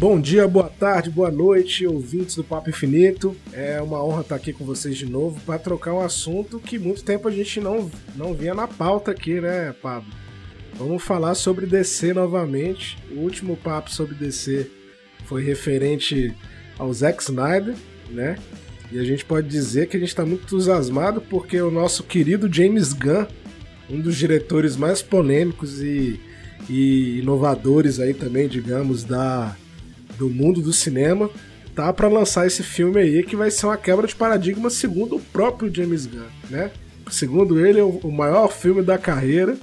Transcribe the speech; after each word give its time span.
Bom 0.00 0.18
dia, 0.18 0.48
boa 0.48 0.70
tarde, 0.70 1.10
boa 1.10 1.30
noite, 1.30 1.86
ouvintes 1.86 2.34
do 2.34 2.42
Papo 2.42 2.70
Infinito. 2.70 3.36
É 3.52 3.82
uma 3.82 4.02
honra 4.02 4.22
estar 4.22 4.34
aqui 4.34 4.50
com 4.50 4.64
vocês 4.64 4.96
de 4.96 5.04
novo 5.04 5.38
para 5.42 5.58
trocar 5.58 5.92
um 5.92 6.00
assunto 6.00 6.58
que 6.58 6.78
muito 6.78 7.04
tempo 7.04 7.28
a 7.28 7.30
gente 7.30 7.60
não, 7.60 7.90
não 8.16 8.32
via 8.32 8.54
na 8.54 8.66
pauta 8.66 9.10
aqui, 9.10 9.42
né, 9.42 9.74
Pablo? 9.82 10.10
Vamos 10.72 11.02
falar 11.02 11.34
sobre 11.34 11.66
DC 11.66 12.14
novamente. 12.14 12.96
O 13.10 13.16
último 13.16 13.58
papo 13.58 13.90
sobre 13.90 14.14
DC 14.14 14.70
foi 15.26 15.44
referente 15.44 16.34
ao 16.78 16.90
Zack 16.94 17.22
Snyder, 17.22 17.74
né? 18.08 18.38
E 18.90 18.98
a 18.98 19.04
gente 19.04 19.22
pode 19.22 19.48
dizer 19.48 19.86
que 19.86 19.98
a 19.98 20.00
gente 20.00 20.08
está 20.08 20.24
muito 20.24 20.44
entusiasmado 20.44 21.20
porque 21.20 21.60
o 21.60 21.70
nosso 21.70 22.04
querido 22.04 22.50
James 22.50 22.94
Gunn, 22.94 23.26
um 23.90 24.00
dos 24.00 24.16
diretores 24.16 24.76
mais 24.76 25.02
polêmicos 25.02 25.78
e, 25.82 26.18
e 26.70 27.18
inovadores 27.18 28.00
aí 28.00 28.14
também, 28.14 28.48
digamos, 28.48 29.04
da 29.04 29.54
do 30.20 30.28
mundo 30.28 30.60
do 30.60 30.72
cinema, 30.72 31.30
tá 31.74 31.90
para 31.92 32.06
lançar 32.06 32.46
esse 32.46 32.62
filme 32.62 33.00
aí 33.00 33.22
que 33.22 33.34
vai 33.34 33.50
ser 33.50 33.64
uma 33.64 33.76
quebra 33.78 34.06
de 34.06 34.14
paradigma 34.14 34.68
segundo 34.68 35.16
o 35.16 35.20
próprio 35.20 35.74
James 35.74 36.04
Gunn, 36.04 36.26
né? 36.50 36.70
Segundo 37.10 37.64
ele, 37.64 37.80
é 37.80 37.82
o 37.82 38.10
maior 38.10 38.52
filme 38.52 38.82
da 38.82 38.98
carreira 38.98 39.56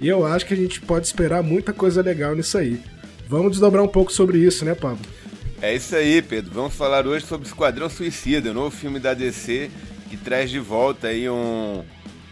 e 0.00 0.06
eu 0.06 0.24
acho 0.24 0.46
que 0.46 0.54
a 0.54 0.56
gente 0.56 0.80
pode 0.80 1.06
esperar 1.06 1.42
muita 1.42 1.72
coisa 1.72 2.00
legal 2.00 2.34
nisso 2.36 2.56
aí. 2.56 2.80
Vamos 3.28 3.50
desdobrar 3.50 3.82
um 3.82 3.88
pouco 3.88 4.12
sobre 4.12 4.38
isso, 4.38 4.64
né, 4.64 4.74
Pablo? 4.74 5.04
É 5.60 5.74
isso 5.74 5.96
aí, 5.96 6.22
Pedro. 6.22 6.52
Vamos 6.54 6.74
falar 6.74 7.04
hoje 7.04 7.26
sobre 7.26 7.48
Esquadrão 7.48 7.90
Suicida, 7.90 8.52
o 8.52 8.54
novo 8.54 8.74
filme 8.74 9.00
da 9.00 9.12
DC 9.12 9.68
que 10.08 10.16
traz 10.16 10.48
de 10.48 10.58
volta 10.58 11.08
aí 11.08 11.28
um, 11.28 11.84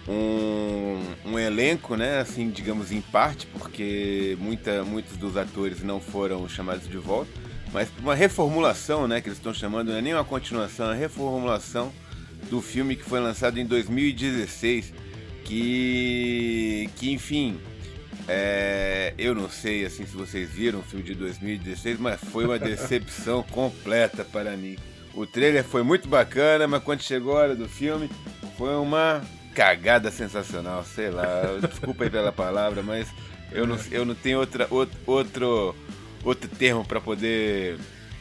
um, 0.09 1.00
um, 1.27 1.39
elenco, 1.39 1.97
né? 1.97 2.20
Assim, 2.20 2.48
digamos 2.48 2.92
em 2.92 3.00
parte, 3.00 3.47
porque 3.48 4.39
muita, 4.41 4.84
muitos 4.84 5.17
dos 5.17 5.37
atores 5.37 5.83
não 5.83 6.00
foram 6.00 6.48
chamados 6.48 6.89
de 6.89 6.97
volta 6.97 7.47
mas 7.72 7.89
uma 7.98 8.14
reformulação, 8.14 9.06
né, 9.06 9.20
que 9.20 9.28
eles 9.28 9.39
estão 9.39 9.53
chamando, 9.53 9.89
não 9.89 9.98
é 9.98 10.03
nem 10.03 10.14
uma 10.14 10.25
continuação, 10.25 10.86
é 10.86 10.89
uma 10.91 10.95
reformulação 10.95 11.92
do 12.50 12.61
filme 12.61 12.97
que 12.97 13.03
foi 13.03 13.20
lançado 13.20 13.59
em 13.59 13.67
2016, 13.67 14.92
que, 15.45 16.89
que 16.97 17.12
enfim, 17.12 17.61
é, 18.28 19.14
eu 19.17 19.34
não 19.34 19.48
sei 19.48 19.84
assim 19.84 20.05
se 20.05 20.17
vocês 20.17 20.50
viram 20.50 20.81
o 20.81 20.83
filme 20.83 21.05
de 21.05 21.14
2016, 21.14 21.98
mas 21.98 22.20
foi 22.20 22.44
uma 22.44 22.59
decepção 22.59 23.42
completa 23.50 24.25
para 24.25 24.56
mim. 24.56 24.77
O 25.14 25.27
trailer 25.27 25.64
foi 25.64 25.83
muito 25.83 26.09
bacana, 26.09 26.67
mas 26.67 26.83
quando 26.83 27.03
chegou 27.03 27.37
a 27.37 27.41
hora 27.41 27.56
do 27.56 27.69
filme, 27.69 28.11
foi 28.59 28.75
uma 28.77 29.22
cagada 29.55 30.11
sensacional, 30.11 30.84
sei 30.84 31.11
lá. 31.11 31.42
Desculpa 31.67 32.05
aí 32.05 32.11
pela 32.11 32.31
palavra, 32.31 32.83
mas 32.83 33.09
eu 33.50 33.67
não, 33.67 33.78
eu 33.91 34.05
não 34.05 34.14
tenho 34.14 34.39
outra, 34.39 34.67
outro, 34.70 34.98
outro 35.06 35.75
outro 36.27 36.50
termo 36.50 36.84
para 36.84 37.00
poder 37.00 37.78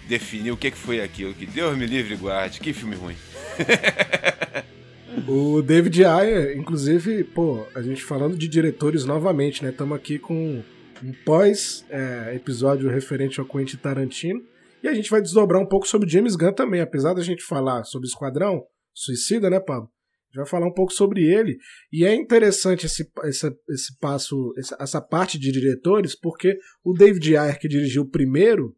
definir 0.08 0.52
o 0.52 0.58
que, 0.58 0.72
que 0.72 0.78
foi 0.78 1.02
aquilo. 1.02 1.34
Que 1.34 1.46
Deus 1.46 1.78
me 1.78 1.86
livre 1.86 2.14
e 2.14 2.18
guarde. 2.18 2.60
Que 2.60 2.72
filme 2.72 2.96
ruim. 2.96 3.16
o 5.28 5.62
David 5.62 6.06
Ayer, 6.06 6.58
inclusive, 6.58 7.24
pô, 7.24 7.66
a 7.74 7.82
gente 7.82 8.04
falando 8.04 8.38
de 8.38 8.48
diretores 8.48 9.06
novamente, 9.06 9.64
né? 9.64 9.72
Estamos 9.72 9.98
aqui 9.98 10.20
com 10.20 10.64
um 11.04 11.14
pós-episódio 11.26 12.90
é, 12.90 12.94
referente 12.94 13.40
ao 13.40 13.46
Quentin 13.46 13.78
Tarantino. 13.78 14.40
E 14.84 14.88
a 14.88 14.94
gente 14.94 15.10
vai 15.10 15.22
desdobrar 15.22 15.62
um 15.62 15.68
pouco 15.68 15.88
sobre 15.88 16.08
James 16.08 16.36
Gunn 16.36 16.54
também. 16.54 16.82
Apesar 16.82 17.14
da 17.14 17.24
gente 17.24 17.44
falar 17.44 17.84
sobre 17.86 18.08
Esquadrão 18.08 18.64
Suicida, 18.94 19.50
né, 19.50 19.60
Pablo? 19.60 19.90
Gente 20.36 20.44
vai 20.44 20.46
falar 20.46 20.68
um 20.68 20.74
pouco 20.74 20.92
sobre 20.92 21.24
ele. 21.24 21.58
E 21.92 22.04
é 22.04 22.14
interessante 22.14 22.86
esse, 22.86 23.10
esse, 23.24 23.58
esse 23.70 23.98
passo, 24.00 24.54
essa 24.78 25.02
parte 25.02 25.40
de 25.40 25.50
diretores, 25.50 26.14
porque 26.14 26.58
o 26.84 26.94
David 26.94 27.38
Ayer, 27.38 27.58
que 27.58 27.70
dirigiu 27.70 28.04
o 28.04 28.10
primeiro, 28.10 28.76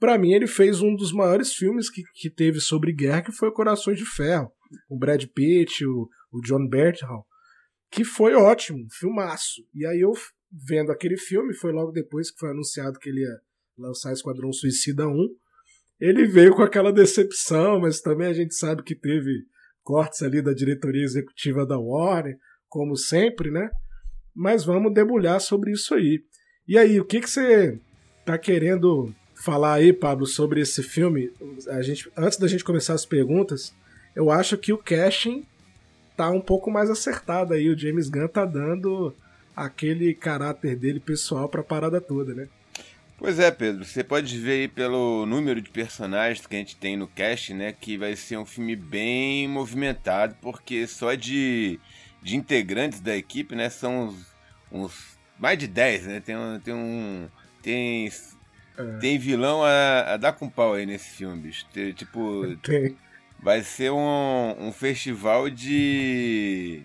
para 0.00 0.16
mim 0.16 0.32
ele 0.32 0.46
fez 0.46 0.80
um 0.80 0.96
dos 0.96 1.12
maiores 1.12 1.52
filmes 1.52 1.90
que, 1.90 2.02
que 2.14 2.30
teve 2.30 2.60
sobre 2.60 2.92
guerra, 2.92 3.22
que 3.22 3.32
foi 3.32 3.52
Corações 3.52 3.98
de 3.98 4.06
Ferro. 4.06 4.50
O 4.88 4.98
Brad 4.98 5.22
Pitt, 5.26 5.84
o, 5.84 6.08
o 6.32 6.40
John 6.40 6.66
Bertrand, 6.66 7.22
que 7.90 8.02
foi 8.02 8.34
ótimo, 8.34 8.78
um 8.78 8.90
filmaço. 8.90 9.62
E 9.74 9.86
aí 9.86 10.00
eu, 10.00 10.12
vendo 10.50 10.90
aquele 10.90 11.18
filme, 11.18 11.54
foi 11.54 11.72
logo 11.72 11.92
depois 11.92 12.30
que 12.30 12.38
foi 12.38 12.50
anunciado 12.50 12.98
que 12.98 13.10
ele 13.10 13.20
ia 13.20 13.38
lançar 13.76 14.12
Esquadrão 14.12 14.50
Suicida 14.50 15.06
1, 15.06 15.14
ele 16.00 16.26
veio 16.26 16.54
com 16.54 16.62
aquela 16.62 16.92
decepção, 16.92 17.80
mas 17.80 18.00
também 18.00 18.28
a 18.28 18.32
gente 18.32 18.54
sabe 18.54 18.82
que 18.82 18.94
teve 18.94 19.44
cortes 19.86 20.20
ali 20.20 20.42
da 20.42 20.52
diretoria 20.52 21.04
executiva 21.04 21.64
da 21.64 21.78
Warner, 21.78 22.36
como 22.68 22.96
sempre, 22.96 23.52
né? 23.52 23.70
Mas 24.34 24.64
vamos 24.64 24.92
debulhar 24.92 25.40
sobre 25.40 25.70
isso 25.70 25.94
aí. 25.94 26.20
E 26.66 26.76
aí, 26.76 27.00
o 27.00 27.04
que, 27.04 27.20
que 27.20 27.30
você 27.30 27.78
tá 28.24 28.36
querendo 28.36 29.14
falar 29.44 29.74
aí, 29.74 29.92
Pablo, 29.92 30.26
sobre 30.26 30.60
esse 30.60 30.82
filme? 30.82 31.30
A 31.68 31.80
gente, 31.82 32.10
antes 32.16 32.36
da 32.36 32.48
gente 32.48 32.64
começar 32.64 32.94
as 32.94 33.06
perguntas, 33.06 33.72
eu 34.16 34.28
acho 34.28 34.58
que 34.58 34.72
o 34.72 34.78
casting 34.78 35.46
tá 36.16 36.28
um 36.30 36.40
pouco 36.40 36.68
mais 36.68 36.90
acertado 36.90 37.54
aí. 37.54 37.68
O 37.68 37.78
James 37.78 38.08
Gunn 38.08 38.26
tá 38.26 38.44
dando 38.44 39.14
aquele 39.54 40.12
caráter 40.14 40.74
dele 40.74 40.98
pessoal 40.98 41.48
pra 41.48 41.62
parada 41.62 42.00
toda, 42.00 42.34
né? 42.34 42.48
Pois 43.18 43.38
é, 43.38 43.50
Pedro, 43.50 43.84
você 43.84 44.04
pode 44.04 44.38
ver 44.38 44.52
aí 44.52 44.68
pelo 44.68 45.24
número 45.24 45.60
de 45.60 45.70
personagens 45.70 46.46
que 46.46 46.54
a 46.54 46.58
gente 46.58 46.76
tem 46.76 46.98
no 46.98 47.08
cast, 47.08 47.54
né, 47.54 47.72
que 47.72 47.96
vai 47.96 48.14
ser 48.14 48.36
um 48.36 48.44
filme 48.44 48.76
bem 48.76 49.48
movimentado, 49.48 50.36
porque 50.42 50.86
só 50.86 51.14
de, 51.14 51.80
de 52.22 52.36
integrantes 52.36 53.00
da 53.00 53.16
equipe, 53.16 53.54
né, 53.54 53.70
são 53.70 54.08
uns, 54.08 54.26
uns 54.70 55.18
mais 55.38 55.58
de 55.58 55.66
10, 55.66 56.06
né, 56.06 56.20
tem. 56.20 56.36
Tem, 56.62 56.74
um, 56.74 57.28
tem, 57.62 58.12
é. 58.76 58.98
tem 58.98 59.18
vilão 59.18 59.64
a, 59.64 60.12
a, 60.12 60.16
dar 60.18 60.34
com 60.34 60.48
pau 60.48 60.74
aí 60.74 60.84
nesse 60.84 61.08
filme, 61.08 61.40
bicho. 61.40 61.66
Tem, 61.72 61.92
tipo, 61.92 62.54
tem. 62.62 62.96
vai 63.42 63.62
ser 63.62 63.92
um, 63.92 64.56
um 64.58 64.72
festival 64.72 65.48
de 65.48 66.84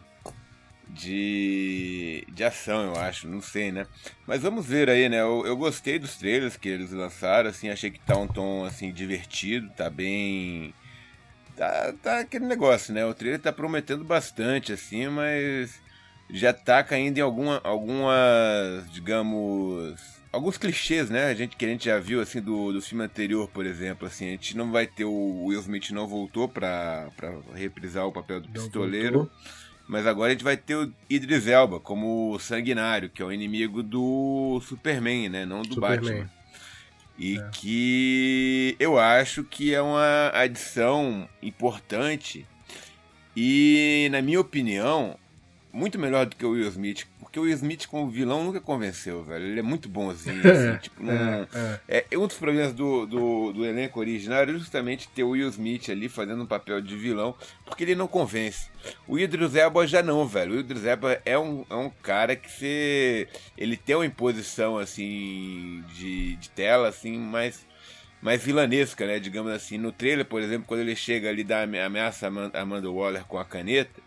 de, 0.94 2.25
de 2.29 2.44
ação, 2.44 2.84
eu 2.84 2.96
acho, 3.00 3.28
não 3.28 3.41
sei, 3.41 3.72
né? 3.72 3.88
Mas 4.28 4.41
vamos 4.41 4.66
ver 4.66 4.90
aí, 4.90 5.07
né? 5.07 5.22
Eu, 5.22 5.44
eu 5.46 5.56
gostei 5.56 5.97
dos 5.97 6.16
trailers 6.16 6.57
que 6.57 6.69
eles 6.69 6.91
lançaram, 6.91 7.50
assim, 7.50 7.69
achei 7.69 7.90
que 7.90 8.00
tá 8.00 8.18
um 8.18 8.28
tom, 8.28 8.66
assim, 8.66 8.91
divertido, 8.91 9.69
tá 9.75 9.90
bem... 9.90 10.74
Tá, 11.56 11.94
tá 12.02 12.19
aquele 12.19 12.46
negócio, 12.46 12.94
né? 12.94 13.06
O 13.06 13.13
trailer 13.13 13.40
tá 13.40 13.52
prometendo 13.52 14.03
bastante, 14.03 14.74
assim, 14.74 15.07
mas 15.07 15.79
já 16.29 16.53
tá 16.53 16.84
caindo 16.84 17.18
em 17.18 17.22
alguma, 17.22 17.62
algumas, 17.63 18.90
digamos, 18.91 19.96
alguns 20.31 20.58
clichês, 20.58 21.09
né? 21.09 21.25
A 21.25 21.34
gente 21.34 21.56
que 21.56 21.66
a 21.66 21.68
gente 21.68 21.85
já 21.85 22.00
viu 22.00 22.22
assim 22.22 22.41
do, 22.41 22.72
do 22.72 22.81
filme 22.81 23.03
anterior, 23.03 23.47
por 23.50 23.66
exemplo, 23.66 24.08
assim, 24.08 24.28
a 24.28 24.31
gente 24.31 24.56
não 24.56 24.72
vai 24.72 24.88
ter 24.88 25.03
o 25.03 25.46
Will 25.46 25.59
Smith 25.59 25.91
não 25.91 26.08
voltou 26.08 26.47
para 26.47 27.09
reprisar 27.53 28.08
o 28.08 28.12
papel 28.12 28.40
do 28.40 28.47
não 28.47 28.53
pistoleiro. 28.53 29.19
Voltou. 29.19 29.71
Mas 29.91 30.07
agora 30.07 30.29
a 30.29 30.31
gente 30.31 30.44
vai 30.46 30.56
ter 30.56 30.74
o 30.75 30.90
Idris 31.09 31.47
Elba 31.47 31.78
como 31.78 32.40
sanguinário, 32.40 33.09
que 33.09 33.22
é 33.22 33.25
o 33.25 33.31
inimigo 33.31 33.84
do 33.84 34.62
Superman, 34.66 35.28
né? 35.28 35.46
Não 35.46 35.63
do 35.63 35.74
Superman. 35.74 36.19
Batman. 36.19 36.29
E 37.19 37.38
é. 37.38 37.50
que 37.52 38.74
eu 38.79 38.97
acho 38.97 39.44
que 39.44 39.75
é 39.75 39.81
uma 39.81 40.31
adição 40.34 41.28
importante. 41.44 42.47
E, 43.35 44.07
na 44.13 44.22
minha 44.22 44.40
opinião, 44.40 45.19
muito 45.74 46.00
melhor 46.00 46.25
do 46.25 46.38
que 46.38 46.46
o 46.46 46.52
Will 46.52 46.69
Smith. 46.69 47.06
Porque 47.31 47.40
o 47.40 47.44
Will 47.44 47.56
Smith 47.56 47.88
como 47.88 48.12
vilão 48.12 48.44
nunca 48.44 48.59
convenceu, 48.59 49.24
velho. 49.24 49.46
Ele 49.46 49.59
é 49.62 49.64
muito 49.64 49.88
bonzinho, 49.88 50.42
assim, 50.52 50.78
tipo, 50.80 51.02
não... 51.02 51.14
é, 51.14 51.47
é. 51.88 52.06
é, 52.12 52.18
um 52.18 52.28
dos 52.28 52.36
problemas 52.36 52.74
do, 52.74 53.06
do, 53.06 53.53
do, 53.53 53.66
elenco 53.66 54.02
original 54.02 54.40
era 54.40 54.52
justamente 54.52 55.08
ter 55.08 55.24
o 55.24 55.30
Will 55.30 55.47
Smith 55.47 55.90
ali 55.90 56.09
fazendo 56.09 56.44
um 56.44 56.46
papel 56.46 56.82
de 56.82 56.94
vilão, 56.97 57.34
porque 57.66 57.85
ele 57.85 57.96
não 57.96 58.06
convence. 58.06 58.70
O 59.08 59.17
Idris 59.17 59.56
Elba 59.56 59.88
já 59.88 60.03
não, 60.03 60.28
velho. 60.28 60.56
O 60.56 60.59
Idris 60.59 60.84
Elba 60.84 61.22
é 61.23 61.40
um, 61.40 61.66
é 61.70 61.76
um 61.76 61.90
cara 61.90 62.35
que 62.35 62.52
você... 62.52 63.29
Ele 63.58 63.78
tem 63.78 63.96
uma 63.96 64.06
imposição, 64.06 64.78
assim, 64.78 65.85
de, 65.94 66.35
de 66.35 66.50
tela, 66.50 66.90
assim, 66.90 67.17
mais 67.17 67.66
mais 68.22 68.44
vilanesca, 68.44 69.08
né? 69.08 69.20
Digamos 69.20 69.52
assim. 69.52 69.78
No 69.78 69.91
trailer, 69.91 70.26
por 70.26 70.41
exemplo, 70.41 70.67
quando 70.67 70.82
ele 70.82 70.96
chega 70.96 71.29
ali 71.29 71.44
da 71.44 71.64
ameaça 71.64 72.28
a 72.28 72.61
Amanda 72.61 72.91
Waller 72.91 73.23
com 73.23 73.40
a 73.40 73.46
caneta, 73.46 74.00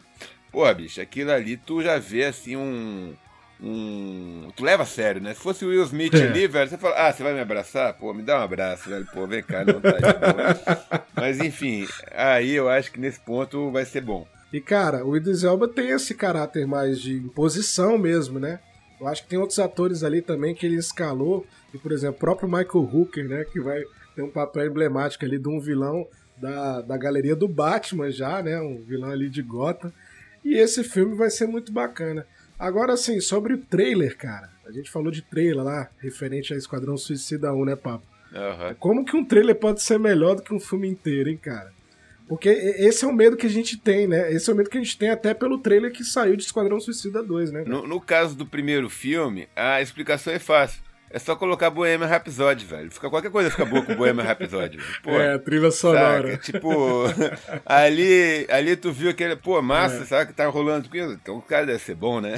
Pô, 0.54 0.72
bicho, 0.72 1.00
aquilo 1.00 1.32
ali 1.32 1.56
tu 1.56 1.82
já 1.82 1.98
vê 1.98 2.26
assim 2.26 2.54
um. 2.54 3.12
Um. 3.60 4.52
Tu 4.54 4.62
leva 4.62 4.84
a 4.84 4.86
sério, 4.86 5.20
né? 5.20 5.34
Se 5.34 5.40
fosse 5.40 5.64
o 5.64 5.68
Will 5.68 5.82
Smith 5.82 6.14
é. 6.14 6.28
ali, 6.28 6.46
velho, 6.46 6.70
você 6.70 6.78
fala, 6.78 6.94
ah, 7.08 7.12
você 7.12 7.24
vai 7.24 7.34
me 7.34 7.40
abraçar? 7.40 7.92
Pô, 7.94 8.14
me 8.14 8.22
dá 8.22 8.38
um 8.38 8.42
abraço, 8.44 8.88
velho. 8.88 9.04
Pô, 9.12 9.26
vem 9.26 9.42
cá, 9.42 9.64
não 9.64 9.80
tá 9.80 9.90
de. 9.90 11.02
Mas 11.20 11.40
enfim, 11.40 11.88
aí 12.12 12.52
eu 12.52 12.68
acho 12.68 12.92
que 12.92 13.00
nesse 13.00 13.18
ponto 13.18 13.72
vai 13.72 13.84
ser 13.84 14.00
bom. 14.00 14.28
E 14.52 14.60
cara, 14.60 15.04
o 15.04 15.16
Idris 15.16 15.42
Elba 15.42 15.66
tem 15.66 15.88
esse 15.88 16.14
caráter 16.14 16.68
mais 16.68 17.00
de 17.00 17.14
imposição 17.14 17.98
mesmo, 17.98 18.38
né? 18.38 18.60
Eu 19.00 19.08
acho 19.08 19.24
que 19.24 19.30
tem 19.30 19.40
outros 19.40 19.58
atores 19.58 20.04
ali 20.04 20.22
também 20.22 20.54
que 20.54 20.64
ele 20.64 20.76
escalou, 20.76 21.44
e 21.74 21.78
por 21.78 21.90
exemplo, 21.90 22.14
o 22.14 22.20
próprio 22.20 22.48
Michael 22.48 22.88
Hooker, 22.92 23.28
né, 23.28 23.44
que 23.44 23.58
vai 23.60 23.82
ter 24.14 24.22
um 24.22 24.30
papel 24.30 24.68
emblemático 24.68 25.24
ali 25.24 25.36
de 25.36 25.48
um 25.48 25.58
vilão 25.58 26.06
da, 26.36 26.80
da 26.80 26.96
galeria 26.96 27.34
do 27.34 27.48
Batman 27.48 28.08
já, 28.12 28.40
né, 28.40 28.60
um 28.60 28.80
vilão 28.80 29.10
ali 29.10 29.28
de 29.28 29.42
Gotham. 29.42 29.92
E 30.44 30.54
esse 30.54 30.84
filme 30.84 31.14
vai 31.14 31.30
ser 31.30 31.46
muito 31.46 31.72
bacana. 31.72 32.26
Agora, 32.58 32.92
assim, 32.92 33.20
sobre 33.20 33.54
o 33.54 33.58
trailer, 33.58 34.16
cara. 34.16 34.50
A 34.66 34.72
gente 34.72 34.90
falou 34.90 35.10
de 35.10 35.22
trailer 35.22 35.64
lá, 35.64 35.90
referente 35.98 36.52
a 36.54 36.56
Esquadrão 36.56 36.96
Suicida 36.96 37.52
1, 37.52 37.64
né, 37.64 37.76
Papo? 37.76 38.06
Uhum. 38.32 38.74
Como 38.78 39.04
que 39.04 39.16
um 39.16 39.24
trailer 39.24 39.54
pode 39.54 39.82
ser 39.82 39.98
melhor 39.98 40.36
do 40.36 40.42
que 40.42 40.52
um 40.52 40.60
filme 40.60 40.88
inteiro, 40.88 41.30
hein, 41.30 41.36
cara? 41.36 41.72
Porque 42.26 42.48
esse 42.48 43.04
é 43.04 43.08
o 43.08 43.12
medo 43.12 43.36
que 43.36 43.46
a 43.46 43.50
gente 43.50 43.76
tem, 43.76 44.08
né? 44.08 44.32
Esse 44.32 44.48
é 44.48 44.52
o 44.52 44.56
medo 44.56 44.70
que 44.70 44.78
a 44.78 44.80
gente 44.80 44.96
tem 44.96 45.10
até 45.10 45.34
pelo 45.34 45.58
trailer 45.58 45.92
que 45.92 46.02
saiu 46.02 46.36
de 46.36 46.42
Esquadrão 46.42 46.80
Suicida 46.80 47.22
2, 47.22 47.52
né? 47.52 47.64
No, 47.66 47.86
no 47.86 48.00
caso 48.00 48.34
do 48.34 48.46
primeiro 48.46 48.88
filme, 48.88 49.46
a 49.54 49.82
explicação 49.82 50.32
é 50.32 50.38
fácil. 50.38 50.82
É 51.10 51.18
só 51.18 51.36
colocar 51.36 51.70
Bohemian 51.70 52.08
Rhapsody, 52.08 52.64
velho. 52.64 52.90
Fica, 52.90 53.08
qualquer 53.08 53.30
coisa 53.30 53.48
fica 53.48 53.64
boa 53.64 53.82
com 53.82 53.94
Bohemian 53.94 54.24
Rhapsody. 54.24 54.78
Pô, 55.00 55.12
é, 55.12 55.38
trilha 55.38 55.70
sonora. 55.70 56.32
Saca? 56.32 56.52
Tipo, 56.52 57.04
ali, 57.64 58.46
ali 58.50 58.74
tu 58.74 58.92
viu 58.92 59.10
aquele, 59.10 59.36
pô, 59.36 59.62
massa, 59.62 60.02
é. 60.02 60.06
sabe 60.06 60.26
que 60.26 60.36
tá 60.36 60.46
rolando? 60.48 60.88
Então 60.92 61.38
o 61.38 61.42
cara 61.42 61.66
deve 61.66 61.78
ser 61.78 61.94
bom, 61.94 62.20
né? 62.20 62.34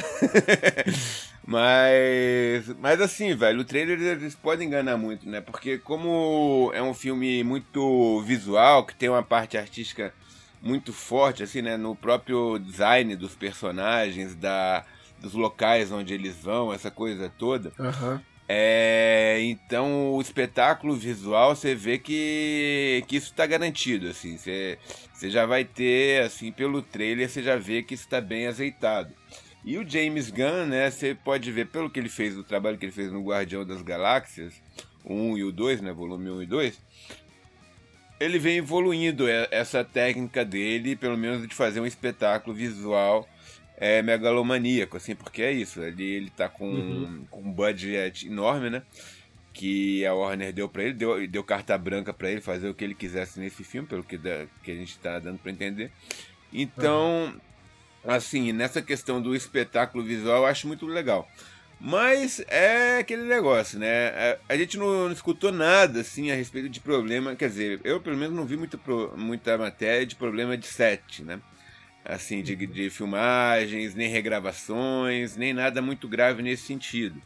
mas, 1.46 2.68
mas 2.78 3.00
assim, 3.00 3.34
velho, 3.34 3.60
o 3.60 3.64
trailer 3.64 3.98
eles 3.98 4.34
podem 4.34 4.66
enganar 4.66 4.98
muito, 4.98 5.26
né? 5.26 5.40
Porque 5.40 5.78
como 5.78 6.70
é 6.74 6.82
um 6.82 6.92
filme 6.92 7.42
muito 7.42 8.20
visual, 8.22 8.84
que 8.84 8.94
tem 8.94 9.08
uma 9.08 9.22
parte 9.22 9.56
artística 9.56 10.12
muito 10.60 10.92
forte, 10.92 11.42
assim, 11.42 11.62
né? 11.62 11.78
No 11.78 11.96
próprio 11.96 12.58
design 12.58 13.16
dos 13.16 13.34
personagens, 13.34 14.34
da, 14.34 14.84
dos 15.18 15.32
locais 15.32 15.90
onde 15.90 16.12
eles 16.12 16.36
vão, 16.42 16.72
essa 16.72 16.90
coisa 16.90 17.32
toda. 17.38 17.72
Uhum. 17.78 18.20
É, 18.48 19.38
então 19.40 20.12
o 20.14 20.20
espetáculo 20.20 20.94
visual 20.94 21.56
você 21.56 21.74
vê 21.74 21.98
que, 21.98 23.02
que 23.08 23.16
isso 23.16 23.32
está 23.32 23.44
garantido, 23.44 24.08
assim, 24.08 24.38
você, 24.38 24.78
você 25.12 25.28
já 25.28 25.44
vai 25.44 25.64
ter, 25.64 26.22
assim, 26.22 26.52
pelo 26.52 26.80
trailer 26.80 27.28
você 27.28 27.42
já 27.42 27.56
vê 27.56 27.82
que 27.82 27.94
está 27.94 28.20
bem 28.20 28.46
azeitado. 28.46 29.12
E 29.64 29.76
o 29.78 29.88
James 29.88 30.30
Gunn, 30.30 30.66
né, 30.66 30.88
você 30.88 31.12
pode 31.12 31.50
ver 31.50 31.66
pelo 31.66 31.90
que 31.90 31.98
ele 31.98 32.08
fez, 32.08 32.36
o 32.38 32.44
trabalho 32.44 32.78
que 32.78 32.84
ele 32.84 32.92
fez 32.92 33.10
no 33.10 33.24
Guardião 33.24 33.66
das 33.66 33.82
Galáxias, 33.82 34.54
o 35.02 35.12
1 35.12 35.38
e 35.38 35.44
o 35.44 35.50
2, 35.50 35.80
né, 35.80 35.92
volume 35.92 36.30
1 36.30 36.42
e 36.42 36.46
2, 36.46 36.80
ele 38.20 38.38
vem 38.38 38.58
evoluindo 38.58 39.26
essa 39.50 39.82
técnica 39.84 40.44
dele, 40.44 40.94
pelo 40.94 41.18
menos 41.18 41.46
de 41.46 41.54
fazer 41.54 41.80
um 41.80 41.86
espetáculo 41.86 42.54
visual 42.54 43.28
é 43.76 44.02
megalomaníaco, 44.02 44.96
assim, 44.96 45.14
porque 45.14 45.42
é 45.42 45.52
isso. 45.52 45.82
Ele, 45.82 46.02
ele 46.02 46.30
tá 46.30 46.48
com, 46.48 46.68
uhum. 46.68 47.26
com 47.30 47.40
um 47.40 47.52
budget 47.52 48.26
enorme, 48.26 48.70
né? 48.70 48.82
Que 49.52 50.04
a 50.04 50.14
Warner 50.14 50.52
deu 50.52 50.68
para 50.68 50.84
ele, 50.84 50.94
deu, 50.94 51.26
deu 51.26 51.44
carta 51.44 51.76
branca 51.76 52.12
para 52.12 52.30
ele 52.30 52.40
fazer 52.40 52.68
o 52.68 52.74
que 52.74 52.84
ele 52.84 52.94
quisesse 52.94 53.38
nesse 53.40 53.64
filme, 53.64 53.88
pelo 53.88 54.02
que, 54.02 54.18
da, 54.18 54.46
que 54.62 54.70
a 54.70 54.74
gente 54.74 54.98
tá 54.98 55.18
dando 55.18 55.38
para 55.38 55.50
entender. 55.50 55.90
Então, 56.52 57.34
uhum. 58.04 58.10
assim, 58.10 58.52
nessa 58.52 58.80
questão 58.80 59.20
do 59.20 59.34
espetáculo 59.34 60.04
visual, 60.04 60.42
eu 60.42 60.46
acho 60.46 60.66
muito 60.66 60.86
legal. 60.86 61.28
Mas 61.78 62.40
é 62.48 62.98
aquele 62.98 63.24
negócio, 63.24 63.78
né? 63.78 64.38
A, 64.48 64.56
gente 64.56 64.78
não, 64.78 65.04
não, 65.04 65.12
escutou 65.12 65.52
nada 65.52 66.00
assim 66.00 66.30
a 66.30 66.34
respeito 66.34 66.70
de 66.70 66.80
problema. 66.80 67.36
Quer 67.36 67.50
dizer, 67.50 67.80
eu 67.84 68.00
pelo 68.00 68.16
menos 68.16 68.34
não 68.34 68.46
vi 68.46 68.56
muito, 68.56 68.80
muita 69.14 69.58
matéria 69.58 70.06
de 70.06 70.16
problema 70.16 70.56
de 70.56 70.66
set, 70.66 71.22
né? 71.22 71.38
Assim, 72.06 72.42
de, 72.42 72.54
de 72.54 72.88
filmagens, 72.88 73.94
nem 73.94 74.08
regravações, 74.08 75.36
nem 75.36 75.52
nada 75.52 75.82
muito 75.82 76.08
grave 76.08 76.42
nesse 76.42 76.62
sentido. 76.62 77.20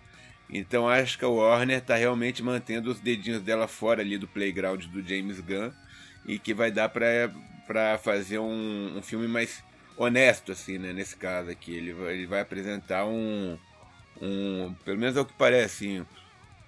Então 0.48 0.88
acho 0.88 1.18
que 1.18 1.24
a 1.24 1.28
Warner 1.28 1.78
está 1.78 1.94
realmente 1.94 2.42
mantendo 2.42 2.90
os 2.90 2.98
dedinhos 2.98 3.42
dela 3.42 3.68
fora 3.68 4.00
ali 4.00 4.18
do 4.18 4.26
playground 4.26 4.84
do 4.86 5.06
James 5.06 5.38
Gunn 5.40 5.70
e 6.26 6.38
que 6.38 6.52
vai 6.52 6.72
dar 6.72 6.88
para 6.88 7.98
fazer 7.98 8.38
um, 8.38 8.96
um, 8.96 9.02
filme 9.02 9.28
mais 9.28 9.62
honesto, 9.96 10.50
assim, 10.50 10.78
né? 10.78 10.92
Nesse 10.92 11.16
caso 11.16 11.50
aqui. 11.50 11.72
Ele, 11.72 11.90
ele 11.90 12.26
vai 12.26 12.40
apresentar 12.40 13.06
um, 13.06 13.56
um. 14.20 14.74
Pelo 14.84 14.98
menos 14.98 15.16
é 15.16 15.20
o 15.20 15.24
que 15.24 15.34
parece, 15.34 15.86
assim, 15.86 16.06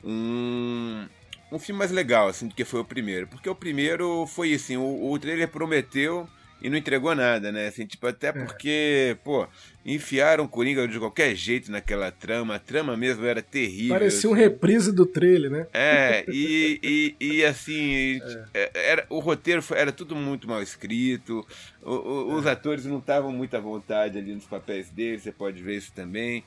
um. 0.04 1.06
Um 1.50 1.58
filme 1.58 1.78
mais 1.78 1.90
legal, 1.90 2.28
assim, 2.28 2.48
do 2.48 2.54
que 2.54 2.64
foi 2.64 2.80
o 2.80 2.84
primeiro. 2.84 3.26
Porque 3.26 3.48
o 3.48 3.54
primeiro 3.54 4.26
foi 4.26 4.54
assim, 4.54 4.78
o, 4.78 5.10
o 5.10 5.18
trailer 5.18 5.48
prometeu 5.48 6.26
e 6.62 6.70
não 6.70 6.78
entregou 6.78 7.14
nada, 7.14 7.50
né? 7.50 7.66
Assim, 7.66 7.84
tipo, 7.84 8.06
até 8.06 8.28
é. 8.28 8.32
porque, 8.32 9.16
pô, 9.24 9.48
enfiaram 9.84 10.44
o 10.44 10.48
Coringa 10.48 10.86
de 10.86 10.98
qualquer 10.98 11.34
jeito 11.34 11.72
naquela 11.72 12.12
trama. 12.12 12.54
A 12.54 12.58
trama 12.58 12.96
mesmo 12.96 13.24
era 13.24 13.42
terrível. 13.42 13.94
Parecia 13.94 14.18
assim. 14.18 14.28
um 14.28 14.32
reprise 14.32 14.92
do 14.92 15.04
trailer, 15.04 15.50
né? 15.50 15.66
É, 15.72 16.24
e, 16.28 17.16
e, 17.20 17.26
e 17.26 17.44
assim, 17.44 18.20
é. 18.54 18.70
é. 18.74 18.90
era, 18.90 19.06
o 19.10 19.18
roteiro 19.18 19.60
foi, 19.60 19.78
era 19.78 19.90
tudo 19.90 20.14
muito 20.14 20.48
mal 20.48 20.62
escrito. 20.62 21.44
O, 21.82 21.90
o, 21.90 22.34
os 22.34 22.46
é. 22.46 22.52
atores 22.52 22.84
não 22.84 22.98
estavam 22.98 23.32
muito 23.32 23.56
à 23.56 23.60
vontade 23.60 24.16
ali 24.16 24.32
nos 24.32 24.44
papéis 24.44 24.88
deles, 24.88 25.22
você 25.22 25.32
pode 25.32 25.60
ver 25.60 25.78
isso 25.78 25.92
também. 25.92 26.44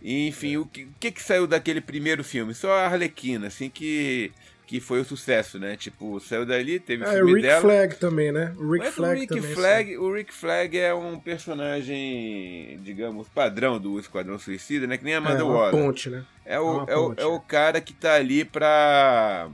E, 0.00 0.28
enfim, 0.28 0.54
é. 0.54 0.58
o 0.58 0.66
que, 0.66 0.84
o 0.84 0.94
que, 1.00 1.10
que 1.10 1.22
saiu 1.22 1.46
daquele 1.46 1.80
primeiro 1.80 2.22
filme? 2.22 2.54
Só 2.54 2.70
a 2.70 2.86
Arlequina, 2.86 3.48
assim, 3.48 3.68
que 3.68 4.30
que 4.66 4.80
foi 4.80 5.00
o 5.00 5.04
sucesso, 5.04 5.60
né? 5.60 5.76
Tipo, 5.76 6.18
saiu 6.18 6.44
dali, 6.44 6.80
teve 6.80 7.04
o 7.04 7.06
é, 7.06 7.14
filme 7.14 7.34
Rick 7.34 7.42
dela. 7.46 7.60
Flag 7.60 7.94
também, 7.96 8.32
né? 8.32 8.52
O 8.58 8.72
Rick 8.72 8.90
Flag 8.90 9.16
o 9.16 9.20
Rick 9.20 9.34
também. 9.34 9.54
Flag, 9.54 9.98
o 9.98 10.12
Rick 10.12 10.34
Flag 10.34 10.78
é 10.78 10.92
um 10.92 11.20
personagem, 11.20 12.80
digamos, 12.82 13.28
padrão 13.28 13.78
do 13.78 13.98
Esquadrão 14.00 14.38
Suicida, 14.38 14.88
né? 14.88 14.98
Que 14.98 15.04
nem 15.04 15.14
a 15.14 15.18
Amanda 15.18 15.42
é, 15.42 15.44
Waller. 15.44 15.70
ponte, 15.70 16.10
né? 16.10 16.24
É 16.44 16.58
o, 16.58 16.84
é, 16.88 16.92
é, 16.92 16.96
o, 16.96 17.14
é 17.16 17.26
o 17.26 17.38
cara 17.38 17.80
que 17.80 17.92
tá 17.92 18.14
ali 18.14 18.44
pra... 18.44 19.48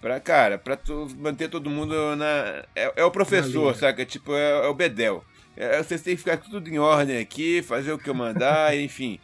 Pra, 0.00 0.18
cara, 0.18 0.58
pra 0.58 0.76
tu, 0.76 1.08
manter 1.16 1.48
todo 1.48 1.70
mundo 1.70 2.16
na... 2.16 2.64
É, 2.74 2.92
é 2.96 3.04
o 3.04 3.10
professor, 3.10 3.74
saca? 3.74 4.04
Tipo, 4.04 4.34
é, 4.34 4.64
é 4.64 4.68
o 4.68 4.74
Bedel. 4.74 5.24
É, 5.56 5.82
vocês 5.82 6.00
têm 6.00 6.14
que 6.14 6.22
ficar 6.22 6.36
tudo 6.38 6.68
em 6.68 6.78
ordem 6.78 7.18
aqui, 7.18 7.62
fazer 7.62 7.92
o 7.92 7.98
que 7.98 8.08
eu 8.08 8.14
mandar, 8.14 8.74
enfim. 8.78 9.18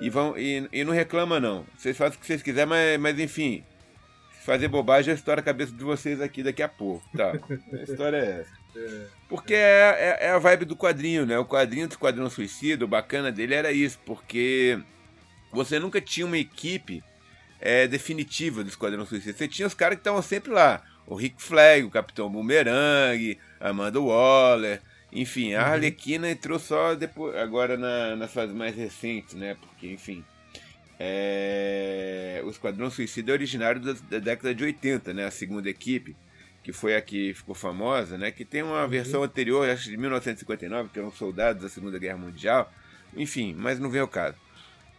E, 0.00 0.08
vão, 0.08 0.38
e, 0.38 0.66
e 0.72 0.84
não 0.84 0.92
reclama, 0.92 1.38
não. 1.38 1.64
Vocês 1.76 1.96
fazem 1.96 2.16
o 2.16 2.20
que 2.20 2.26
vocês 2.26 2.42
quiserem, 2.42 2.68
mas, 2.68 3.00
mas 3.00 3.18
enfim, 3.18 3.64
fazer 4.48 4.68
bobagem, 4.68 5.12
eu 5.12 5.14
estouro 5.14 5.40
a 5.40 5.44
cabeça 5.44 5.72
de 5.72 5.84
vocês 5.84 6.22
aqui 6.22 6.42
daqui 6.42 6.62
a 6.62 6.68
pouco. 6.68 7.04
Tá. 7.14 7.32
A 7.70 7.82
história 7.82 8.16
é 8.16 8.40
essa. 8.40 8.58
É. 8.76 9.06
porque 9.28 9.54
é, 9.54 10.18
é, 10.20 10.26
é, 10.26 10.30
a 10.30 10.38
vibe 10.38 10.64
do 10.64 10.76
quadrinho, 10.76 11.26
né? 11.26 11.38
O 11.38 11.44
quadrinho 11.44 11.88
do 11.88 11.92
Esquadrão 11.92 12.30
Suicida, 12.30 12.84
o 12.84 12.88
bacana 12.88 13.32
dele 13.32 13.54
era 13.54 13.72
isso, 13.72 13.98
porque 14.06 14.78
você 15.52 15.78
nunca 15.80 16.00
tinha 16.00 16.24
uma 16.24 16.38
equipe 16.38 17.02
é, 17.60 17.88
definitiva 17.88 18.62
do 18.62 18.68
Esquadrão 18.68 19.04
Suicida. 19.04 19.36
Você 19.36 19.48
tinha 19.48 19.66
os 19.66 19.74
caras 19.74 19.96
que 19.96 20.00
estavam 20.00 20.22
sempre 20.22 20.52
lá. 20.52 20.82
O 21.06 21.14
Rick 21.14 21.42
Flag, 21.42 21.82
o 21.84 21.90
Capitão 21.90 22.30
Boomerang, 22.30 23.38
Amanda 23.58 24.00
Waller, 24.00 24.80
enfim, 25.10 25.54
a 25.54 25.66
uhum. 25.66 25.72
Arlequina 25.72 26.30
entrou 26.30 26.58
só 26.58 26.94
depois, 26.94 27.34
agora 27.36 27.76
na, 27.76 28.14
nas 28.14 28.32
fases 28.32 28.54
mais 28.54 28.76
recentes, 28.76 29.34
né? 29.34 29.56
Porque, 29.60 29.88
enfim, 29.88 30.24
é... 30.98 32.42
O 32.44 32.50
Esquadrão 32.50 32.90
Suicida 32.90 33.30
é 33.30 33.34
originário 33.34 33.80
da, 33.80 33.92
da, 33.92 34.18
década 34.18 34.54
de 34.54 34.64
80, 34.64 35.12
né? 35.12 35.26
A 35.26 35.30
segunda 35.30 35.68
equipe, 35.68 36.16
que 36.62 36.72
foi 36.72 36.96
a 36.96 37.00
que 37.00 37.34
ficou 37.34 37.54
famosa, 37.54 38.18
né? 38.18 38.30
Que 38.30 38.44
tem 38.44 38.62
uma 38.62 38.82
uhum. 38.82 38.88
versão 38.88 39.22
anterior, 39.22 39.68
acho 39.68 39.88
de 39.88 39.96
1959, 39.96 40.88
que 40.92 40.98
eram 40.98 41.12
soldados 41.12 41.62
da 41.62 41.68
Segunda 41.68 41.98
Guerra 41.98 42.18
Mundial. 42.18 42.72
Enfim, 43.16 43.54
mas 43.56 43.78
não 43.78 43.90
vem 43.90 44.00
ao 44.00 44.08
caso. 44.08 44.36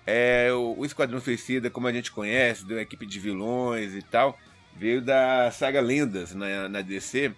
É, 0.05 0.51
o, 0.53 0.75
o 0.79 0.85
Esquadrão 0.85 1.19
Suicida, 1.19 1.69
como 1.69 1.87
a 1.87 1.93
gente 1.93 2.11
conhece, 2.11 2.65
de 2.65 2.73
uma 2.73 2.81
equipe 2.81 3.05
de 3.05 3.19
vilões 3.19 3.93
e 3.93 4.01
tal, 4.01 4.39
veio 4.75 5.01
da 5.01 5.51
saga 5.51 5.81
Lendas 5.81 6.33
na, 6.33 6.69
na 6.69 6.81
DC, 6.81 7.33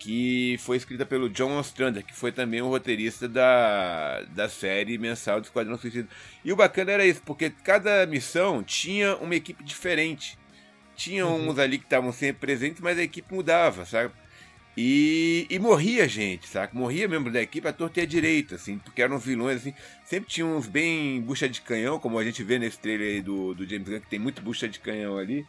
que 0.00 0.56
foi 0.60 0.78
escrita 0.78 1.04
pelo 1.04 1.28
John 1.28 1.58
Ostrander, 1.58 2.02
que 2.02 2.14
foi 2.14 2.32
também 2.32 2.62
o 2.62 2.68
roteirista 2.68 3.28
da, 3.28 4.22
da 4.34 4.48
série 4.48 4.96
mensal 4.96 5.40
do 5.40 5.44
Esquadrão 5.44 5.76
Suicida. 5.76 6.08
E 6.42 6.50
o 6.50 6.56
bacana 6.56 6.92
era 6.92 7.04
isso, 7.04 7.20
porque 7.22 7.50
cada 7.50 8.06
missão 8.06 8.62
tinha 8.62 9.14
uma 9.16 9.36
equipe 9.36 9.62
diferente. 9.62 10.38
Tinha 10.96 11.26
uhum. 11.26 11.50
uns 11.50 11.58
ali 11.58 11.76
que 11.76 11.84
estavam 11.84 12.12
sempre 12.12 12.40
presentes, 12.40 12.80
mas 12.80 12.98
a 12.98 13.02
equipe 13.02 13.32
mudava, 13.32 13.84
sabe? 13.84 14.14
E, 14.74 15.46
e 15.50 15.58
morria 15.58 16.08
gente, 16.08 16.48
sabe? 16.48 16.74
Morria 16.74 17.06
membro 17.06 17.30
da 17.30 17.42
equipe 17.42 17.68
à 17.68 17.72
torta 17.72 18.00
e 18.00 18.02
à 18.02 18.06
direita, 18.06 18.54
assim, 18.54 18.78
porque 18.78 19.02
eram 19.02 19.18
vilões, 19.18 19.58
assim. 19.58 19.74
Sempre 20.02 20.30
tinha 20.30 20.46
uns 20.46 20.66
bem 20.66 21.20
bucha 21.20 21.46
de 21.46 21.60
canhão, 21.60 21.98
como 21.98 22.18
a 22.18 22.24
gente 22.24 22.42
vê 22.42 22.58
nesse 22.58 22.78
trailer 22.78 23.16
aí 23.16 23.20
do, 23.20 23.54
do 23.54 23.68
James 23.68 23.86
Gunn, 23.86 24.00
que 24.00 24.08
tem 24.08 24.18
muito 24.18 24.40
bucha 24.40 24.66
de 24.66 24.80
canhão 24.80 25.18
ali. 25.18 25.44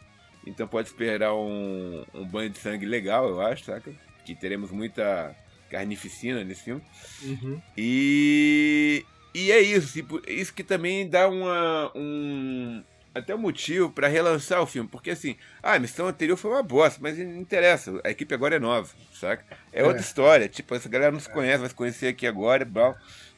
Então 0.46 0.68
pode 0.68 0.88
esperar 0.88 1.34
um, 1.34 2.04
um 2.12 2.26
banho 2.26 2.50
de 2.50 2.58
sangue 2.58 2.84
legal, 2.84 3.30
eu 3.30 3.40
acho, 3.40 3.64
saca? 3.64 4.11
Que 4.24 4.34
teremos 4.34 4.70
muita 4.70 5.34
carnificina 5.70 6.44
nesse 6.44 6.64
filme. 6.64 6.82
Uhum. 7.22 7.60
E, 7.76 9.04
e 9.34 9.50
é 9.50 9.60
isso, 9.60 9.92
tipo, 9.92 10.20
isso 10.28 10.52
que 10.52 10.62
também 10.62 11.08
dá 11.08 11.28
uma, 11.28 11.90
um, 11.94 12.82
até 13.14 13.34
um 13.34 13.38
motivo 13.38 13.90
para 13.90 14.08
relançar 14.08 14.60
o 14.60 14.66
filme, 14.66 14.88
porque 14.88 15.10
assim, 15.10 15.36
ah, 15.62 15.74
a 15.74 15.78
missão 15.78 16.06
anterior 16.06 16.36
foi 16.36 16.50
uma 16.50 16.62
bosta, 16.62 16.98
mas 17.02 17.18
não 17.18 17.40
interessa, 17.40 18.00
a 18.04 18.10
equipe 18.10 18.34
agora 18.34 18.56
é 18.56 18.58
nova, 18.58 18.90
saca? 19.14 19.44
É, 19.72 19.80
é. 19.80 19.84
outra 19.84 20.02
história, 20.02 20.48
tipo, 20.48 20.74
essa 20.74 20.88
galera 20.88 21.10
não 21.10 21.20
se 21.20 21.30
conhece, 21.30 21.58
vai 21.58 21.68
se 21.68 21.74
conhecer 21.74 22.08
aqui 22.08 22.26
agora, 22.26 22.64
blá. 22.64 22.94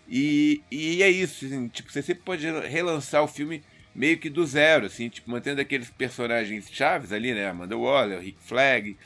E, 0.08 0.62
e 0.70 1.02
é 1.02 1.08
isso, 1.08 1.46
assim, 1.46 1.68
tipo, 1.68 1.90
você 1.90 2.02
sempre 2.02 2.24
pode 2.24 2.46
relançar 2.68 3.22
o 3.22 3.28
filme 3.28 3.62
meio 3.94 4.18
que 4.18 4.28
do 4.28 4.44
zero, 4.44 4.86
assim, 4.86 5.08
tipo, 5.08 5.30
mantendo 5.30 5.60
aqueles 5.60 5.88
personagens 5.88 6.68
chaves 6.70 7.12
ali, 7.12 7.32
né? 7.32 7.48
Amanda 7.48 7.76
Waller, 7.76 8.20
Rick 8.20 8.38
Flag, 8.42 8.96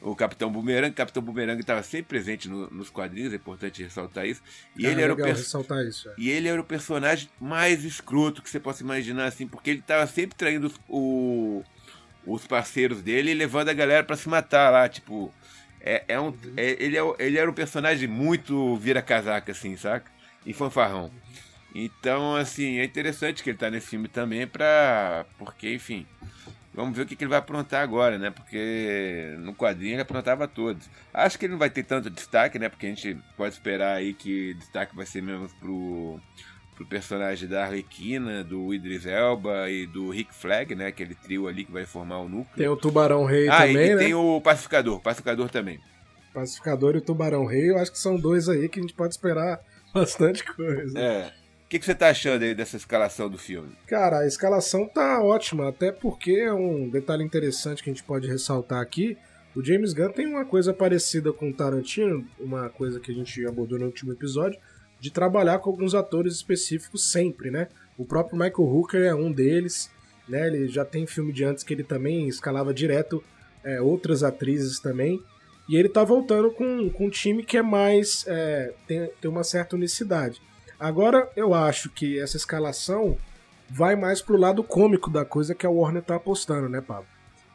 o 0.00 0.14
Capitão 0.14 0.50
Boomerang. 0.50 0.90
O 0.90 0.94
Capitão 0.94 1.22
Boomerang 1.22 1.60
estava 1.60 1.82
sempre 1.82 2.06
presente 2.06 2.48
no, 2.48 2.70
nos 2.70 2.90
quadrinhos, 2.90 3.32
é 3.32 3.36
importante 3.36 3.82
ressaltar 3.82 4.26
isso. 4.26 4.42
E 4.76 4.86
é, 4.86 4.90
ele 4.90 5.02
era 5.02 5.14
o 5.14 5.16
ressaltar 5.16 5.84
isso, 5.84 6.08
é. 6.10 6.14
E 6.18 6.30
ele 6.30 6.48
era 6.48 6.60
o 6.60 6.64
personagem 6.64 7.28
mais 7.40 7.84
escroto 7.84 8.42
que 8.42 8.50
você 8.50 8.60
possa 8.60 8.82
imaginar, 8.82 9.26
assim, 9.26 9.46
porque 9.46 9.70
ele 9.70 9.80
estava 9.80 10.06
sempre 10.06 10.36
traindo 10.36 10.72
o, 10.88 11.62
os 12.26 12.46
parceiros 12.46 13.02
dele 13.02 13.30
e 13.30 13.34
levando 13.34 13.68
a 13.68 13.74
galera 13.74 14.04
para 14.04 14.16
se 14.16 14.28
matar 14.28 14.70
lá, 14.70 14.88
tipo. 14.88 15.32
É, 15.80 16.04
é 16.08 16.20
um, 16.20 16.34
é, 16.56 16.76
ele, 16.82 16.98
é, 16.98 17.02
ele 17.18 17.38
era 17.38 17.48
um 17.48 17.54
personagem 17.54 18.08
muito 18.08 18.76
vira-casaca, 18.76 19.52
assim, 19.52 19.76
saca? 19.76 20.10
E 20.44 20.52
fanfarrão. 20.52 21.10
Então, 21.74 22.34
assim, 22.34 22.78
é 22.78 22.84
interessante 22.84 23.42
que 23.42 23.50
ele 23.50 23.58
tá 23.58 23.70
nesse 23.70 23.88
filme 23.88 24.08
também 24.08 24.46
pra. 24.46 25.24
Porque, 25.38 25.72
enfim. 25.72 26.06
Vamos 26.78 26.96
ver 26.96 27.02
o 27.02 27.06
que, 27.06 27.16
que 27.16 27.24
ele 27.24 27.30
vai 27.30 27.40
aprontar 27.40 27.82
agora, 27.82 28.16
né? 28.18 28.30
Porque 28.30 29.34
no 29.40 29.52
quadrinho 29.52 29.94
ele 29.94 30.02
aprontava 30.02 30.46
todos. 30.46 30.88
Acho 31.12 31.36
que 31.36 31.46
ele 31.46 31.50
não 31.50 31.58
vai 31.58 31.68
ter 31.68 31.82
tanto 31.82 32.08
destaque, 32.08 32.56
né? 32.56 32.68
Porque 32.68 32.86
a 32.86 32.90
gente 32.90 33.18
pode 33.36 33.52
esperar 33.52 33.96
aí 33.96 34.14
que 34.14 34.54
destaque 34.54 34.94
vai 34.94 35.04
ser 35.04 35.20
mesmo 35.20 35.48
pro, 35.58 36.20
pro 36.76 36.86
personagem 36.86 37.48
da 37.48 37.64
Arlequina, 37.64 38.44
do 38.44 38.72
Idris 38.72 39.06
Elba 39.06 39.68
e 39.68 39.88
do 39.88 40.10
Rick 40.10 40.32
Flag, 40.32 40.72
né? 40.76 40.86
Aquele 40.86 41.16
trio 41.16 41.48
ali 41.48 41.64
que 41.64 41.72
vai 41.72 41.84
formar 41.84 42.20
o 42.20 42.28
núcleo. 42.28 42.56
Tem 42.56 42.68
o 42.68 42.76
Tubarão 42.76 43.24
Rei 43.24 43.48
ah, 43.48 43.62
também, 43.62 43.90
e 43.90 43.94
né? 43.96 43.96
tem 43.96 44.14
o 44.14 44.40
Pacificador, 44.40 45.00
Pacificador 45.00 45.50
também. 45.50 45.80
Pacificador 46.32 46.94
e 46.94 46.98
o 46.98 47.02
Tubarão 47.02 47.44
Rei, 47.44 47.70
eu 47.70 47.78
acho 47.78 47.90
que 47.90 47.98
são 47.98 48.16
dois 48.16 48.48
aí 48.48 48.68
que 48.68 48.78
a 48.78 48.82
gente 48.82 48.94
pode 48.94 49.14
esperar 49.14 49.58
bastante 49.92 50.44
coisa. 50.44 50.96
É. 50.96 51.32
O 51.68 51.70
que, 51.70 51.78
que 51.78 51.84
você 51.84 51.94
tá 51.94 52.08
achando 52.08 52.44
aí 52.44 52.54
dessa 52.54 52.78
escalação 52.78 53.28
do 53.28 53.36
filme? 53.36 53.76
Cara, 53.86 54.20
a 54.20 54.26
escalação 54.26 54.88
tá 54.88 55.22
ótima, 55.22 55.68
até 55.68 55.92
porque 55.92 56.30
é 56.32 56.50
um 56.50 56.88
detalhe 56.88 57.22
interessante 57.22 57.82
que 57.82 57.90
a 57.90 57.92
gente 57.92 58.04
pode 58.04 58.26
ressaltar 58.26 58.80
aqui. 58.80 59.18
O 59.54 59.62
James 59.62 59.92
Gunn 59.92 60.10
tem 60.10 60.26
uma 60.26 60.46
coisa 60.46 60.72
parecida 60.72 61.30
com 61.30 61.50
o 61.50 61.52
Tarantino, 61.52 62.26
uma 62.40 62.70
coisa 62.70 62.98
que 62.98 63.12
a 63.12 63.14
gente 63.14 63.44
abordou 63.44 63.78
no 63.78 63.84
último 63.84 64.14
episódio, 64.14 64.58
de 64.98 65.10
trabalhar 65.10 65.58
com 65.58 65.68
alguns 65.68 65.94
atores 65.94 66.36
específicos 66.36 67.12
sempre, 67.12 67.50
né? 67.50 67.68
O 67.98 68.04
próprio 68.06 68.38
Michael 68.38 68.66
Hooker 68.66 69.02
é 69.02 69.14
um 69.14 69.30
deles, 69.30 69.90
né? 70.26 70.46
Ele 70.46 70.68
já 70.68 70.86
tem 70.86 71.06
filme 71.06 71.34
de 71.34 71.44
antes 71.44 71.62
que 71.62 71.74
ele 71.74 71.84
também 71.84 72.28
escalava 72.28 72.72
direto 72.72 73.22
é, 73.62 73.78
outras 73.78 74.22
atrizes 74.22 74.80
também. 74.80 75.22
E 75.68 75.76
ele 75.76 75.90
tá 75.90 76.02
voltando 76.02 76.50
com, 76.50 76.88
com 76.88 77.08
um 77.08 77.10
time 77.10 77.44
que 77.44 77.58
é 77.58 77.62
mais. 77.62 78.24
É, 78.26 78.72
tem, 78.86 79.10
tem 79.20 79.30
uma 79.30 79.44
certa 79.44 79.76
unicidade. 79.76 80.40
Agora 80.78 81.28
eu 81.34 81.54
acho 81.54 81.90
que 81.90 82.18
essa 82.18 82.36
escalação 82.36 83.16
vai 83.68 83.96
mais 83.96 84.22
pro 84.22 84.36
lado 84.36 84.62
cômico 84.62 85.10
da 85.10 85.24
coisa 85.24 85.54
que 85.54 85.66
a 85.66 85.70
Warner 85.70 86.02
tá 86.02 86.16
apostando, 86.16 86.68
né, 86.68 86.80
Pablo? 86.80 87.06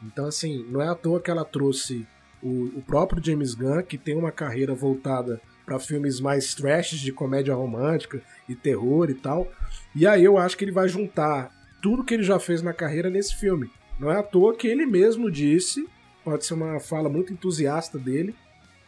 Então, 0.02 0.26
assim, 0.26 0.64
não 0.68 0.82
é 0.82 0.88
à 0.88 0.94
toa 0.94 1.20
que 1.20 1.30
ela 1.30 1.44
trouxe 1.44 2.06
o, 2.42 2.64
o 2.76 2.82
próprio 2.82 3.24
James 3.24 3.54
Gunn, 3.54 3.82
que 3.82 3.96
tem 3.96 4.14
uma 4.14 4.30
carreira 4.30 4.74
voltada 4.74 5.40
para 5.64 5.78
filmes 5.78 6.20
mais 6.20 6.54
trash 6.54 6.90
de 6.90 7.10
comédia 7.10 7.54
romântica 7.54 8.20
e 8.46 8.54
terror 8.54 9.08
e 9.08 9.14
tal. 9.14 9.50
E 9.94 10.06
aí 10.06 10.22
eu 10.22 10.36
acho 10.36 10.56
que 10.56 10.64
ele 10.64 10.72
vai 10.72 10.88
juntar 10.88 11.50
tudo 11.80 12.04
que 12.04 12.12
ele 12.12 12.22
já 12.22 12.38
fez 12.38 12.60
na 12.60 12.74
carreira 12.74 13.08
nesse 13.08 13.34
filme. 13.36 13.70
Não 13.98 14.10
é 14.10 14.18
à 14.18 14.22
toa 14.22 14.54
que 14.54 14.66
ele 14.66 14.84
mesmo 14.84 15.30
disse, 15.30 15.88
pode 16.22 16.44
ser 16.44 16.54
uma 16.54 16.78
fala 16.80 17.08
muito 17.08 17.32
entusiasta 17.32 17.98
dele, 17.98 18.34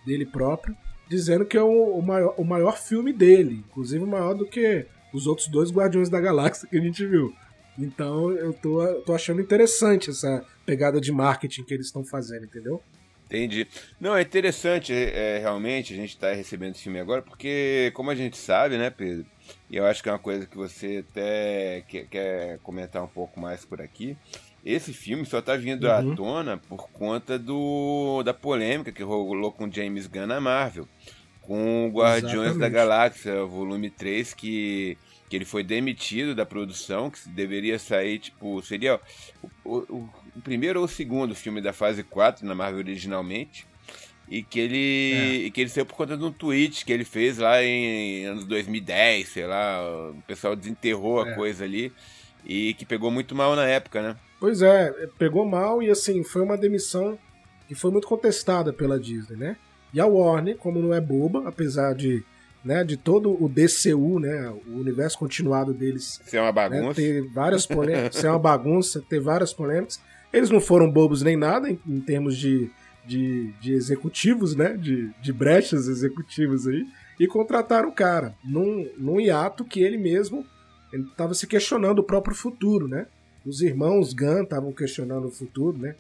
dele 0.05 0.27
próprio, 0.27 0.77
dizendo 1.09 1.45
que 1.45 1.57
é 1.57 1.63
o, 1.63 1.97
o, 1.97 2.03
maior, 2.03 2.35
o 2.37 2.45
maior 2.45 2.79
filme 2.79 3.13
dele, 3.13 3.65
inclusive 3.69 4.05
maior 4.05 4.35
do 4.35 4.47
que 4.47 4.87
os 5.13 5.27
outros 5.27 5.49
dois 5.49 5.71
Guardiões 5.71 6.09
da 6.09 6.21
Galáxia 6.21 6.69
que 6.69 6.77
a 6.77 6.81
gente 6.81 7.05
viu. 7.07 7.35
Então 7.79 8.31
eu 8.31 8.53
tô, 8.53 8.85
tô 9.03 9.15
achando 9.15 9.41
interessante 9.41 10.11
essa 10.11 10.45
pegada 10.65 11.01
de 11.01 11.13
marketing 11.13 11.63
que 11.65 11.75
eles 11.75 11.87
estão 11.87 12.05
fazendo, 12.05 12.45
entendeu? 12.45 12.83
Entendi. 13.27 13.67
Não, 14.01 14.17
é 14.17 14.23
interessante 14.23 14.93
é, 14.93 15.39
realmente 15.39 15.93
a 15.93 15.97
gente 15.97 16.11
estar 16.11 16.31
tá 16.31 16.35
recebendo 16.35 16.75
esse 16.75 16.85
filme 16.85 17.01
agora, 17.01 17.23
porque 17.23 17.91
como 17.93 18.11
a 18.11 18.15
gente 18.15 18.37
sabe, 18.37 18.79
né, 18.79 18.89
Pedro? 18.89 19.27
E 19.69 19.77
eu 19.77 19.85
acho 19.85 20.03
que 20.03 20.09
é 20.09 20.13
uma 20.13 20.19
coisa 20.19 20.47
que 20.47 20.57
você 20.57 21.05
até 21.09 21.85
quer, 21.89 22.07
quer 22.07 22.59
comentar 22.61 23.03
um 23.03 23.09
pouco 23.09 23.41
mais 23.41 23.65
por 23.65 23.81
aqui. 23.81 24.17
Esse 24.67 24.93
filme 24.93 25.25
só 25.25 25.41
tá 25.41 25.55
vindo 25.55 25.85
uhum. 25.87 26.13
à 26.13 26.17
tona 26.17 26.57
por 26.57 26.91
conta 26.91 27.39
do 27.39 28.21
da 28.25 28.35
polêmica 28.35 28.91
que 28.91 29.01
rolou 29.01 29.53
com 29.53 29.71
James 29.71 30.09
Gunn 30.09 30.27
na 30.27 30.41
Marvel. 30.41 30.89
Com 31.41 31.89
Guardiões 31.95 32.51
Exatamente. 32.51 32.59
da 32.59 32.69
Galáxia, 32.69 33.45
volume 33.45 33.89
3, 33.89 34.35
que, 34.35 34.99
que 35.31 35.37
ele 35.37 35.45
foi 35.45 35.63
demitido 35.63 36.35
da 36.35 36.45
produção, 36.45 37.09
que 37.09 37.29
deveria 37.29 37.79
sair, 37.79 38.19
tipo, 38.19 38.61
seria 38.61 38.99
o, 39.65 39.77
o, 39.79 40.11
o 40.35 40.43
primeiro 40.43 40.81
ou 40.81 40.87
o 40.87 40.89
segundo 40.89 41.33
filme 41.33 41.61
da 41.61 41.73
fase 41.73 42.03
4 42.03 42.45
na 42.45 42.53
Marvel 42.53 42.81
originalmente. 42.81 43.69
E 44.29 44.43
que 44.43 44.59
ele, 44.59 45.47
é. 45.47 45.51
que 45.51 45.61
ele 45.61 45.71
saiu 45.71 45.87
por 45.87 45.95
conta 45.95 46.17
de 46.17 46.25
um 46.25 46.33
tweet 46.33 46.85
que 46.85 46.93
ele 46.93 47.05
fez 47.05 47.39
lá 47.39 47.63
em 47.63 48.25
anos 48.25 48.45
2010, 48.45 49.29
sei 49.29 49.47
lá. 49.47 50.11
O 50.11 50.21
pessoal 50.27 50.57
desenterrou 50.57 51.23
a 51.23 51.29
é. 51.29 51.35
coisa 51.37 51.63
ali. 51.63 51.93
E 52.45 52.75
que 52.75 52.85
pegou 52.85 53.13
muito 53.13 53.33
mal 53.33 53.55
na 53.55 53.65
época, 53.65 54.03
né? 54.03 54.17
Pois 54.39 54.63
é, 54.63 54.93
pegou 55.19 55.47
mal 55.47 55.83
e 55.83 55.91
assim, 55.91 56.23
foi 56.23 56.43
uma 56.43 56.57
demissão 56.57 57.19
que 57.67 57.75
foi 57.75 57.91
muito 57.91 58.07
contestada 58.07 58.73
pela 58.73 58.99
Disney, 58.99 59.37
né? 59.37 59.57
E 59.93 60.01
a 60.01 60.07
Warner, 60.07 60.57
como 60.57 60.81
não 60.81 60.93
é 60.93 61.01
boba, 61.01 61.49
apesar 61.49 61.95
de, 61.95 62.23
né, 62.65 62.85
de 62.85 62.97
todo 62.97 63.33
o 63.43 63.49
DCU, 63.49 64.19
né, 64.19 64.51
o 64.67 64.79
universo 64.79 65.19
continuado 65.19 65.73
deles 65.73 66.21
ser 66.25 66.39
uma 66.39 66.47
né, 66.47 66.53
bagunça, 66.53 66.87
né, 66.89 66.95
ter 66.95 67.23
várias 67.29 67.65
polêmicas, 67.67 68.17
ser 68.17 68.29
uma 68.29 68.39
bagunça, 68.39 69.03
ter 69.09 69.21
várias 69.21 69.55
polêmicas, 69.55 70.01
eles 70.33 70.51
não 70.51 70.61
foram 70.61 70.91
bobos 70.91 71.23
nem 71.23 71.37
nada 71.37 71.71
em, 71.71 71.81
em 71.87 72.01
termos 72.01 72.37
de, 72.37 72.71
de, 73.07 73.53
de, 73.61 73.73
executivos, 73.73 74.55
né, 74.55 74.77
de, 74.77 75.11
de 75.23 75.33
brechas 75.33 75.89
executivas 75.89 76.67
aí, 76.67 76.85
e 77.19 77.27
contrataram 77.27 77.89
o 77.89 77.93
cara 77.93 78.35
num, 78.45 78.91
num 78.99 79.19
hiato 79.19 79.65
que 79.65 79.81
ele 79.81 79.97
mesmo 79.97 80.45
estava 80.93 81.33
se 81.33 81.47
questionando 81.47 82.01
o 82.01 82.05
próprio 82.05 82.35
futuro, 82.35 82.87
né? 82.87 83.07
Os 83.47 83.63
irmãos 83.63 84.13
Gunn 84.13 84.43
estavam 84.43 84.73
questionando 84.73 85.29
o 85.29 85.31
futuro, 85.31 85.79
né? 85.79 85.95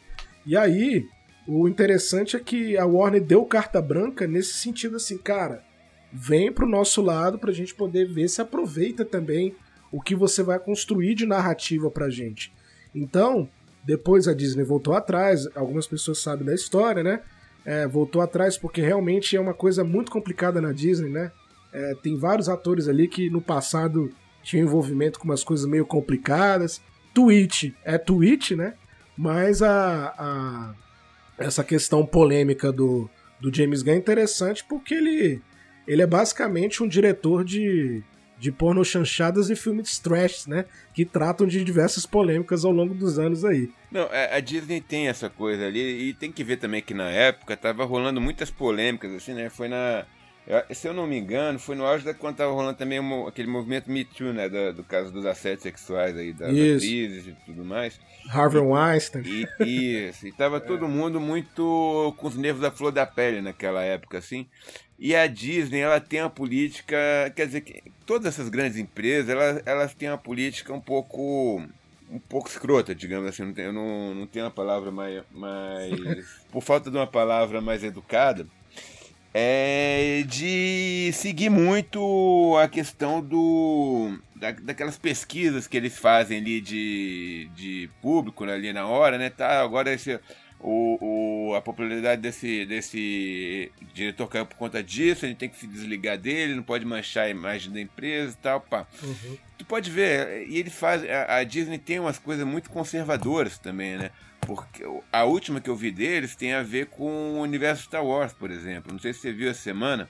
E 0.45 0.57
aí, 0.57 1.07
o 1.47 1.69
interessante 1.69 2.37
é 2.37 2.41
que 2.41 2.76
a 2.76 2.85
Warner 2.85 3.23
deu 3.23 3.45
carta 3.45 3.81
branca 3.81 4.26
nesse 4.26 4.55
sentido 4.55 4.97
assim, 4.97 5.17
cara, 5.17 5.62
vem 6.12 6.53
pro 6.53 6.69
nosso 6.69 7.00
lado 7.00 7.38
pra 7.38 7.53
gente 7.53 7.75
poder 7.75 8.07
ver 8.07 8.29
se 8.29 8.41
aproveita 8.41 9.05
também 9.05 9.55
o 9.93 10.00
que 10.00 10.15
você 10.15 10.43
vai 10.43 10.59
construir 10.59 11.15
de 11.15 11.25
narrativa 11.25 11.88
pra 11.88 12.11
gente. 12.11 12.53
Então, 12.93 13.49
depois 13.85 14.26
a 14.26 14.35
Disney 14.35 14.65
voltou 14.65 14.95
atrás, 14.95 15.49
algumas 15.55 15.87
pessoas 15.87 16.19
sabem 16.19 16.45
da 16.45 16.55
história, 16.55 17.05
né? 17.05 17.23
É, 17.65 17.87
voltou 17.87 18.21
atrás 18.21 18.59
porque 18.59 18.81
realmente 18.81 19.37
é 19.37 19.41
uma 19.41 19.55
coisa 19.55 19.85
muito 19.85 20.11
complicada 20.11 20.61
na 20.61 20.73
Disney, 20.73 21.11
né? 21.11 21.31
É, 21.73 21.95
tem 22.03 22.17
vários 22.17 22.49
atores 22.49 22.88
ali 22.88 23.07
que 23.07 23.31
no 23.31 23.41
passado 23.41 24.11
tinham 24.43 24.67
envolvimento 24.67 25.19
com 25.19 25.26
umas 25.26 25.45
coisas 25.45 25.67
meio 25.67 25.87
complicadas. 25.87 26.81
Twitch 27.17 27.73
é 27.83 27.97
Twitch, 27.97 28.51
né? 28.51 28.75
Mas 29.17 29.63
a, 29.63 30.15
a, 30.19 30.75
essa 31.39 31.65
questão 31.65 32.05
polêmica 32.05 32.71
do, 32.71 33.09
do 33.41 33.53
James 33.55 33.81
Gunn 33.81 33.95
é 33.95 33.97
interessante 33.97 34.63
porque 34.69 34.93
ele, 34.93 35.41
ele 35.89 36.03
é 36.03 36.07
basicamente 36.07 36.83
um 36.83 36.89
diretor 36.89 37.43
de, 37.43 38.03
de 38.39 38.53
porno 38.53 38.85
chanchadas 38.85 39.49
e 39.49 39.57
filmes 39.57 39.99
trash, 39.99 40.47
né? 40.47 40.67
Que 40.93 41.07
tratam 41.07 41.47
de 41.47 41.65
diversas 41.65 42.05
polêmicas 42.05 42.67
ao 42.67 42.73
longo 42.73 42.93
dos 42.93 43.19
anos 43.19 43.47
aí. 43.47 43.71
Não, 43.91 44.07
a 44.31 44.39
Disney 44.41 44.83
tem 44.83 45.09
essa 45.09 45.31
coisa 45.31 45.65
ali 45.65 46.11
e 46.11 46.13
tem 46.13 46.31
que 46.31 46.45
ver 46.45 46.59
também 46.59 46.83
que 46.83 46.93
na 46.93 47.09
época 47.11 47.57
tava 47.57 47.87
rolando 47.87 48.21
muitas 48.21 48.51
polêmicas, 48.51 49.11
assim, 49.15 49.33
né? 49.33 49.49
Foi 49.49 49.69
na 49.69 50.05
se 50.73 50.87
eu 50.87 50.95
não 50.95 51.07
me 51.07 51.19
engano, 51.19 51.59
foi 51.59 51.75
no 51.75 51.85
auge 51.85 52.05
da 52.05 52.15
quando 52.15 52.37
tava 52.37 52.53
rolando 52.53 52.79
também 52.79 53.00
aquele 53.26 53.49
movimento 53.49 53.91
Me 53.91 54.05
Too, 54.05 54.33
né? 54.33 54.49
Do, 54.49 54.75
do 54.75 54.85
caso 54.85 55.11
dos 55.12 55.26
assédios 55.26 55.62
sexuais 55.62 56.17
aí, 56.17 56.33
das 56.33 56.53
isso. 56.53 56.76
atrizes 56.76 57.26
e 57.26 57.37
tudo 57.45 57.65
mais. 57.65 57.99
Harvey 58.29 58.61
Weinstein. 58.61 59.25
E, 59.61 60.09
isso, 60.09 60.26
e 60.26 60.33
tava 60.33 60.59
é. 60.59 60.61
todo 60.61 60.88
mundo 60.88 61.21
muito 61.21 62.15
com 62.17 62.29
os 62.29 62.37
nervos 62.37 62.62
da 62.62 62.71
flor 62.71 62.93
da 62.93 63.05
pele 63.05 63.41
naquela 63.41 63.83
época, 63.83 64.19
assim. 64.19 64.47
E 64.99 65.15
a 65.15 65.26
Disney, 65.26 65.81
ela 65.81 66.00
tem 66.00 66.21
uma 66.23 66.31
política, 66.31 66.97
quer 67.35 67.47
dizer, 67.47 67.61
que 67.62 67.83
todas 68.07 68.26
essas 68.26 68.49
grandes 68.49 68.79
empresas, 68.79 69.29
elas, 69.29 69.62
elas 69.67 69.95
têm 69.95 70.09
uma 70.09 70.17
política 70.19 70.73
um 70.73 70.81
pouco 70.81 71.62
um 72.09 72.21
pouco 72.21 72.49
escrota, 72.49 72.95
digamos 72.95 73.29
assim, 73.29 73.45
não 73.45 73.53
tenho, 73.53 73.69
eu 73.69 73.73
não, 73.73 74.15
não 74.15 74.26
tenho 74.29 74.45
uma 74.45 74.50
palavra 74.50 74.93
mais, 74.93 75.25
mais 75.33 75.91
por 76.53 76.62
falta 76.62 76.88
de 76.88 76.97
uma 76.97 77.07
palavra 77.07 77.61
mais 77.61 77.83
educada, 77.83 78.47
é 79.38 80.25
de 80.26 81.11
seguir 81.12 81.50
muito 81.50 82.57
a 82.59 82.66
questão 82.69 83.21
do 83.21 84.19
da, 84.35 84.52
daquelas 84.52 84.97
pesquisas 84.97 85.66
que 85.66 85.76
eles 85.76 85.99
fazem 85.99 86.38
ali 86.38 86.59
de, 86.59 87.50
de 87.55 87.90
público 88.00 88.47
né, 88.47 88.55
ali 88.55 88.73
na 88.73 88.87
hora, 88.87 89.19
né? 89.19 89.28
Tá, 89.28 89.61
agora 89.61 89.93
esse 89.93 90.19
o, 90.59 91.50
o, 91.50 91.55
a 91.55 91.61
popularidade 91.61 92.23
desse, 92.23 92.64
desse 92.64 93.71
diretor 93.93 94.26
caiu 94.26 94.47
por 94.47 94.57
conta 94.57 94.83
disso, 94.83 95.26
a 95.26 95.28
gente 95.28 95.37
tem 95.37 95.50
que 95.50 95.59
se 95.59 95.66
desligar 95.66 96.16
dele, 96.16 96.55
não 96.55 96.62
pode 96.62 96.87
manchar 96.87 97.25
a 97.25 97.28
imagem 97.28 97.71
da 97.71 97.81
empresa 97.81 98.33
e 98.33 98.43
tal, 98.43 98.62
pá. 98.62 98.87
Uhum. 99.02 99.37
Tu 99.59 99.66
pode 99.66 99.90
ver, 99.90 100.49
e 100.49 100.57
ele 100.57 100.71
faz. 100.71 101.02
A, 101.05 101.37
a 101.37 101.45
Disney 101.45 101.78
tem 101.78 102.00
umas 102.00 102.19
coisas 102.19 102.47
muito 102.47 102.71
conservadoras 102.71 103.59
também, 103.59 103.99
né? 103.99 104.11
Porque 104.40 104.85
a 105.12 105.25
última 105.25 105.61
que 105.61 105.69
eu 105.69 105.76
vi 105.76 105.90
deles 105.90 106.37
tem 106.37 106.52
a 106.52 106.62
ver 106.62 106.87
com 106.87 107.35
o 107.35 107.40
universo 107.40 107.85
Star 107.85 108.05
Wars, 108.05 108.33
por 108.33 108.50
exemplo. 108.50 108.93
Não 108.93 109.00
sei 109.00 109.12
se 109.12 109.21
você 109.21 109.33
viu 109.33 109.50
essa 109.50 109.61
semana 109.61 110.09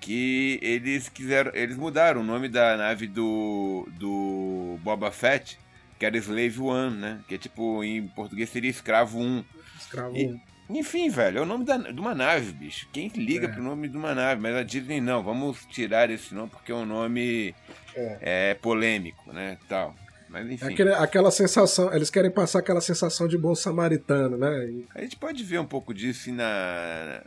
que 0.00 0.58
eles 0.62 1.08
quiseram, 1.08 1.52
eles 1.54 1.76
mudaram 1.76 2.20
o 2.20 2.24
nome 2.24 2.48
da 2.48 2.76
nave 2.76 3.06
do 3.06 3.88
do 3.98 4.78
Boba 4.82 5.10
Fett 5.10 5.58
que 5.98 6.06
era 6.06 6.16
Slave 6.16 6.60
One, 6.60 6.96
né? 6.96 7.20
Que 7.26 7.34
é 7.34 7.38
tipo, 7.38 7.82
em 7.82 8.06
português 8.08 8.48
seria 8.48 8.70
Escravo 8.70 9.18
1. 9.18 9.44
Escravo 9.78 10.14
1. 10.14 10.40
Enfim, 10.70 11.08
velho, 11.08 11.38
é 11.38 11.40
o 11.40 11.46
nome 11.46 11.64
da, 11.64 11.78
de 11.78 11.98
uma 11.98 12.14
nave, 12.14 12.52
bicho. 12.52 12.88
Quem 12.92 13.08
liga 13.08 13.46
é. 13.46 13.50
pro 13.50 13.62
nome 13.62 13.88
de 13.88 13.96
uma 13.96 14.14
nave? 14.14 14.40
Mas 14.40 14.54
a 14.54 14.62
Disney, 14.62 15.00
não, 15.00 15.22
vamos 15.22 15.64
tirar 15.66 16.10
esse 16.10 16.34
nome 16.34 16.50
porque 16.50 16.70
é 16.70 16.74
um 16.74 16.84
nome 16.84 17.54
é. 17.96 18.50
é 18.50 18.54
polêmico, 18.54 19.32
né? 19.32 19.58
Tal. 19.66 19.94
Mas 20.28 20.50
enfim. 20.50 20.66
Aquele, 20.66 20.92
aquela 20.94 21.30
sensação, 21.30 21.92
eles 21.94 22.10
querem 22.10 22.30
passar 22.30 22.58
aquela 22.58 22.80
sensação 22.80 23.26
de 23.26 23.38
bom 23.38 23.54
samaritano, 23.54 24.36
né? 24.36 24.66
E... 24.66 24.86
A 24.94 25.00
gente 25.00 25.16
pode 25.16 25.42
ver 25.42 25.58
um 25.58 25.66
pouco 25.66 25.94
disso 25.94 26.30
na, 26.32 27.22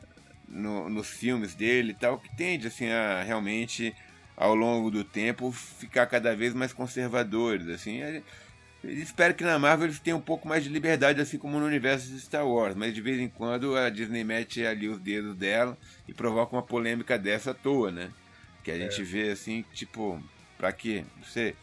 no, 0.48 0.90
nos 0.90 1.08
filmes 1.08 1.56
dele 1.56 1.92
e 1.92 1.96
tal, 1.96 2.20
que 2.20 2.36
tende 2.36 2.68
assim 2.68 2.90
a 2.90 3.24
realmente 3.24 3.96
ao 4.36 4.56
longo 4.56 4.90
do 4.90 5.04
tempo 5.04 5.52
ficar 5.52 6.06
cada 6.08 6.36
vez 6.36 6.54
mais 6.54 6.74
conservadores, 6.74 7.68
assim. 7.68 8.02
Espero 8.84 9.36
que 9.36 9.44
na 9.44 9.60
Marvel 9.60 9.86
eles 9.86 10.00
tenham 10.00 10.18
um 10.18 10.22
pouco 10.22 10.48
mais 10.48 10.64
de 10.64 10.70
liberdade, 10.70 11.22
assim 11.22 11.38
como 11.38 11.60
no 11.60 11.66
universo 11.66 12.08
de 12.08 12.20
Star 12.20 12.48
Wars, 12.48 12.76
mas 12.76 12.94
de 12.94 13.02
vez 13.02 13.20
em 13.20 13.30
quando 13.30 13.76
a 13.76 13.90
Disney 13.90 14.24
mete 14.24 14.66
ali 14.66 14.90
os 14.90 15.00
dedos 15.00 15.36
dela 15.36 15.78
e 16.08 16.14
provoca 16.14 16.56
uma 16.56 16.64
polêmica 16.64 17.20
dessa 17.20 17.52
à 17.52 17.54
toa, 17.54 17.92
né? 17.92 18.10
Que 18.64 18.72
a 18.72 18.78
gente 18.78 19.02
é. 19.02 19.04
vê 19.04 19.30
assim, 19.30 19.64
tipo, 19.74 20.22
pra 20.58 20.72
quê? 20.72 21.04
Não 21.18 21.26
sei. 21.26 21.56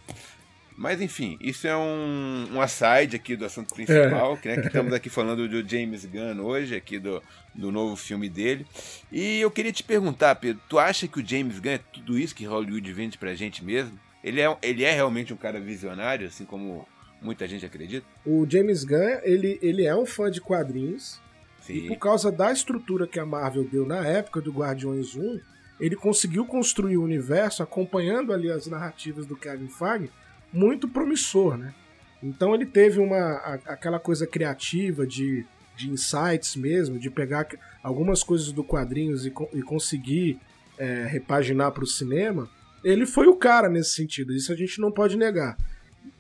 Mas 0.79 1.01
enfim, 1.01 1.37
isso 1.41 1.67
é 1.67 1.77
um, 1.77 2.51
um 2.53 2.61
aside 2.61 3.17
aqui 3.17 3.35
do 3.35 3.45
assunto 3.45 3.75
principal, 3.75 4.39
é. 4.45 4.49
né, 4.49 4.61
que 4.61 4.69
estamos 4.69 4.93
aqui 4.93 5.11
falando 5.11 5.49
do 5.49 5.69
James 5.69 6.05
Gunn 6.05 6.41
hoje, 6.41 6.77
aqui 6.77 7.01
do, 7.01 7.21
do 7.53 7.73
novo 7.73 7.97
filme 7.97 8.29
dele. 8.29 8.65
E 9.11 9.41
eu 9.41 9.51
queria 9.51 9.73
te 9.73 9.83
perguntar, 9.83 10.37
Pedro, 10.37 10.63
tu 10.69 10.79
acha 10.79 11.09
que 11.09 11.19
o 11.19 11.27
James 11.27 11.59
Gunn 11.59 11.73
é 11.73 11.81
tudo 11.93 12.17
isso 12.17 12.33
que 12.33 12.47
Hollywood 12.47 12.93
vende 12.93 13.19
pra 13.19 13.35
gente 13.35 13.65
mesmo? 13.65 13.99
Ele 14.23 14.41
é, 14.41 14.57
ele 14.63 14.85
é 14.85 14.93
realmente 14.93 15.35
um 15.35 15.37
cara 15.37 15.59
visionário, 15.59 16.29
assim 16.29 16.45
como 16.45 16.87
muita 17.21 17.49
gente 17.49 17.67
acredita? 17.67 18.07
O 18.25 18.47
James 18.49 18.85
Gunn, 18.85 19.19
ele, 19.25 19.59
ele 19.61 19.85
é 19.85 19.97
um 19.97 20.07
fã 20.07 20.31
de 20.31 20.41
quadrinhos. 20.41 21.21
Sim. 21.61 21.73
E 21.73 21.89
por 21.89 21.97
causa 21.97 22.31
da 22.31 22.53
estrutura 22.53 23.09
que 23.09 23.19
a 23.19 23.27
Marvel 23.27 23.65
deu 23.65 23.85
na 23.85 24.07
época 24.07 24.41
do 24.41 24.53
Guardiões 24.53 25.17
1, 25.17 25.41
ele 25.81 25.97
conseguiu 25.97 26.47
construir 26.47 26.99
o 26.99 27.03
universo 27.03 27.65
acompanhando 27.65 28.33
ali 28.33 28.49
as 28.49 28.69
narrativas 28.69 29.27
do 29.27 29.37
Kevin 29.37 29.67
Feige 29.67 30.09
muito 30.53 30.89
promissor, 30.89 31.57
né? 31.57 31.75
Então 32.23 32.55
ele 32.55 32.67
teve 32.67 33.01
uma 33.01 33.37
aquela 33.67 34.01
coisa 34.01 34.27
criativa 34.27 35.07
de, 35.07 35.45
de 35.77 35.91
insights 35.91 36.57
mesmo, 36.57 36.99
de 36.99 37.11
pegar 37.11 37.47
algumas 37.83 38.23
coisas 38.23 38.51
do 38.51 38.65
quadrinhos 38.65 39.25
e, 39.25 39.33
e 39.53 39.63
conseguir 39.63 40.39
é, 40.77 41.07
repaginar 41.07 41.73
para 41.73 41.85
o 41.85 41.87
cinema. 41.87 42.49
Ele 42.83 43.07
foi 43.07 43.27
o 43.27 43.37
cara 43.37 43.69
nesse 43.69 43.91
sentido, 43.91 44.33
isso 44.33 44.53
a 44.53 44.57
gente 44.57 44.81
não 44.81 44.91
pode 44.91 45.17
negar. 45.17 45.57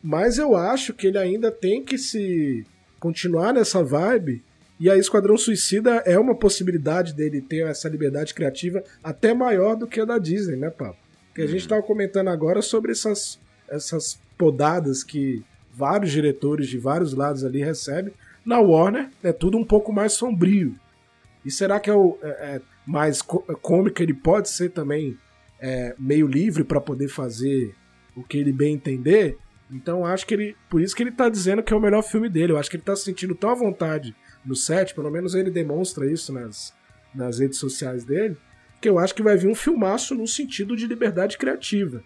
Mas 0.02 0.38
eu 0.38 0.56
acho 0.56 0.92
que 0.92 1.06
ele 1.06 1.18
ainda 1.18 1.50
tem 1.50 1.84
que 1.84 1.98
se 1.98 2.64
continuar 2.98 3.52
nessa 3.52 3.82
vibe. 3.82 4.42
E 4.80 4.88
a 4.88 4.96
Esquadrão 4.96 5.36
Suicida 5.36 6.02
é 6.06 6.16
uma 6.18 6.36
possibilidade 6.36 7.12
dele 7.12 7.40
ter 7.40 7.66
essa 7.66 7.88
liberdade 7.88 8.32
criativa 8.32 8.82
até 9.02 9.34
maior 9.34 9.74
do 9.74 9.88
que 9.88 10.00
a 10.00 10.04
da 10.04 10.18
Disney, 10.18 10.56
né, 10.56 10.70
Papo? 10.70 10.98
Que 11.34 11.42
a 11.42 11.46
gente 11.46 11.62
estava 11.62 11.80
uhum. 11.80 11.86
comentando 11.86 12.28
agora 12.28 12.62
sobre 12.62 12.92
essas, 12.92 13.40
essas 13.70 14.20
podadas 14.36 15.02
que 15.02 15.44
vários 15.72 16.10
diretores 16.10 16.68
de 16.68 16.78
vários 16.78 17.14
lados 17.14 17.44
ali 17.44 17.62
recebem. 17.62 18.12
Na 18.44 18.58
Warner 18.60 19.10
é 19.22 19.32
tudo 19.32 19.56
um 19.56 19.64
pouco 19.64 19.92
mais 19.92 20.12
sombrio. 20.12 20.74
E 21.44 21.50
será 21.50 21.78
que 21.78 21.88
é, 21.88 21.94
o, 21.94 22.18
é, 22.22 22.28
é 22.28 22.60
mais 22.86 23.22
cômico? 23.22 24.02
Ele 24.02 24.14
pode 24.14 24.48
ser 24.48 24.70
também 24.70 25.16
é, 25.60 25.94
meio 25.98 26.26
livre 26.26 26.64
para 26.64 26.80
poder 26.80 27.08
fazer 27.08 27.74
o 28.16 28.22
que 28.22 28.38
ele 28.38 28.52
bem 28.52 28.74
entender? 28.74 29.38
Então 29.70 30.04
acho 30.04 30.26
que 30.26 30.34
ele. 30.34 30.56
Por 30.68 30.80
isso 30.80 30.96
que 30.96 31.02
ele 31.02 31.12
tá 31.12 31.28
dizendo 31.28 31.62
que 31.62 31.72
é 31.72 31.76
o 31.76 31.80
melhor 31.80 32.02
filme 32.02 32.28
dele. 32.28 32.52
Eu 32.52 32.58
acho 32.58 32.70
que 32.70 32.76
ele 32.76 32.82
tá 32.82 32.96
se 32.96 33.04
sentindo 33.04 33.34
tão 33.34 33.50
à 33.50 33.54
vontade 33.54 34.16
no 34.44 34.56
set, 34.56 34.94
pelo 34.94 35.10
menos 35.10 35.34
ele 35.34 35.50
demonstra 35.50 36.10
isso 36.10 36.32
nas, 36.32 36.74
nas 37.14 37.38
redes 37.38 37.58
sociais 37.58 38.04
dele, 38.04 38.36
que 38.80 38.88
eu 38.88 38.98
acho 38.98 39.14
que 39.14 39.22
vai 39.22 39.36
vir 39.36 39.48
um 39.48 39.54
filmaço 39.54 40.14
no 40.14 40.26
sentido 40.26 40.76
de 40.76 40.86
liberdade 40.86 41.36
criativa. 41.36 42.02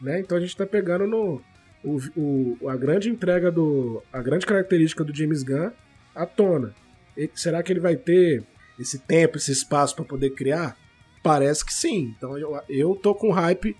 Né? 0.00 0.20
Então 0.20 0.36
a 0.36 0.40
gente 0.40 0.56
tá 0.56 0.66
pegando 0.66 1.06
no. 1.06 1.42
O, 1.84 1.98
o, 2.16 2.68
a 2.68 2.76
grande 2.76 3.08
entrega 3.08 3.50
do. 3.50 4.02
A 4.12 4.20
grande 4.20 4.46
característica 4.46 5.04
do 5.04 5.14
James 5.14 5.42
Gunn 5.42 5.70
à 6.14 6.26
tona. 6.26 6.74
E, 7.16 7.30
será 7.34 7.62
que 7.62 7.72
ele 7.72 7.80
vai 7.80 7.96
ter 7.96 8.44
esse 8.78 8.98
tempo, 8.98 9.36
esse 9.36 9.52
espaço 9.52 9.94
para 9.94 10.04
poder 10.04 10.30
criar? 10.30 10.76
Parece 11.22 11.64
que 11.64 11.72
sim. 11.72 12.14
Então 12.16 12.36
eu, 12.38 12.60
eu 12.68 12.94
tô 12.96 13.14
com 13.14 13.30
hype 13.30 13.76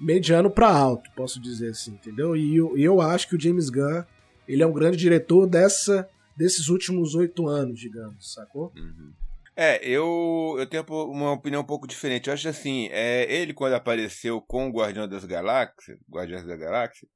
mediano 0.00 0.50
para 0.50 0.68
alto, 0.68 1.10
posso 1.14 1.40
dizer 1.40 1.70
assim, 1.70 1.92
entendeu? 1.92 2.36
E 2.36 2.56
eu, 2.56 2.76
eu 2.76 3.00
acho 3.00 3.28
que 3.28 3.36
o 3.36 3.40
James 3.40 3.70
Gunn, 3.70 4.02
ele 4.46 4.62
é 4.62 4.66
um 4.66 4.72
grande 4.72 4.96
diretor 4.96 5.46
dessa 5.46 6.08
desses 6.36 6.68
últimos 6.68 7.14
oito 7.14 7.46
anos, 7.46 7.78
digamos, 7.78 8.32
sacou? 8.32 8.72
Uhum. 8.76 9.12
É, 9.56 9.86
eu, 9.86 10.56
eu 10.58 10.66
tenho 10.66 10.84
uma 10.88 11.32
opinião 11.32 11.62
um 11.62 11.66
pouco 11.66 11.86
diferente. 11.86 12.26
Eu 12.28 12.34
acho 12.34 12.48
assim, 12.48 12.88
é, 12.90 13.32
ele 13.32 13.54
quando 13.54 13.74
apareceu 13.74 14.40
com 14.42 14.68
o 14.68 14.72
Guardião 14.72 15.06
das 15.08 15.24
Galáxias, 15.24 15.98
Guardiões 16.10 16.44
da 16.44 16.56
Galáxia, 16.56 17.08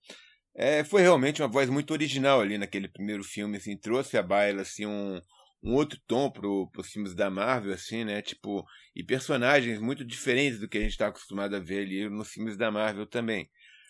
é, 0.55 0.85
foi 0.85 1.03
realmente 1.03 1.42
uma 1.42 1.48
voz 1.48 1.68
muito 1.68 1.92
original 1.92 2.40
ali 2.40 2.59
naquele 2.59 2.88
primeiro 2.88 3.24
filme, 3.24 3.57
assim, 3.57 3.77
trouxe 3.77 4.16
a 4.16 4.22
baila 4.22 4.62
assim 4.62 4.87
um, 4.87 5.20
um 5.62 5.74
outro 5.74 6.01
tom 6.07 6.31
pro, 6.31 6.68
pros 6.70 6.88
filmes 6.88 7.14
da 7.14 7.31
Marvel, 7.31 7.72
assim, 7.74 8.05
né? 8.05 8.22
Tipo, 8.22 8.64
e 8.94 9.03
personagens 9.05 9.81
muito 9.81 10.05
diferentes 10.05 10.61
do 10.61 10.68
que 10.68 10.79
a 10.79 10.81
gente 10.81 10.92
está 10.92 11.09
acostumado 11.09 11.57
a 11.57 11.61
ver 11.61 11.83
ali 11.85 12.09
nos 12.09 12.29
filmes 12.31 12.57
da 12.57 12.70
Marvel 12.70 13.07
também. 13.07 13.48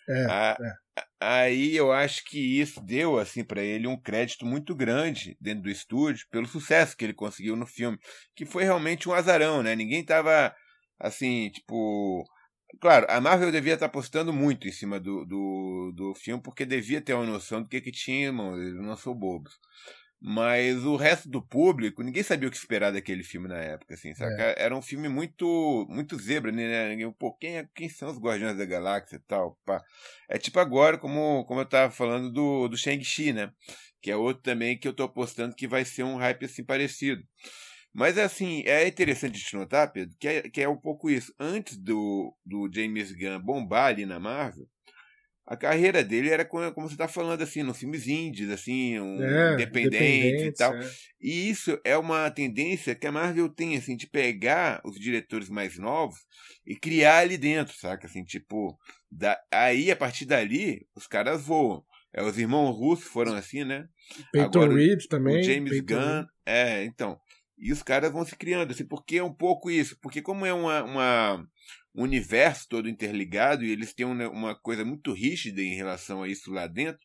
É, 0.09 0.25
a, 0.25 0.57
é. 0.59 0.73
Aí 1.21 1.75
eu 1.75 1.91
acho 1.91 2.23
que 2.25 2.39
isso 2.59 2.81
deu, 2.81 3.19
assim, 3.19 3.43
para 3.43 3.61
ele 3.61 3.87
um 3.87 3.99
crédito 3.99 4.45
muito 4.45 4.73
grande 4.75 5.37
dentro 5.39 5.63
do 5.63 5.69
estúdio 5.69 6.25
pelo 6.31 6.47
sucesso 6.47 6.95
que 6.95 7.03
ele 7.05 7.13
conseguiu 7.13 7.55
no 7.55 7.65
filme, 7.67 7.97
que 8.35 8.45
foi 8.45 8.63
realmente 8.63 9.07
um 9.09 9.13
azarão, 9.13 9.61
né? 9.61 9.75
Ninguém 9.75 10.03
tava, 10.03 10.53
assim, 10.99 11.49
tipo. 11.51 12.23
Claro, 12.79 13.05
a 13.09 13.19
Marvel 13.19 13.51
devia 13.51 13.73
estar 13.73 13.87
tá 13.87 13.89
apostando 13.89 14.31
muito 14.31 14.67
em 14.67 14.71
cima 14.71 14.99
do, 14.99 15.25
do, 15.25 15.91
do 15.95 16.15
filme, 16.15 16.41
porque 16.41 16.65
devia 16.65 17.01
ter 17.01 17.13
uma 17.13 17.25
noção 17.25 17.61
do 17.63 17.67
que, 17.67 17.81
que 17.81 17.91
tinha, 17.91 18.27
irmão. 18.27 18.55
Eles 18.57 18.75
não 18.75 18.95
são 18.95 19.13
bobos. 19.15 19.53
Mas 20.21 20.83
o 20.83 20.97
resto 20.97 21.29
do 21.29 21.41
público, 21.41 22.03
ninguém 22.03 22.23
sabia 22.23 22.49
o 22.49 22.51
que 22.51 22.57
esperar 22.57 22.91
daquele 22.91 23.23
filme 23.23 23.47
na 23.47 23.57
época, 23.57 23.93
assim, 23.93 24.13
saca? 24.13 24.43
É. 24.43 24.55
Era 24.57 24.75
um 24.75 24.81
filme 24.81 25.07
muito 25.07 25.85
muito 25.89 26.17
zebra, 26.19 26.51
né? 26.51 26.97
Pô, 27.17 27.33
quem, 27.33 27.57
é, 27.57 27.69
quem 27.73 27.87
são 27.87 28.09
os 28.09 28.19
Guardiões 28.19 28.57
da 28.57 28.65
Galáxia 28.65 29.15
e 29.15 29.19
tal? 29.19 29.57
Pá. 29.65 29.81
É 30.27 30.37
tipo 30.37 30.59
agora, 30.59 30.97
como, 30.97 31.45
como 31.45 31.61
eu 31.61 31.65
tava 31.65 31.91
falando 31.91 32.31
do, 32.31 32.67
do 32.67 32.77
Shang-Chi, 32.77 33.31
né? 33.31 33.53
Que 34.01 34.11
é 34.11 34.15
outro 34.15 34.43
também 34.43 34.77
que 34.77 34.87
eu 34.87 34.93
tô 34.93 35.03
apostando 35.03 35.55
que 35.55 35.67
vai 35.67 35.85
ser 35.85 36.03
um 36.03 36.17
hype 36.17 36.45
assim 36.45 36.65
parecido. 36.65 37.23
Mas 37.93 38.17
assim, 38.17 38.61
é 38.65 38.87
interessante 38.87 39.39
te 39.39 39.55
notar, 39.55 39.91
Pedro, 39.91 40.15
que 40.19 40.27
é, 40.27 40.41
que 40.49 40.61
é 40.61 40.69
um 40.69 40.77
pouco 40.77 41.09
isso. 41.09 41.33
Antes 41.39 41.77
do, 41.77 42.35
do 42.45 42.69
James 42.73 43.11
Gunn 43.13 43.39
bombar 43.39 43.87
ali 43.87 44.05
na 44.05 44.19
Marvel, 44.19 44.67
a 45.49 45.57
carreira 45.57 46.03
dele 46.03 46.29
era 46.29 46.45
como, 46.45 46.71
como 46.71 46.87
você 46.87 46.93
está 46.93 47.07
falando, 47.07 47.41
assim, 47.41 47.63
nos 47.63 47.79
filmes 47.79 48.07
indies, 48.07 48.51
assim, 48.51 48.99
um 48.99 49.19
é, 49.19 49.55
independente 49.55 50.43
e 50.43 50.53
tal. 50.53 50.75
É. 50.75 50.91
E 51.19 51.49
isso 51.49 51.79
é 51.83 51.97
uma 51.97 52.29
tendência 52.29 52.93
que 52.93 53.07
a 53.07 53.11
Marvel 53.11 53.49
tem, 53.49 53.75
assim, 53.75 53.97
de 53.97 54.05
pegar 54.05 54.79
os 54.85 54.99
diretores 54.99 55.49
mais 55.49 55.75
novos 55.75 56.19
e 56.67 56.75
criar 56.75 57.17
ali 57.17 57.35
dentro, 57.35 57.75
saca? 57.75 58.05
Assim, 58.05 58.23
tipo, 58.23 58.77
da, 59.11 59.39
aí 59.51 59.89
a 59.89 59.95
partir 59.95 60.25
dali 60.25 60.85
os 60.95 61.07
caras 61.07 61.41
voam. 61.41 61.83
É, 62.13 62.21
os 62.21 62.37
irmãos 62.37 62.71
russos 62.77 63.07
foram 63.07 63.33
assim, 63.33 63.63
né? 63.63 63.87
Peyton 64.31 64.67
Reed 64.67 65.05
também. 65.09 65.39
O 65.39 65.43
James 65.43 65.71
Peyton 65.71 65.95
Gunn. 65.95 66.15
Reed. 66.17 66.27
É, 66.45 66.83
então. 66.83 67.19
E 67.59 67.71
os 67.73 67.83
caras 67.83 68.11
vão 68.11 68.25
se 68.25 68.35
criando, 68.35 68.71
assim, 68.71 68.85
porque 68.85 69.17
é 69.17 69.23
um 69.23 69.33
pouco 69.33 69.69
isso. 69.69 69.97
Porque 70.01 70.21
como 70.21 70.45
é 70.45 70.53
uma, 70.53 70.83
uma 70.83 71.47
um 71.93 72.03
universo 72.03 72.67
todo 72.69 72.87
interligado 72.87 73.63
e 73.63 73.71
eles 73.71 73.93
têm 73.93 74.05
uma, 74.05 74.29
uma 74.29 74.55
coisa 74.55 74.85
muito 74.85 75.11
rígida 75.11 75.61
em 75.61 75.75
relação 75.75 76.23
a 76.23 76.27
isso 76.27 76.51
lá 76.51 76.67
dentro, 76.67 77.01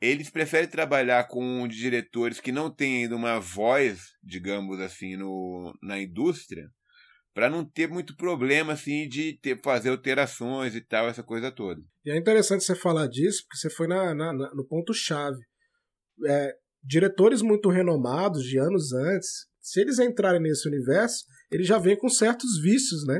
eles 0.00 0.30
preferem 0.30 0.68
trabalhar 0.68 1.28
com 1.28 1.66
diretores 1.68 2.40
que 2.40 2.52
não 2.52 2.70
têm 2.70 3.02
ainda 3.04 3.16
uma 3.16 3.38
voz, 3.38 4.12
digamos 4.22 4.80
assim, 4.80 5.16
no, 5.16 5.72
na 5.82 6.00
indústria, 6.00 6.68
para 7.32 7.50
não 7.50 7.64
ter 7.64 7.88
muito 7.88 8.16
problema 8.16 8.74
assim 8.74 9.08
de 9.08 9.38
ter, 9.40 9.60
fazer 9.62 9.90
alterações 9.90 10.74
e 10.74 10.80
tal, 10.80 11.08
essa 11.08 11.22
coisa 11.22 11.50
toda. 11.50 11.80
E 12.04 12.10
é 12.10 12.16
interessante 12.16 12.64
você 12.64 12.76
falar 12.76 13.08
disso, 13.08 13.42
porque 13.44 13.58
você 13.58 13.70
foi 13.70 13.88
na, 13.88 14.14
na, 14.14 14.32
na 14.32 14.54
no 14.54 14.66
ponto-chave. 14.66 15.40
É, 16.26 16.54
diretores 16.82 17.42
muito 17.42 17.68
renomados 17.70 18.44
de 18.44 18.58
anos 18.58 18.92
antes, 18.92 19.46
se 19.64 19.80
eles 19.80 19.98
entrarem 19.98 20.42
nesse 20.42 20.68
universo, 20.68 21.24
eles 21.50 21.66
já 21.66 21.78
vêm 21.78 21.96
com 21.96 22.08
certos 22.08 22.60
vícios, 22.60 23.06
né? 23.06 23.18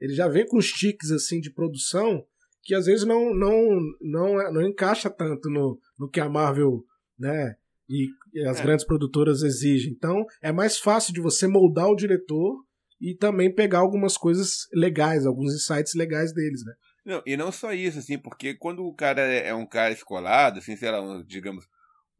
Ele 0.00 0.12
já 0.12 0.26
vem 0.26 0.44
com 0.44 0.58
os 0.58 0.72
tiques 0.72 1.12
assim 1.12 1.40
de 1.40 1.52
produção 1.52 2.24
que 2.62 2.74
às 2.74 2.86
vezes 2.86 3.06
não 3.06 3.32
não 3.32 3.80
não, 4.00 4.52
não 4.52 4.62
encaixa 4.62 5.08
tanto 5.08 5.48
no, 5.48 5.78
no 5.96 6.10
que 6.10 6.20
a 6.20 6.28
Marvel, 6.28 6.84
né, 7.16 7.54
e, 7.88 8.08
e 8.34 8.44
as 8.44 8.58
é. 8.58 8.62
grandes 8.62 8.84
produtoras 8.84 9.42
exigem. 9.42 9.92
Então, 9.92 10.26
é 10.42 10.52
mais 10.52 10.78
fácil 10.78 11.14
de 11.14 11.20
você 11.20 11.46
moldar 11.46 11.88
o 11.88 11.96
diretor 11.96 12.62
e 13.00 13.14
também 13.14 13.54
pegar 13.54 13.78
algumas 13.78 14.16
coisas 14.16 14.66
legais, 14.74 15.24
alguns 15.24 15.54
insights 15.54 15.94
legais 15.94 16.34
deles, 16.34 16.64
né? 16.64 16.74
Não, 17.06 17.22
e 17.24 17.36
não 17.36 17.50
só 17.50 17.72
isso, 17.72 18.00
assim, 18.00 18.18
porque 18.18 18.54
quando 18.54 18.84
o 18.84 18.92
cara 18.92 19.22
é 19.22 19.54
um 19.54 19.64
cara 19.64 19.94
escolado, 19.94 20.58
assim, 20.58 20.76
sei 20.76 20.90
lá, 20.90 21.00
um, 21.00 21.24
digamos, 21.24 21.64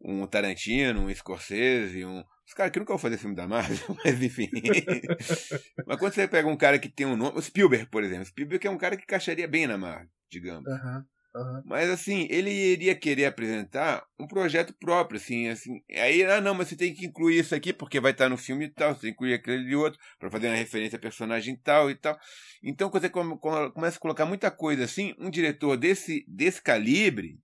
um 0.01 0.27
Tarantino, 0.27 1.03
um 1.03 1.15
Scorsese, 1.15 2.05
um. 2.05 2.25
Os 2.47 2.55
caras 2.55 2.73
que 2.73 2.79
nunca 2.79 2.93
vão 2.93 2.99
fazer 2.99 3.19
filme 3.19 3.37
da 3.37 3.47
Marvel, 3.47 3.79
mas 4.05 4.23
enfim. 4.23 4.49
mas 5.87 5.99
quando 5.99 6.15
você 6.15 6.27
pega 6.27 6.49
um 6.49 6.57
cara 6.57 6.79
que 6.79 6.89
tem 6.89 7.07
um 7.07 7.17
nome. 7.17 7.37
O 7.37 7.43
Spielberg, 7.43 7.87
por 7.87 8.03
exemplo. 8.03 8.25
Spielberg 8.25 8.67
é 8.67 8.71
um 8.71 8.79
cara 8.79 8.97
que 8.97 9.03
encaixaria 9.03 9.47
bem 9.47 9.67
na 9.67 9.77
Marvel, 9.77 10.09
digamos. 10.31 10.67
Uhum. 10.67 11.05
Uhum. 11.35 11.63
Mas 11.67 11.91
assim, 11.91 12.27
ele 12.31 12.51
iria 12.51 12.95
querer 12.95 13.27
apresentar 13.27 14.03
um 14.19 14.27
projeto 14.27 14.75
próprio, 14.81 15.21
assim, 15.21 15.49
assim. 15.49 15.83
Aí, 15.91 16.25
ah, 16.25 16.41
não, 16.41 16.55
mas 16.55 16.69
você 16.69 16.77
tem 16.77 16.95
que 16.95 17.07
incluir 17.07 17.39
isso 17.39 17.55
aqui 17.55 17.73
porque 17.73 18.01
vai 18.01 18.13
estar 18.13 18.29
no 18.29 18.37
filme 18.37 18.65
e 18.65 18.71
tal, 18.71 18.95
você 18.95 19.03
tem 19.03 19.11
que 19.11 19.15
incluir 19.15 19.35
aquele 19.35 19.75
outro, 19.77 20.01
para 20.19 20.31
fazer 20.31 20.49
uma 20.49 20.57
referência 20.57 20.97
a 20.97 21.01
personagem 21.01 21.55
tal 21.57 21.91
e 21.91 21.95
tal. 21.95 22.19
Então, 22.63 22.91
quando 22.91 23.03
você 23.03 23.11
começa 23.11 23.99
a 23.99 24.01
colocar 24.01 24.25
muita 24.25 24.51
coisa 24.51 24.85
assim, 24.85 25.15
um 25.19 25.31
diretor 25.31 25.77
desse, 25.77 26.25
desse 26.27 26.63
calibre 26.63 27.39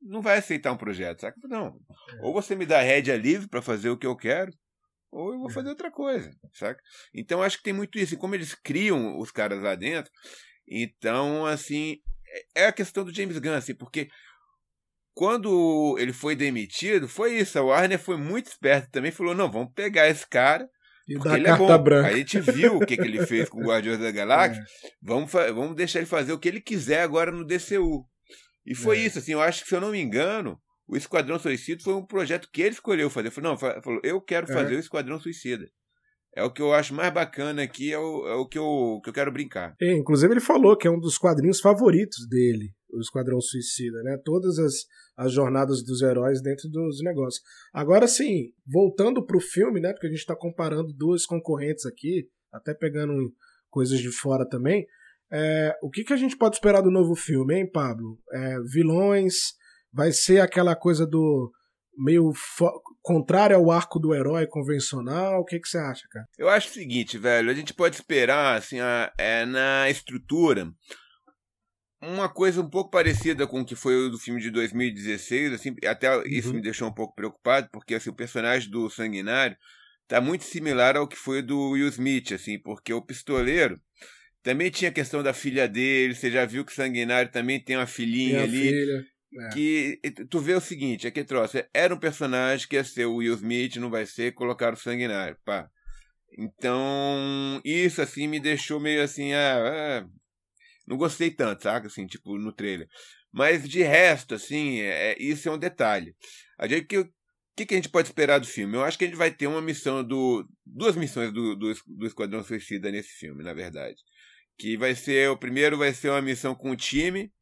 não 0.00 0.22
vai 0.22 0.38
aceitar 0.38 0.72
um 0.72 0.76
projeto, 0.76 1.20
saca? 1.20 1.36
Não. 1.44 1.66
É. 1.66 2.22
Ou 2.22 2.32
você 2.32 2.54
me 2.54 2.66
dá 2.66 2.80
rédea 2.80 3.16
livre 3.16 3.48
para 3.48 3.62
fazer 3.62 3.90
o 3.90 3.96
que 3.96 4.06
eu 4.06 4.16
quero, 4.16 4.52
ou 5.10 5.32
eu 5.32 5.38
vou 5.38 5.50
é. 5.50 5.52
fazer 5.52 5.68
outra 5.68 5.90
coisa, 5.90 6.30
saca? 6.52 6.80
Então, 7.14 7.42
acho 7.42 7.58
que 7.58 7.64
tem 7.64 7.72
muito 7.72 7.98
isso. 7.98 8.14
E 8.14 8.18
como 8.18 8.34
eles 8.34 8.54
criam 8.54 9.18
os 9.18 9.30
caras 9.30 9.62
lá 9.62 9.74
dentro, 9.74 10.10
então, 10.66 11.46
assim, 11.46 11.96
é 12.54 12.66
a 12.66 12.72
questão 12.72 13.04
do 13.04 13.14
James 13.14 13.38
Gunn, 13.38 13.54
assim, 13.54 13.74
porque 13.74 14.08
quando 15.14 15.96
ele 15.98 16.12
foi 16.12 16.36
demitido, 16.36 17.08
foi 17.08 17.38
isso. 17.38 17.58
A 17.58 17.62
Warner 17.62 17.98
foi 17.98 18.16
muito 18.16 18.46
esperta 18.46 18.88
também, 18.90 19.10
falou: 19.10 19.34
não, 19.34 19.50
vamos 19.50 19.72
pegar 19.74 20.08
esse 20.08 20.24
cara. 20.28 20.68
E 21.08 21.18
dar 21.18 21.38
ele 21.38 21.48
é 21.48 21.56
bom. 21.56 21.76
branca. 21.82 22.08
A 22.08 22.16
gente 22.16 22.38
viu 22.38 22.76
o 22.76 22.86
que, 22.86 22.96
que 22.96 23.02
ele 23.02 23.26
fez 23.26 23.48
com 23.48 23.58
o 23.58 23.66
Guardiões 23.66 23.98
da 23.98 24.10
Galáxia. 24.12 24.62
É. 24.62 24.88
Vamos, 25.02 25.32
vamos 25.32 25.74
deixar 25.74 26.00
ele 26.00 26.06
fazer 26.06 26.32
o 26.32 26.38
que 26.38 26.48
ele 26.48 26.60
quiser 26.60 27.00
agora 27.00 27.32
no 27.32 27.44
DCU. 27.44 28.06
E 28.68 28.74
foi 28.74 28.98
é. 28.98 29.06
isso, 29.06 29.18
assim, 29.18 29.32
eu 29.32 29.40
acho 29.40 29.62
que, 29.62 29.68
se 29.68 29.74
eu 29.74 29.80
não 29.80 29.92
me 29.92 29.98
engano, 29.98 30.60
o 30.86 30.94
Esquadrão 30.94 31.38
Suicida 31.38 31.82
foi 31.82 31.94
um 31.94 32.04
projeto 32.04 32.48
que 32.52 32.60
ele 32.60 32.74
escolheu 32.74 33.08
fazer. 33.08 33.30
Falou, 33.30 33.50
não, 33.50 33.56
falou, 33.56 34.00
eu 34.04 34.20
quero 34.20 34.50
é. 34.50 34.52
fazer 34.52 34.76
o 34.76 34.78
Esquadrão 34.78 35.18
Suicida. 35.18 35.66
É 36.36 36.44
o 36.44 36.52
que 36.52 36.60
eu 36.60 36.74
acho 36.74 36.94
mais 36.94 37.12
bacana 37.12 37.62
aqui, 37.62 37.90
é 37.90 37.98
o, 37.98 38.28
é 38.28 38.34
o 38.34 38.46
que, 38.46 38.58
eu, 38.58 39.00
que 39.02 39.08
eu 39.08 39.14
quero 39.14 39.32
brincar. 39.32 39.74
É, 39.80 39.96
inclusive 39.96 40.32
ele 40.32 40.40
falou 40.40 40.76
que 40.76 40.86
é 40.86 40.90
um 40.90 41.00
dos 41.00 41.16
quadrinhos 41.16 41.60
favoritos 41.60 42.28
dele, 42.28 42.74
o 42.90 43.00
Esquadrão 43.00 43.40
Suicida, 43.40 44.02
né? 44.02 44.18
Todas 44.22 44.58
as, 44.58 44.74
as 45.16 45.32
jornadas 45.32 45.82
dos 45.82 46.02
heróis 46.02 46.42
dentro 46.42 46.68
dos 46.68 47.02
negócios. 47.02 47.42
Agora 47.72 48.06
sim, 48.06 48.52
voltando 48.66 49.24
pro 49.24 49.40
filme, 49.40 49.80
né? 49.80 49.92
Porque 49.92 50.06
a 50.06 50.10
gente 50.10 50.26
tá 50.26 50.36
comparando 50.36 50.92
duas 50.92 51.24
concorrentes 51.24 51.86
aqui, 51.86 52.28
até 52.52 52.74
pegando 52.74 53.32
coisas 53.70 53.98
de 53.98 54.12
fora 54.12 54.46
também. 54.46 54.86
É, 55.30 55.76
o 55.82 55.90
que, 55.90 56.04
que 56.04 56.12
a 56.12 56.16
gente 56.16 56.36
pode 56.36 56.56
esperar 56.56 56.80
do 56.80 56.90
novo 56.90 57.14
filme, 57.14 57.54
hein, 57.54 57.70
Pablo? 57.70 58.18
É, 58.32 58.56
vilões, 58.72 59.52
vai 59.92 60.12
ser 60.12 60.40
aquela 60.40 60.74
coisa 60.74 61.06
do 61.06 61.52
meio 61.96 62.32
contrário 63.02 63.56
ao 63.56 63.70
arco 63.70 63.98
do 63.98 64.14
herói 64.14 64.46
convencional? 64.46 65.40
O 65.40 65.44
que, 65.44 65.58
que 65.58 65.68
você 65.68 65.78
acha, 65.78 66.06
cara? 66.10 66.26
Eu 66.38 66.48
acho 66.48 66.68
o 66.68 66.72
seguinte, 66.72 67.18
velho, 67.18 67.50
a 67.50 67.54
gente 67.54 67.74
pode 67.74 67.96
esperar, 67.96 68.56
assim, 68.56 68.80
a, 68.80 69.12
é, 69.18 69.44
na 69.44 69.90
estrutura, 69.90 70.72
uma 72.00 72.28
coisa 72.28 72.60
um 72.60 72.70
pouco 72.70 72.90
parecida 72.90 73.46
com 73.46 73.60
o 73.60 73.64
que 73.64 73.74
foi 73.74 73.96
o 73.96 74.10
do 74.10 74.18
filme 74.18 74.40
de 74.40 74.50
2016, 74.50 75.52
assim, 75.52 75.74
até 75.84 76.16
uhum. 76.16 76.22
isso 76.26 76.54
me 76.54 76.62
deixou 76.62 76.88
um 76.88 76.94
pouco 76.94 77.14
preocupado, 77.14 77.68
porque 77.72 77.94
assim, 77.94 78.10
o 78.10 78.14
personagem 78.14 78.70
do 78.70 78.88
Sanguinário 78.88 79.56
tá 80.06 80.20
muito 80.20 80.44
similar 80.44 80.96
ao 80.96 81.08
que 81.08 81.16
foi 81.16 81.42
do 81.42 81.70
Will 81.70 81.88
Smith, 81.88 82.32
assim, 82.32 82.58
porque 82.58 82.92
o 82.92 83.02
pistoleiro 83.02 83.80
também 84.48 84.70
tinha 84.70 84.88
a 84.88 84.94
questão 84.94 85.22
da 85.22 85.34
filha 85.34 85.68
dele, 85.68 86.14
você 86.14 86.30
já 86.30 86.46
viu 86.46 86.64
que 86.64 86.72
o 86.72 86.74
Sanguinário 86.74 87.30
também 87.30 87.60
tem 87.60 87.76
uma 87.76 87.86
filhinha 87.86 88.38
tem 88.38 88.44
ali. 88.44 88.68
Filha. 88.70 89.06
É. 89.40 89.48
Que 89.50 90.00
tu 90.30 90.40
vê 90.40 90.54
o 90.54 90.60
seguinte, 90.60 91.06
é 91.06 91.10
que 91.10 91.22
troço, 91.22 91.62
era 91.74 91.94
um 91.94 91.98
personagem 91.98 92.66
que 92.66 92.74
ia 92.74 92.82
ser 92.82 93.04
o 93.04 93.16
Will 93.16 93.34
Smith, 93.34 93.76
não 93.76 93.90
vai 93.90 94.06
ser, 94.06 94.32
colocar 94.32 94.72
o 94.72 94.76
Sanguinário, 94.78 95.36
pá. 95.44 95.68
Então, 96.38 97.60
isso 97.62 98.00
assim 98.00 98.26
me 98.26 98.40
deixou 98.40 98.80
meio 98.80 99.02
assim, 99.02 99.34
ah, 99.34 99.58
ah, 100.02 100.08
não 100.86 100.96
gostei 100.96 101.30
tanto, 101.30 101.64
saca? 101.64 101.86
Assim, 101.86 102.06
tipo, 102.06 102.38
no 102.38 102.50
trailer. 102.50 102.88
Mas 103.30 103.68
de 103.68 103.82
resto, 103.82 104.34
assim, 104.34 104.80
é, 104.80 105.14
isso 105.20 105.46
é 105.46 105.52
um 105.52 105.58
detalhe. 105.58 106.16
A 106.58 106.66
gente, 106.66 106.86
que, 106.86 107.04
que, 107.54 107.66
que 107.66 107.74
a 107.74 107.76
gente 107.76 107.90
pode 107.90 108.08
esperar 108.08 108.40
do 108.40 108.46
filme? 108.46 108.76
Eu 108.76 108.84
acho 108.84 108.96
que 108.96 109.04
a 109.04 109.08
gente 109.08 109.16
vai 109.18 109.30
ter 109.30 109.46
uma 109.46 109.60
missão 109.60 110.02
do. 110.02 110.48
duas 110.64 110.96
missões 110.96 111.34
do, 111.34 111.54
do, 111.54 111.74
do 111.86 112.06
Esquadrão 112.06 112.42
Suicida 112.42 112.90
nesse 112.90 113.10
filme, 113.10 113.44
na 113.44 113.52
verdade 113.52 113.98
que 114.58 114.76
vai 114.76 114.94
ser 114.94 115.30
o 115.30 115.36
primeiro 115.36 115.78
vai 115.78 115.94
ser 115.94 116.10
uma 116.10 116.20
missão 116.20 116.54
com 116.54 116.70
o 116.72 116.76
time 116.76 117.32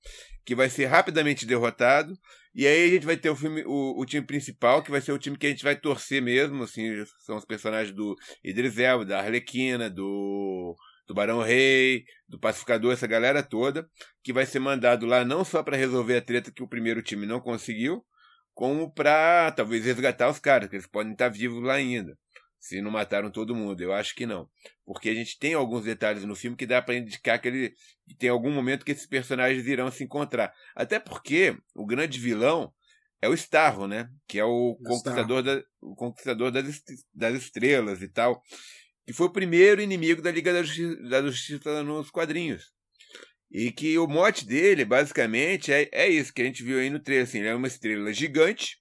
que 0.44 0.54
vai 0.54 0.68
ser 0.68 0.86
rapidamente 0.86 1.46
derrotado 1.46 2.12
e 2.54 2.66
aí 2.66 2.86
a 2.86 2.90
gente 2.90 3.06
vai 3.06 3.16
ter 3.16 3.30
o 3.30 3.36
filme 3.36 3.64
o, 3.66 3.98
o 3.98 4.04
time 4.04 4.24
principal 4.24 4.82
que 4.82 4.90
vai 4.90 5.00
ser 5.00 5.12
o 5.12 5.18
time 5.18 5.36
que 5.36 5.46
a 5.46 5.50
gente 5.50 5.64
vai 5.64 5.74
torcer 5.74 6.22
mesmo 6.22 6.62
assim 6.62 7.04
são 7.24 7.36
os 7.36 7.44
personagens 7.44 7.94
do 7.94 8.14
Idris 8.44 8.78
Elba 8.78 9.04
da 9.04 9.18
Arlequina 9.18 9.88
do 9.88 10.76
do 11.06 11.14
Barão 11.14 11.40
Rei 11.40 12.04
do 12.28 12.38
Pacificador 12.38 12.92
essa 12.92 13.06
galera 13.06 13.42
toda 13.42 13.88
que 14.22 14.32
vai 14.32 14.44
ser 14.44 14.58
mandado 14.58 15.06
lá 15.06 15.24
não 15.24 15.44
só 15.44 15.62
para 15.62 15.76
resolver 15.76 16.16
a 16.16 16.22
treta 16.22 16.52
que 16.52 16.62
o 16.62 16.68
primeiro 16.68 17.02
time 17.02 17.26
não 17.26 17.40
conseguiu 17.40 18.04
como 18.52 18.92
para 18.92 19.52
talvez 19.52 19.84
resgatar 19.84 20.28
os 20.28 20.38
caras 20.38 20.68
que 20.68 20.76
eles 20.76 20.86
podem 20.86 21.12
estar 21.12 21.28
vivos 21.28 21.62
lá 21.62 21.74
ainda 21.74 22.16
se 22.66 22.80
não 22.80 22.90
mataram 22.90 23.30
todo 23.30 23.54
mundo. 23.54 23.80
Eu 23.80 23.92
acho 23.92 24.14
que 24.14 24.26
não. 24.26 24.48
Porque 24.84 25.08
a 25.08 25.14
gente 25.14 25.38
tem 25.38 25.54
alguns 25.54 25.84
detalhes 25.84 26.24
no 26.24 26.34
filme 26.34 26.56
que 26.56 26.66
dá 26.66 26.82
para 26.82 26.96
indicar 26.96 27.40
que 27.40 27.48
ele 27.48 27.74
que 28.08 28.16
tem 28.16 28.28
algum 28.28 28.50
momento 28.50 28.84
que 28.84 28.92
esses 28.92 29.06
personagens 29.06 29.66
irão 29.66 29.90
se 29.90 30.02
encontrar. 30.02 30.52
Até 30.74 30.98
porque 30.98 31.56
o 31.74 31.86
grande 31.86 32.18
vilão 32.18 32.72
é 33.22 33.28
o 33.28 33.34
Starro, 33.34 33.86
né? 33.86 34.08
Que 34.26 34.38
é 34.38 34.44
o 34.44 34.76
conquistador, 34.84 35.42
da, 35.42 35.62
o 35.80 35.94
conquistador 35.94 36.50
das, 36.50 36.82
das 37.14 37.34
estrelas 37.36 38.02
e 38.02 38.08
tal. 38.08 38.42
Que 39.06 39.12
foi 39.12 39.26
o 39.26 39.32
primeiro 39.32 39.80
inimigo 39.80 40.20
da 40.20 40.32
Liga 40.32 40.52
da 40.52 40.62
Justiça, 40.62 41.02
da 41.08 41.22
Justiça 41.22 41.82
nos 41.84 42.10
quadrinhos. 42.10 42.72
E 43.48 43.70
que 43.70 43.96
o 43.96 44.08
mote 44.08 44.44
dele, 44.44 44.84
basicamente, 44.84 45.72
é, 45.72 45.88
é 45.92 46.08
isso 46.08 46.34
que 46.34 46.42
a 46.42 46.44
gente 46.44 46.64
viu 46.64 46.80
aí 46.80 46.90
no 46.90 46.98
trailer. 46.98 47.26
Assim, 47.26 47.38
ele 47.38 47.48
é 47.48 47.54
uma 47.54 47.68
estrela 47.68 48.12
gigante 48.12 48.76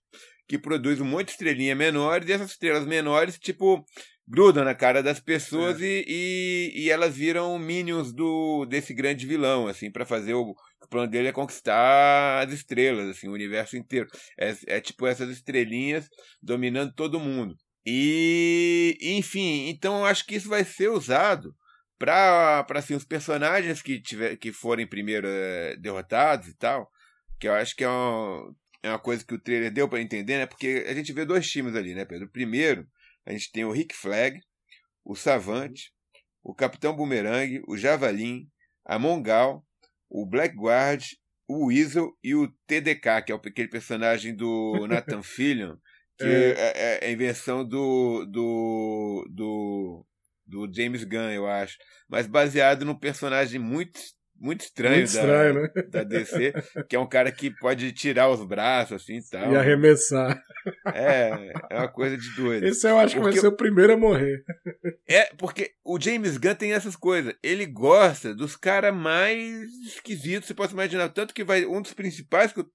que 0.47 0.57
produz 0.57 0.99
um 1.01 1.05
monte 1.05 1.27
de 1.27 1.31
estrelinha 1.31 1.75
menores, 1.75 2.27
e 2.27 2.33
essas 2.33 2.51
estrelas 2.51 2.85
menores, 2.85 3.37
tipo, 3.39 3.83
grudam 4.27 4.63
na 4.63 4.73
cara 4.73 5.03
das 5.03 5.19
pessoas 5.19 5.81
é. 5.81 5.85
e, 5.85 6.05
e, 6.07 6.83
e, 6.83 6.89
elas 6.89 7.15
viram 7.15 7.57
minions 7.59 8.11
do, 8.11 8.65
desse 8.65 8.93
grande 8.93 9.25
vilão, 9.25 9.67
assim, 9.67 9.91
para 9.91 10.05
fazer 10.05 10.33
o, 10.33 10.55
o 10.81 10.87
plano 10.89 11.09
dele 11.09 11.27
é 11.27 11.31
conquistar 11.31 12.43
as 12.43 12.51
estrelas, 12.51 13.09
assim, 13.09 13.27
o 13.27 13.33
universo 13.33 13.77
inteiro. 13.77 14.07
É, 14.39 14.55
é 14.67 14.81
tipo 14.81 15.05
essas 15.05 15.29
estrelinhas 15.29 16.07
dominando 16.41 16.93
todo 16.93 17.19
mundo. 17.19 17.55
E, 17.85 18.97
enfim, 19.01 19.69
então 19.69 19.99
eu 19.99 20.05
acho 20.05 20.25
que 20.25 20.35
isso 20.35 20.49
vai 20.49 20.63
ser 20.63 20.89
usado 20.89 21.55
para 21.97 22.65
assim, 22.71 22.95
os 22.95 23.05
personagens 23.05 23.81
que, 23.81 24.01
tiver, 24.01 24.35
que 24.37 24.51
forem 24.51 24.87
primeiro 24.87 25.27
é, 25.27 25.75
derrotados 25.77 26.47
e 26.47 26.57
tal, 26.57 26.89
que 27.39 27.47
eu 27.47 27.53
acho 27.53 27.75
que 27.75 27.83
é 27.83 27.89
um, 27.89 28.53
é 28.85 28.89
uma 28.89 28.99
coisa 28.99 29.25
que 29.25 29.33
o 29.33 29.39
trailer 29.39 29.71
deu 29.71 29.89
para 29.89 29.99
entender, 29.99 30.37
né? 30.37 30.45
Porque 30.45 30.85
a 30.87 30.93
gente 30.93 31.11
vê 31.11 31.25
dois 31.25 31.49
times 31.49 31.75
ali, 31.75 31.95
né, 31.95 32.05
Pedro? 32.05 32.29
Primeiro, 32.29 32.87
a 33.25 33.31
gente 33.31 33.51
tem 33.51 33.65
o 33.65 33.71
Rick 33.71 33.95
Flag, 33.95 34.39
o 35.03 35.15
Savante, 35.15 35.91
o 36.43 36.53
Capitão 36.53 36.95
Boomerang, 36.95 37.63
o 37.67 37.75
Javalim, 37.75 38.47
a 38.85 38.99
Mongal, 38.99 39.65
o 40.07 40.25
Blackguard, 40.25 41.03
o 41.47 41.67
Weasel 41.67 42.15
e 42.23 42.35
o 42.35 42.47
TDK, 42.67 43.23
que 43.25 43.31
é 43.31 43.35
aquele 43.35 43.67
personagem 43.67 44.35
do 44.35 44.85
Nathan 44.87 45.23
Fillion, 45.23 45.75
que 46.17 46.25
é. 46.25 46.51
É, 46.51 46.73
é, 46.75 47.05
é 47.05 47.07
a 47.07 47.11
invenção 47.11 47.67
do, 47.67 48.25
do, 48.25 49.27
do, 49.31 50.05
do 50.45 50.71
James 50.71 51.03
Gunn, 51.03 51.31
eu 51.31 51.47
acho. 51.47 51.77
Mas 52.07 52.27
baseado 52.27 52.85
num 52.85 52.97
personagem 52.97 53.59
muito 53.59 53.99
muito 54.37 54.61
estranho, 54.61 54.97
muito 54.97 55.07
estranho 55.07 55.53
da, 55.53 55.61
né? 55.61 55.69
da 55.89 56.03
DC, 56.03 56.53
que 56.89 56.95
é 56.95 56.99
um 56.99 57.07
cara 57.07 57.31
que 57.31 57.49
pode 57.49 57.91
tirar 57.93 58.29
os 58.29 58.45
braços 58.45 59.01
assim 59.01 59.17
e 59.17 59.29
tal. 59.29 59.51
E 59.51 59.55
arremessar. 59.55 60.43
É, 60.93 61.53
é 61.69 61.77
uma 61.77 61.87
coisa 61.87 62.17
de 62.17 62.29
doido. 62.35 62.65
Esse 62.65 62.87
eu 62.87 62.97
acho 62.97 63.15
porque, 63.15 63.29
que 63.29 63.33
vai 63.35 63.41
ser 63.41 63.47
o 63.47 63.55
primeiro 63.55 63.93
a 63.93 63.97
morrer. 63.97 64.43
É, 65.07 65.25
porque 65.37 65.71
o 65.83 65.99
James 65.99 66.37
Gunn 66.37 66.55
tem 66.55 66.73
essas 66.73 66.95
coisas. 66.95 67.33
Ele 67.43 67.65
gosta 67.65 68.33
dos 68.33 68.55
caras 68.55 68.93
mais 68.93 69.69
esquisitos, 69.85 70.47
você 70.47 70.53
pode 70.53 70.73
imaginar. 70.73 71.09
Tanto 71.09 71.33
que 71.33 71.43
vai 71.43 71.65
um 71.65 71.81
dos 71.81 71.93
principais, 71.93 72.51
que, 72.51 72.65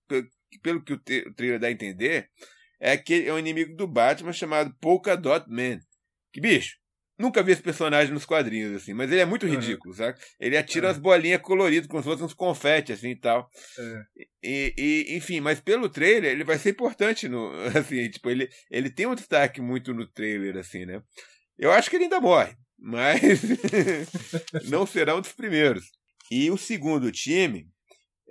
pelo 0.62 0.82
que 0.82 0.92
o, 0.92 0.96
o 0.96 1.34
trailer 1.34 1.58
dá 1.58 1.66
a 1.66 1.72
entender, 1.72 2.28
é 2.80 2.96
que 2.96 3.26
é 3.26 3.32
um 3.32 3.38
inimigo 3.38 3.76
do 3.76 3.86
Batman 3.86 4.32
chamado 4.32 4.74
Polka 4.80 5.16
Dot 5.16 5.46
Man. 5.48 5.78
Que 6.32 6.40
bicho, 6.40 6.76
Nunca 7.20 7.42
vi 7.42 7.52
esse 7.52 7.62
personagem 7.62 8.14
nos 8.14 8.24
quadrinhos, 8.24 8.74
assim, 8.74 8.94
mas 8.94 9.12
ele 9.12 9.20
é 9.20 9.26
muito 9.26 9.46
ridículo, 9.46 9.92
uhum. 9.92 9.96
sabe? 9.96 10.18
Ele 10.40 10.56
atira 10.56 10.86
uhum. 10.86 10.92
umas 10.92 10.98
bolinhas 10.98 11.42
coloridas, 11.42 11.86
como 11.86 12.02
se 12.02 12.08
fossem 12.08 12.24
uns 12.24 12.32
confetes, 12.32 12.98
assim, 12.98 13.10
e 13.10 13.16
tal. 13.16 13.50
Uhum. 13.78 14.02
E, 14.42 14.74
e, 14.76 15.16
enfim, 15.16 15.40
mas 15.40 15.60
pelo 15.60 15.88
trailer, 15.88 16.32
ele 16.32 16.44
vai 16.44 16.58
ser 16.58 16.70
importante 16.70 17.28
no, 17.28 17.52
assim, 17.76 18.08
tipo, 18.08 18.30
ele, 18.30 18.48
ele 18.70 18.88
tem 18.88 19.06
um 19.06 19.14
destaque 19.14 19.60
muito 19.60 19.92
no 19.92 20.06
trailer, 20.06 20.56
assim, 20.56 20.86
né? 20.86 21.02
Eu 21.58 21.70
acho 21.70 21.90
que 21.90 21.96
ele 21.96 22.04
ainda 22.04 22.20
morre, 22.20 22.56
mas 22.78 23.20
não 24.70 24.86
será 24.86 25.14
um 25.14 25.20
dos 25.20 25.32
primeiros. 25.32 25.84
E 26.30 26.50
o 26.50 26.56
segundo 26.56 27.12
time 27.12 27.68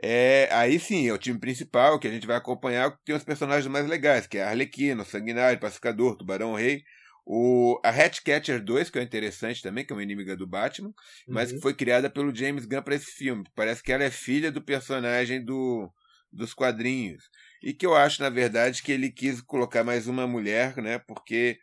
é, 0.02 0.48
aí 0.52 0.80
sim, 0.80 1.08
é 1.08 1.14
o 1.14 1.18
time 1.18 1.38
principal 1.38 2.00
que 2.00 2.08
a 2.08 2.12
gente 2.12 2.26
vai 2.26 2.38
acompanhar, 2.38 2.98
tem 3.04 3.14
os 3.14 3.24
personagens 3.24 3.68
mais 3.68 3.86
legais, 3.86 4.26
que 4.26 4.38
é 4.38 4.44
a 4.44 4.50
Arlequina, 4.50 5.04
o 5.04 5.06
Sanguinário, 5.06 5.60
Pacificador, 5.60 6.16
Tubarão 6.16 6.56
Rei, 6.56 6.84
o, 7.32 7.80
a 7.84 7.92
Hatchcatcher 7.92 8.60
2, 8.60 8.90
que 8.90 8.98
é 8.98 9.04
interessante 9.04 9.62
também, 9.62 9.86
que 9.86 9.94
é 9.94 9.96
uma 9.96 10.02
inimiga 10.02 10.36
do 10.36 10.48
Batman, 10.48 10.88
uhum. 10.88 10.94
mas 11.28 11.52
que 11.52 11.62
foi 11.62 11.76
criada 11.76 12.10
pelo 12.10 12.36
James 12.36 12.66
Gunn 12.66 12.82
para 12.82 12.96
esse 12.96 13.12
filme. 13.12 13.44
Parece 13.56 13.84
que 13.84 13.92
ela 13.92 14.04
é 14.04 14.10
filha 14.10 14.52
do 14.52 14.64
personagem 14.64 15.46
do, 15.46 15.94
dos 16.32 16.56
quadrinhos. 16.56 17.30
E 17.62 17.72
que 17.72 17.86
eu 17.86 17.96
acho, 17.96 18.20
na 18.24 18.32
verdade, 18.32 18.82
que 18.82 18.92
ele 18.92 19.12
quis 19.12 19.42
colocar 19.42 19.84
mais 19.84 20.08
uma 20.08 20.26
mulher, 20.26 20.76
né? 20.78 20.98
Porque 20.98 21.60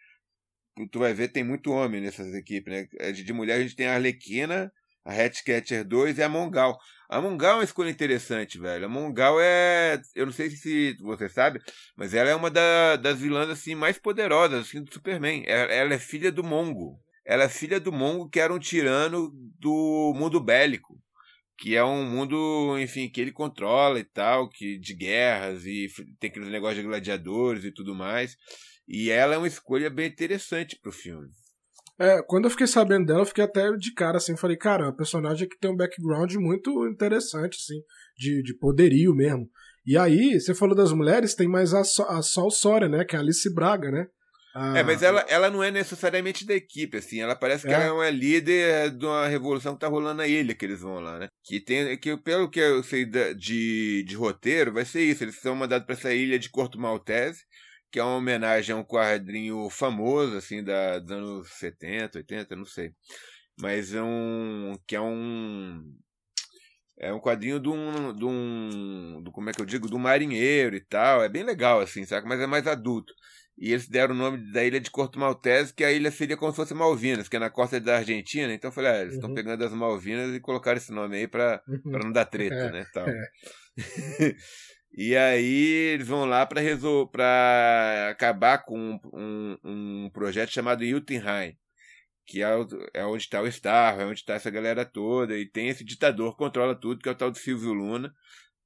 tu 0.93 1.01
vai 1.01 1.13
ver, 1.13 1.33
tem 1.33 1.43
muito 1.43 1.73
homem 1.73 2.01
nessas 2.01 2.33
equipes, 2.33 2.73
né? 2.73 3.13
De 3.13 3.33
mulher 3.33 3.55
a 3.55 3.63
gente 3.63 3.75
tem 3.75 3.89
a 3.89 3.95
Arlequina, 3.95 4.71
a 5.05 5.13
Hatchcatcher 5.13 5.85
2 5.85 6.19
e 6.19 6.23
a 6.23 6.29
Mongal. 6.29 6.79
A 7.09 7.21
Mongal 7.21 7.53
é 7.53 7.55
uma 7.57 7.65
escolha 7.65 7.91
interessante, 7.91 8.59
velho. 8.59 8.87
A 8.87 8.89
Mongal 8.89 9.41
é. 9.41 10.01
Eu 10.15 10.27
não 10.27 10.33
sei 10.33 10.51
se 10.51 10.97
você 11.01 11.29
sabe, 11.29 11.61
mas 11.97 12.15
ela 12.15 12.31
é 12.31 12.35
uma 12.35 12.51
da, 12.51 12.97
das 12.97 13.21
vilãs 13.21 13.49
assim, 13.49 13.75
mais 13.75 13.99
poderosas 13.99 14.67
assim, 14.67 14.83
do 14.83 14.93
Superman. 14.93 15.45
Ela, 15.47 15.73
ela, 15.73 15.95
é 15.95 15.99
filha 15.99 16.33
do 16.33 16.43
Mongo. 16.43 17.01
Ela 17.25 17.45
é 17.45 17.49
filha 17.49 17.79
do 17.79 17.93
Mongo, 17.93 18.29
que 18.29 18.41
era 18.41 18.53
um 18.53 18.59
tirano 18.59 19.31
do 19.59 20.13
mundo 20.17 20.41
bélico. 20.41 21.01
Que 21.59 21.75
é 21.75 21.85
um 21.85 22.05
mundo, 22.05 22.79
enfim, 22.79 23.09
que 23.09 23.21
ele 23.21 23.33
controla 23.33 23.99
e 23.99 24.05
tal, 24.05 24.49
que 24.49 24.79
de 24.79 24.95
guerras 24.95 25.65
e 25.65 25.89
tem 26.21 26.29
aqueles 26.29 26.51
negócios 26.51 26.83
de 26.83 26.87
gladiadores 26.87 27.65
e 27.65 27.73
tudo 27.73 27.95
mais. 27.95 28.37
E 28.87 29.11
ela 29.11 29.35
é 29.35 29.39
uma 29.39 29.47
escolha 29.47 29.89
bem 29.89 30.09
interessante 30.09 30.77
pro 30.77 30.93
filme. 30.93 31.29
É, 31.99 32.23
quando 32.23 32.45
eu 32.45 32.51
fiquei 32.51 32.67
sabendo 32.67 33.07
dela, 33.07 33.21
eu 33.21 33.27
fiquei 33.27 33.45
até 33.45 33.73
de 33.73 33.95
cara, 33.95 34.19
assim, 34.19 34.37
falei, 34.37 34.57
cara, 34.57 34.89
é 34.89 34.93
personagem 34.93 35.49
que 35.49 35.59
tem 35.59 35.71
um 35.71 35.77
background 35.77 36.35
muito 36.35 36.87
interessante, 36.87 37.57
assim, 37.57 37.81
de, 38.17 38.43
de 38.43 38.55
poderio 38.59 39.15
mesmo. 39.15 39.49
E 39.87 39.97
aí, 39.97 40.39
você 40.39 40.55
falou 40.55 40.75
das 40.75 40.93
mulheres, 40.93 41.35
tem 41.35 41.49
mais 41.49 41.73
a, 41.73 41.81
a 41.81 42.23
Sol 42.23 42.51
Sória, 42.51 42.89
né, 42.89 43.05
que 43.05 43.17
é 43.17 43.19
a 43.19 43.23
Alice 43.23 43.53
Braga, 43.55 43.91
né? 43.91 44.07
A... 44.55 44.79
É, 44.79 44.83
mas 44.83 45.03
ela, 45.03 45.21
ela 45.29 45.51
não 45.51 45.63
é 45.63 45.71
necessariamente 45.71 46.47
da 46.47 46.55
equipe, 46.55 46.97
assim, 46.97 47.21
ela 47.21 47.37
parece 47.37 47.67
que 47.67 47.73
é. 47.73 47.75
ela 47.75 47.85
é 47.85 47.93
uma 47.93 48.11
líder 48.11 48.91
de 48.91 49.05
uma 49.05 49.27
revolução 49.27 49.75
que 49.75 49.81
tá 49.81 49.89
rolando 49.89 50.17
na 50.17 50.27
ilha 50.27 50.55
que 50.55 50.65
eles 50.65 50.81
vão 50.81 50.99
lá, 50.99 51.19
né? 51.19 51.29
Que 51.45 51.61
tem, 51.61 51.97
que 51.99 52.17
pelo 52.17 52.51
que 52.51 52.61
eu 52.61 52.83
sei 52.83 53.05
de, 53.05 54.03
de 54.03 54.15
roteiro, 54.17 54.73
vai 54.73 54.85
ser 54.85 55.03
isso, 55.03 55.25
eles 55.25 55.39
são 55.41 55.55
mandados 55.55 55.87
para 55.87 55.95
essa 55.95 56.13
ilha 56.13 56.39
de 56.39 56.51
Corto 56.51 56.79
Maltese, 56.81 57.41
que 57.91 57.99
é 57.99 58.03
uma 58.03 58.17
homenagem 58.17 58.75
a 58.75 58.79
um 58.79 58.85
quadrinho 58.85 59.69
famoso, 59.71 60.37
assim, 60.37 60.63
da, 60.63 60.99
dos 60.99 61.11
anos 61.13 61.51
70, 61.53 62.19
80, 62.19 62.57
não 62.57 62.65
sei. 62.65 62.93
Mas 63.61 63.95
é 63.95 64.03
um. 64.03 64.75
que 64.87 64.97
é 64.97 65.01
um. 65.01 65.83
É 66.99 67.13
um 67.13 67.21
quadrinho 67.21 67.61
de 67.61 67.69
um, 67.69 68.15
de 68.15 68.25
um. 68.25 69.23
Do, 69.23 69.31
como 69.31 69.51
é 69.51 69.53
que 69.53 69.61
eu 69.61 69.67
digo? 69.67 69.89
Do 69.89 69.99
marinheiro 69.99 70.77
e 70.77 70.81
tal. 70.81 71.23
É 71.23 71.29
bem 71.29 71.43
legal, 71.43 71.81
assim, 71.81 72.05
sabe? 72.05 72.29
Mas 72.29 72.41
é 72.41 72.47
mais 72.47 72.67
adulto. 72.67 73.13
E 73.59 73.73
eles 73.73 73.89
deram 73.89 74.15
o 74.15 74.19
nome 74.19 74.53
da 74.53 74.63
ilha 74.63 74.79
de 74.79 74.91
Corto 74.91 75.19
Maltese, 75.19 75.73
que 75.73 75.83
a 75.83 75.91
ilha 75.91 76.11
seria 76.11 76.37
como 76.37 76.53
se 76.53 76.57
fosse 76.57 76.75
Malvinas, 76.75 77.27
que 77.27 77.37
é 77.37 77.39
na 77.39 77.49
costa 77.49 77.81
da 77.81 77.97
Argentina. 77.97 78.53
Então 78.53 78.69
eu 78.69 78.73
falei, 78.73 78.91
ah, 78.91 79.01
eles 79.01 79.15
estão 79.15 79.31
uhum. 79.31 79.35
pegando 79.35 79.65
as 79.65 79.73
Malvinas 79.73 80.35
e 80.35 80.41
colocaram 80.41 80.77
esse 80.77 80.93
nome 80.93 81.17
aí 81.17 81.25
uhum. 81.25 81.31
pra 81.31 81.63
não 82.05 82.13
dar 82.13 82.27
treta, 82.27 82.55
é, 82.69 82.73
né? 82.73 82.87
Tal. 82.93 83.09
É. 83.09 83.31
E 84.97 85.15
aí 85.15 85.93
eles 85.93 86.09
vão 86.09 86.25
lá 86.25 86.47
para 86.47 86.61
resol... 86.61 87.11
acabar 88.11 88.59
com 88.65 88.99
um, 89.13 89.59
um, 89.63 90.11
projeto 90.11 90.51
chamado 90.51 90.87
Jotunheim, 90.87 91.55
que 92.27 92.43
é, 92.43 92.49
é 92.95 93.05
onde 93.05 93.25
está 93.25 93.43
o 93.43 93.53
Star, 93.53 94.01
é 94.01 94.07
onde 94.07 94.21
está 94.21 94.35
essa 94.35 94.51
galera 94.51 94.87
toda, 94.87 95.37
e 95.37 95.47
tem 95.47 95.69
esse 95.69 95.85
ditador 95.85 96.33
que 96.33 96.39
controla 96.39 96.75
tudo, 96.75 97.03
que 97.03 97.09
é 97.09 97.13
o 97.13 97.15
tal 97.15 97.31
do 97.31 97.37
Silvio 97.39 97.75
Luna, 97.75 98.13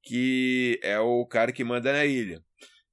que 0.03 0.79
é 0.83 0.99
o 0.99 1.25
cara 1.25 1.51
que 1.51 1.63
manda 1.63 1.91
na 1.91 2.05
ilha. 2.05 2.41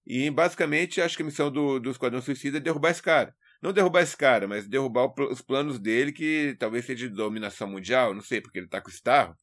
E 0.06 0.30
basicamente 0.30 1.00
acho 1.00 1.16
que 1.16 1.22
a 1.22 1.26
missão 1.26 1.50
do, 1.50 1.78
do 1.78 1.90
Esquadrão 1.90 2.20
Suicida 2.20 2.58
é 2.58 2.60
derrubar 2.60 2.90
esse 2.90 3.02
cara. 3.02 3.34
Não 3.62 3.72
derrubar 3.72 4.02
esse 4.02 4.16
cara, 4.16 4.48
mas 4.48 4.66
derrubar 4.68 5.12
os 5.30 5.42
planos 5.42 5.78
dele, 5.78 6.12
que 6.12 6.56
talvez 6.58 6.84
seja 6.84 7.08
de 7.08 7.14
dominação 7.14 7.68
mundial, 7.68 8.14
não 8.14 8.22
sei, 8.22 8.40
porque 8.40 8.58
ele 8.58 8.66
está 8.66 8.80
com 8.80 8.88
o 8.88 8.92
Starro. 8.92 9.34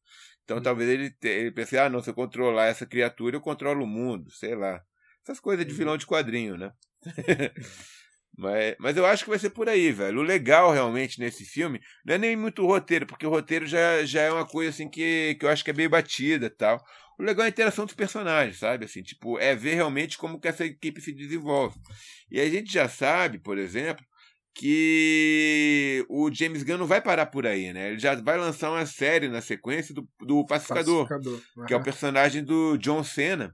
Então 0.46 0.62
talvez 0.62 0.90
ele, 0.90 1.16
ele 1.24 1.52
pense, 1.52 1.78
ah, 1.78 1.90
não, 1.90 2.02
se 2.02 2.10
eu 2.10 2.14
controlar 2.14 2.68
essa 2.68 2.86
criatura, 2.86 3.36
eu 3.36 3.42
controlo 3.42 3.84
o 3.84 3.88
mundo, 3.88 4.32
sei 4.32 4.56
lá. 4.56 4.82
Essas 5.24 5.40
coisas 5.40 5.66
de 5.66 5.72
uhum. 5.72 5.78
vilão 5.78 5.98
de 5.98 6.06
quadrinho, 6.06 6.56
né? 6.56 6.72
mas, 8.38 8.76
mas 8.80 8.96
eu 8.96 9.06
acho 9.08 9.24
que 9.24 9.30
vai 9.32 9.40
ser 9.40 9.50
por 9.50 9.68
aí, 9.68 9.92
velho. 9.92 10.20
O 10.20 10.24
legal 10.24 10.72
realmente 10.72 11.20
nesse 11.20 11.44
filme 11.44 11.82
não 12.06 12.14
é 12.14 12.18
nem 12.20 12.36
muito 12.36 12.62
o 12.62 12.68
roteiro, 12.68 13.08
porque 13.08 13.26
o 13.26 13.32
roteiro 13.32 13.66
já, 13.66 14.06
já 14.06 14.22
é 14.22 14.32
uma 14.32 14.46
coisa 14.46 14.70
assim 14.70 14.88
que, 14.88 15.36
que 15.40 15.46
eu 15.46 15.50
acho 15.50 15.64
que 15.64 15.72
é 15.72 15.74
bem 15.74 15.90
batida 15.90 16.48
tal. 16.48 16.80
O 17.18 17.24
legal 17.24 17.44
é 17.44 17.48
a 17.48 17.50
interação 17.50 17.86
dos 17.86 17.96
personagens, 17.96 18.60
sabe? 18.60 18.86
Assim, 18.86 19.02
tipo, 19.02 19.40
é 19.40 19.56
ver 19.56 19.74
realmente 19.74 20.16
como 20.16 20.40
que 20.40 20.48
essa 20.48 20.64
equipe 20.64 21.02
se 21.02 21.12
desenvolve. 21.12 21.76
E 22.30 22.40
a 22.40 22.48
gente 22.48 22.72
já 22.72 22.88
sabe, 22.88 23.40
por 23.40 23.58
exemplo, 23.58 24.06
que 24.56 26.06
o 26.08 26.32
James 26.34 26.63
Gunn 26.63 26.78
não 26.78 26.88
vai 26.88 27.02
parar 27.02 27.26
por 27.26 27.46
aí, 27.46 27.74
né? 27.74 27.89
Ele 27.89 28.00
já 28.00 28.15
vai 28.15 28.38
lançar 28.38 28.72
uma 28.72 28.86
série 28.86 29.28
na 29.28 29.41
sequência 29.41 29.94
do, 29.94 30.08
do 30.22 30.46
Pacificador, 30.46 31.06
Pacificador. 31.06 31.41
Uhum. 31.58 31.65
que 31.65 31.74
é 31.74 31.78
o 31.78 31.84
personagem 31.84 32.41
do 32.41 32.78
John 32.78 33.04
Cena, 33.04 33.54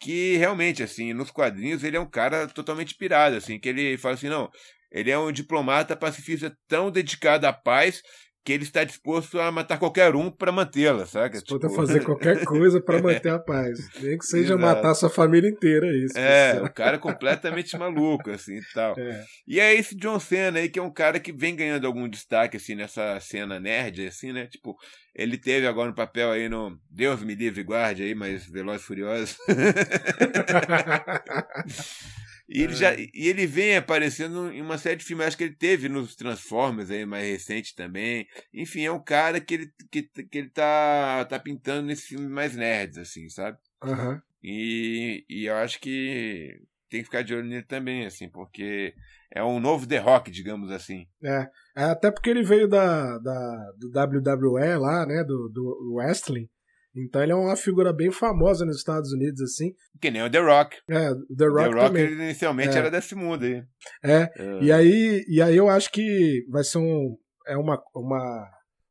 que 0.00 0.38
realmente, 0.38 0.82
assim, 0.82 1.12
nos 1.12 1.30
quadrinhos 1.30 1.84
ele 1.84 1.98
é 1.98 2.00
um 2.00 2.08
cara 2.08 2.48
totalmente 2.48 2.94
pirado, 2.94 3.36
assim, 3.36 3.58
que 3.58 3.68
ele 3.68 3.98
fala 3.98 4.14
assim, 4.14 4.30
não, 4.30 4.50
ele 4.90 5.10
é 5.10 5.18
um 5.18 5.30
diplomata 5.30 5.94
pacifista 5.94 6.56
tão 6.66 6.90
dedicado 6.90 7.46
à 7.46 7.52
paz 7.52 8.02
que 8.42 8.52
ele 8.52 8.62
está 8.62 8.84
disposto 8.84 9.38
a 9.38 9.52
matar 9.52 9.78
qualquer 9.78 10.16
um 10.16 10.30
para 10.30 10.50
mantê-la, 10.50 11.04
sabe? 11.04 11.34
Disposto 11.34 11.68
tipo... 11.68 11.72
a 11.72 11.76
fazer 11.76 12.04
qualquer 12.08 12.42
coisa 12.44 12.80
para 12.80 13.02
manter 13.02 13.28
a 13.28 13.38
paz. 13.38 13.78
Nem 14.00 14.16
que 14.16 14.24
seja 14.24 14.54
Exato. 14.54 14.60
matar 14.60 14.90
a 14.90 14.94
sua 14.94 15.10
família 15.10 15.48
inteira, 15.48 15.86
é 15.86 15.96
isso. 15.96 16.18
É, 16.18 16.62
o 16.62 16.72
cara 16.72 16.96
é 16.96 16.98
completamente 16.98 17.76
maluco, 17.76 18.30
assim, 18.30 18.56
e 18.56 18.64
tal. 18.72 18.98
É. 18.98 19.24
E 19.46 19.60
é 19.60 19.74
esse 19.74 19.94
John 19.94 20.18
Cena 20.18 20.58
aí, 20.58 20.70
que 20.70 20.78
é 20.78 20.82
um 20.82 20.92
cara 20.92 21.20
que 21.20 21.32
vem 21.32 21.54
ganhando 21.54 21.86
algum 21.86 22.08
destaque, 22.08 22.56
assim, 22.56 22.74
nessa 22.74 23.20
cena 23.20 23.60
nerd, 23.60 24.06
assim, 24.06 24.32
né? 24.32 24.46
Tipo, 24.46 24.74
ele 25.14 25.36
teve 25.36 25.66
agora 25.66 25.90
um 25.90 25.94
papel 25.94 26.30
aí 26.30 26.48
no 26.48 26.78
Deus 26.90 27.22
me 27.22 27.34
livre 27.34 27.62
guarde 27.62 28.02
aí, 28.02 28.14
mas 28.14 28.46
Veloz 28.46 28.82
Furioso. 28.82 29.36
E 32.52 32.62
ele, 32.64 32.74
já, 32.74 32.92
é. 32.92 33.06
e 33.14 33.28
ele 33.28 33.46
vem 33.46 33.76
aparecendo 33.76 34.50
em 34.50 34.60
uma 34.60 34.76
série 34.76 34.96
de 34.96 35.04
filmes, 35.04 35.24
acho 35.24 35.36
que 35.36 35.44
ele 35.44 35.54
teve 35.54 35.88
nos 35.88 36.16
Transformers 36.16 36.90
aí 36.90 37.06
mais 37.06 37.24
recente 37.24 37.76
também. 37.76 38.26
Enfim, 38.52 38.84
é 38.84 38.90
um 38.90 38.98
cara 38.98 39.40
que 39.40 39.54
ele, 39.54 39.72
que, 39.88 40.02
que 40.02 40.38
ele 40.38 40.50
tá, 40.50 41.24
tá 41.26 41.38
pintando 41.38 41.86
nesses 41.86 42.06
filmes 42.06 42.28
mais 42.28 42.56
nerds, 42.56 42.98
assim, 42.98 43.28
sabe? 43.28 43.56
Uhum. 43.84 44.20
E, 44.42 45.24
e 45.30 45.46
eu 45.46 45.54
acho 45.54 45.80
que 45.80 46.60
tem 46.88 47.00
que 47.00 47.04
ficar 47.04 47.22
de 47.22 47.32
olho 47.32 47.46
nele 47.46 47.62
também, 47.62 48.04
assim, 48.04 48.28
porque 48.28 48.94
é 49.32 49.44
um 49.44 49.60
novo 49.60 49.86
The 49.86 49.98
Rock, 49.98 50.28
digamos 50.28 50.72
assim. 50.72 51.06
É, 51.22 51.48
é 51.76 51.84
até 51.84 52.10
porque 52.10 52.30
ele 52.30 52.42
veio 52.42 52.66
da, 52.66 53.16
da, 53.18 53.72
do 53.78 53.88
WWE 53.88 54.76
lá, 54.76 55.06
né, 55.06 55.22
do, 55.22 55.48
do 55.48 55.94
wrestling. 55.94 56.48
Então 56.94 57.22
ele 57.22 57.32
é 57.32 57.34
uma 57.34 57.56
figura 57.56 57.92
bem 57.92 58.10
famosa 58.10 58.64
nos 58.64 58.76
Estados 58.76 59.12
Unidos, 59.12 59.40
assim. 59.42 59.72
Que 60.00 60.10
nem 60.10 60.22
o 60.22 60.30
The 60.30 60.40
Rock. 60.40 60.76
É, 60.88 61.10
o 61.10 61.36
The 61.36 61.46
Rock, 61.46 61.70
The 61.70 61.76
Rock 61.76 61.86
também. 61.86 62.12
inicialmente 62.12 62.74
é. 62.74 62.78
era 62.78 62.90
desse 62.90 63.14
mundo 63.14 63.44
aí. 63.44 63.62
É, 64.02 64.30
é, 64.36 64.62
E, 64.62 64.72
aí, 64.72 65.24
e 65.28 65.40
aí 65.40 65.56
eu 65.56 65.68
acho 65.68 65.90
que 65.92 66.44
vai 66.50 66.64
ser 66.64 66.78
um, 66.78 67.16
é 67.46 67.56
uma, 67.56 67.80
uma, 67.94 68.50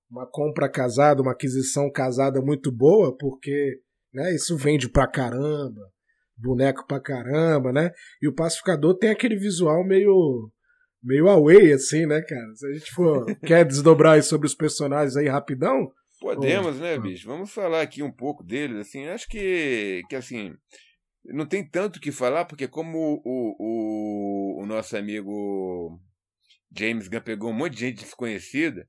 uma 0.09 0.27
compra 0.31 0.69
casada, 0.69 1.21
uma 1.21 1.33
aquisição 1.33 1.91
casada 1.91 2.41
muito 2.41 2.71
boa, 2.71 3.15
porque 3.17 3.79
né, 4.13 4.33
isso 4.33 4.55
vende 4.55 4.89
pra 4.89 5.05
caramba, 5.05 5.81
boneco 6.37 6.85
pra 6.87 7.01
caramba, 7.01 7.73
né? 7.73 7.91
E 8.21 8.27
o 8.27 8.33
Pacificador 8.33 8.97
tem 8.97 9.09
aquele 9.09 9.35
visual 9.35 9.85
meio 9.85 10.49
meio 11.01 11.29
away, 11.29 11.71
assim, 11.71 12.05
né, 12.05 12.21
cara? 12.21 12.55
Se 12.55 12.67
a 12.67 12.73
gente 12.73 12.91
for 12.91 13.25
quer 13.45 13.65
desdobrar 13.65 14.13
aí 14.13 14.21
sobre 14.21 14.47
os 14.47 14.55
personagens 14.55 15.15
aí 15.15 15.27
rapidão, 15.27 15.89
Podemos, 16.19 16.79
né, 16.79 16.97
bicho? 16.97 17.27
Vamos 17.27 17.51
falar 17.51 17.81
aqui 17.81 18.03
um 18.03 18.11
pouco 18.11 18.43
deles, 18.43 18.77
assim. 18.77 19.07
Acho 19.07 19.27
que, 19.27 20.01
que 20.09 20.15
assim, 20.15 20.53
não 21.25 21.45
tem 21.45 21.67
tanto 21.67 21.97
o 21.97 21.99
que 21.99 22.11
falar, 22.11 22.45
porque 22.45 22.67
como 22.67 23.21
o, 23.23 23.55
o, 23.59 24.63
o 24.63 24.65
nosso 24.65 24.97
amigo 24.97 25.99
James 26.75 27.07
Gunn 27.07 27.21
pegou 27.21 27.49
um 27.49 27.53
monte 27.53 27.73
de 27.73 27.79
gente 27.81 28.03
desconhecida, 28.03 28.87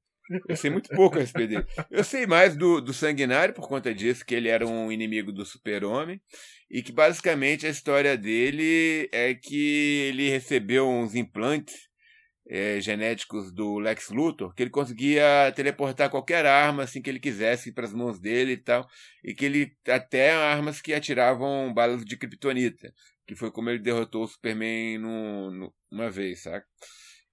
eu 0.49 0.57
sei 0.57 0.71
muito 0.71 0.88
pouco 0.90 1.16
a 1.16 1.21
respeito 1.21 1.51
dele. 1.51 1.66
Eu 1.90 2.05
sei 2.05 2.27
mais 2.27 2.57
do, 2.57 2.81
do 2.81 2.93
Sanguinário 2.93 3.53
por 3.53 3.69
conta 3.69 3.95
disso, 3.95 4.25
que 4.25 4.35
ele 4.35 4.49
era 4.49 4.66
um 4.66 4.93
inimigo 4.93 5.33
do 5.33 5.45
Super-Homem, 5.45 6.21
e 6.71 6.83
que 6.83 6.93
basicamente 6.93 7.66
a 7.66 7.71
história 7.71 8.16
dele 8.16 9.09
é 9.12 9.35
que 9.35 10.09
ele 10.09 10.31
recebeu 10.31 10.88
uns 10.88 11.14
implantes 11.14 11.89
é, 12.53 12.81
genéticos 12.81 13.53
do 13.53 13.79
Lex 13.79 14.09
Luthor, 14.11 14.53
que 14.53 14.65
ele 14.65 14.71
conseguia 14.71 15.53
teleportar 15.55 16.11
qualquer 16.11 16.45
arma 16.45 16.83
assim 16.83 17.01
que 17.01 17.09
ele 17.09 17.21
quisesse 17.21 17.71
para 17.71 17.87
as 17.87 17.95
mãos 17.95 18.19
dele 18.19 18.53
e 18.55 18.57
tal, 18.57 18.89
e 19.23 19.33
que 19.33 19.45
ele 19.45 19.73
até 19.87 20.33
armas 20.33 20.81
que 20.81 20.93
atiravam 20.93 21.73
balas 21.73 22.05
de 22.05 22.17
kryptonita, 22.17 22.93
que 23.25 23.37
foi 23.37 23.53
como 23.53 23.71
ele 23.71 23.79
derrotou 23.79 24.25
o 24.25 24.27
Superman 24.27 24.99
no, 24.99 25.51
no, 25.53 25.75
uma 25.89 26.11
vez, 26.11 26.43
saca? 26.43 26.67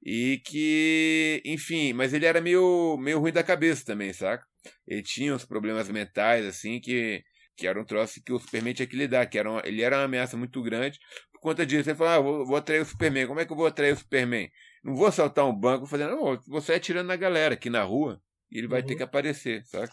E 0.06 0.40
que, 0.46 1.42
enfim, 1.44 1.94
mas 1.94 2.14
ele 2.14 2.28
era 2.28 2.40
meio, 2.40 2.96
meio 3.00 3.20
ruim 3.20 3.32
da 3.32 3.44
cabeça 3.44 3.84
também, 3.84 4.14
saca? 4.14 4.46
Ele 4.88 5.02
tinha 5.02 5.34
uns 5.34 5.46
problemas 5.46 5.90
mentais, 5.90 6.46
assim, 6.46 6.80
que, 6.80 7.24
que 7.58 7.68
era 7.68 7.82
um 7.82 7.84
troço 7.84 8.22
que 8.24 8.32
o 8.32 8.40
Superman 8.40 8.74
tinha 8.74 8.88
que 8.88 8.96
lidar, 8.96 9.26
que 9.26 9.38
era 9.38 9.50
uma, 9.50 9.62
ele 9.66 9.82
era 9.82 9.98
uma 9.98 10.04
ameaça 10.04 10.38
muito 10.38 10.62
grande. 10.62 11.00
Por 11.34 11.42
conta 11.42 11.66
disso, 11.66 11.90
ele 11.90 11.98
falou: 11.98 12.14
ah, 12.14 12.20
vou, 12.20 12.46
vou 12.46 12.56
atrair 12.56 12.82
o 12.82 12.86
Superman. 12.86 13.28
Como 13.28 13.40
é 13.40 13.46
que 13.46 13.52
eu 13.52 13.58
vou 13.58 13.66
atrair 13.66 13.94
o 13.94 13.98
Superman? 13.98 14.50
Não 14.84 14.96
vou 14.96 15.08
assaltar 15.08 15.46
um 15.46 15.54
banco 15.54 15.88
fazendo, 15.88 16.16
não, 16.16 16.40
vou 16.48 16.62
sair 16.62 16.78
atirando 16.78 17.08
na 17.08 17.16
galera 17.16 17.56
aqui 17.56 17.70
na 17.70 17.84
rua 17.84 18.22
e 18.52 18.60
ele 18.60 18.68
vai 18.68 18.82
uhum. 18.82 18.88
ter 18.88 18.96
que 18.96 19.04
aparecer, 19.04 19.66
saca? 19.66 19.92